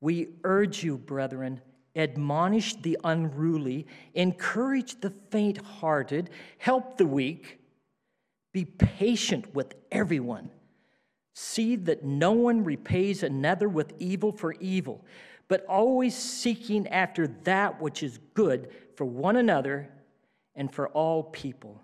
We 0.00 0.28
urge 0.42 0.82
you, 0.82 0.98
brethren, 0.98 1.60
admonish 1.96 2.74
the 2.76 2.98
unruly, 3.04 3.86
encourage 4.14 5.00
the 5.00 5.10
faint 5.30 5.58
hearted, 5.58 6.30
help 6.58 6.96
the 6.96 7.06
weak 7.06 7.58
be 8.52 8.64
patient 8.64 9.54
with 9.54 9.74
everyone. 9.90 10.50
See 11.34 11.76
that 11.76 12.04
no 12.04 12.32
one 12.32 12.64
repays 12.64 13.22
another 13.22 13.68
with 13.68 13.92
evil 13.98 14.32
for 14.32 14.52
evil, 14.54 15.04
but 15.48 15.66
always 15.66 16.16
seeking 16.16 16.86
after 16.88 17.26
that 17.26 17.80
which 17.80 18.02
is 18.02 18.18
good 18.34 18.70
for 18.96 19.04
one 19.04 19.36
another 19.36 19.90
and 20.54 20.72
for 20.72 20.88
all 20.88 21.24
people. 21.24 21.82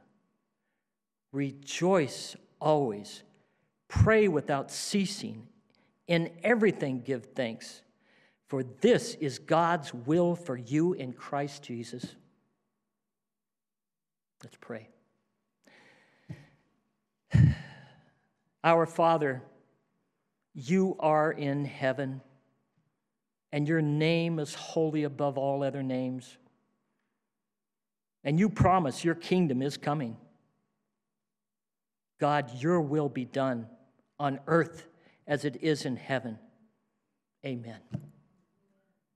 Rejoice 1.32 2.36
always, 2.60 3.22
pray 3.88 4.28
without 4.28 4.70
ceasing, 4.70 5.46
in 6.06 6.30
everything 6.42 7.00
give 7.00 7.26
thanks, 7.34 7.82
for 8.50 8.64
this 8.80 9.14
is 9.20 9.38
God's 9.38 9.94
will 9.94 10.34
for 10.34 10.56
you 10.56 10.92
in 10.92 11.12
Christ 11.12 11.62
Jesus. 11.62 12.04
Let's 14.42 14.56
pray. 14.60 14.88
Our 18.64 18.86
Father, 18.86 19.40
you 20.52 20.96
are 20.98 21.30
in 21.30 21.64
heaven, 21.64 22.22
and 23.52 23.68
your 23.68 23.82
name 23.82 24.40
is 24.40 24.52
holy 24.52 25.04
above 25.04 25.38
all 25.38 25.62
other 25.62 25.84
names. 25.84 26.36
And 28.24 28.36
you 28.36 28.48
promise 28.48 29.04
your 29.04 29.14
kingdom 29.14 29.62
is 29.62 29.76
coming. 29.76 30.16
God, 32.18 32.50
your 32.58 32.80
will 32.80 33.08
be 33.08 33.26
done 33.26 33.68
on 34.18 34.40
earth 34.48 34.88
as 35.24 35.44
it 35.44 35.62
is 35.62 35.84
in 35.84 35.94
heaven. 35.94 36.36
Amen. 37.46 37.78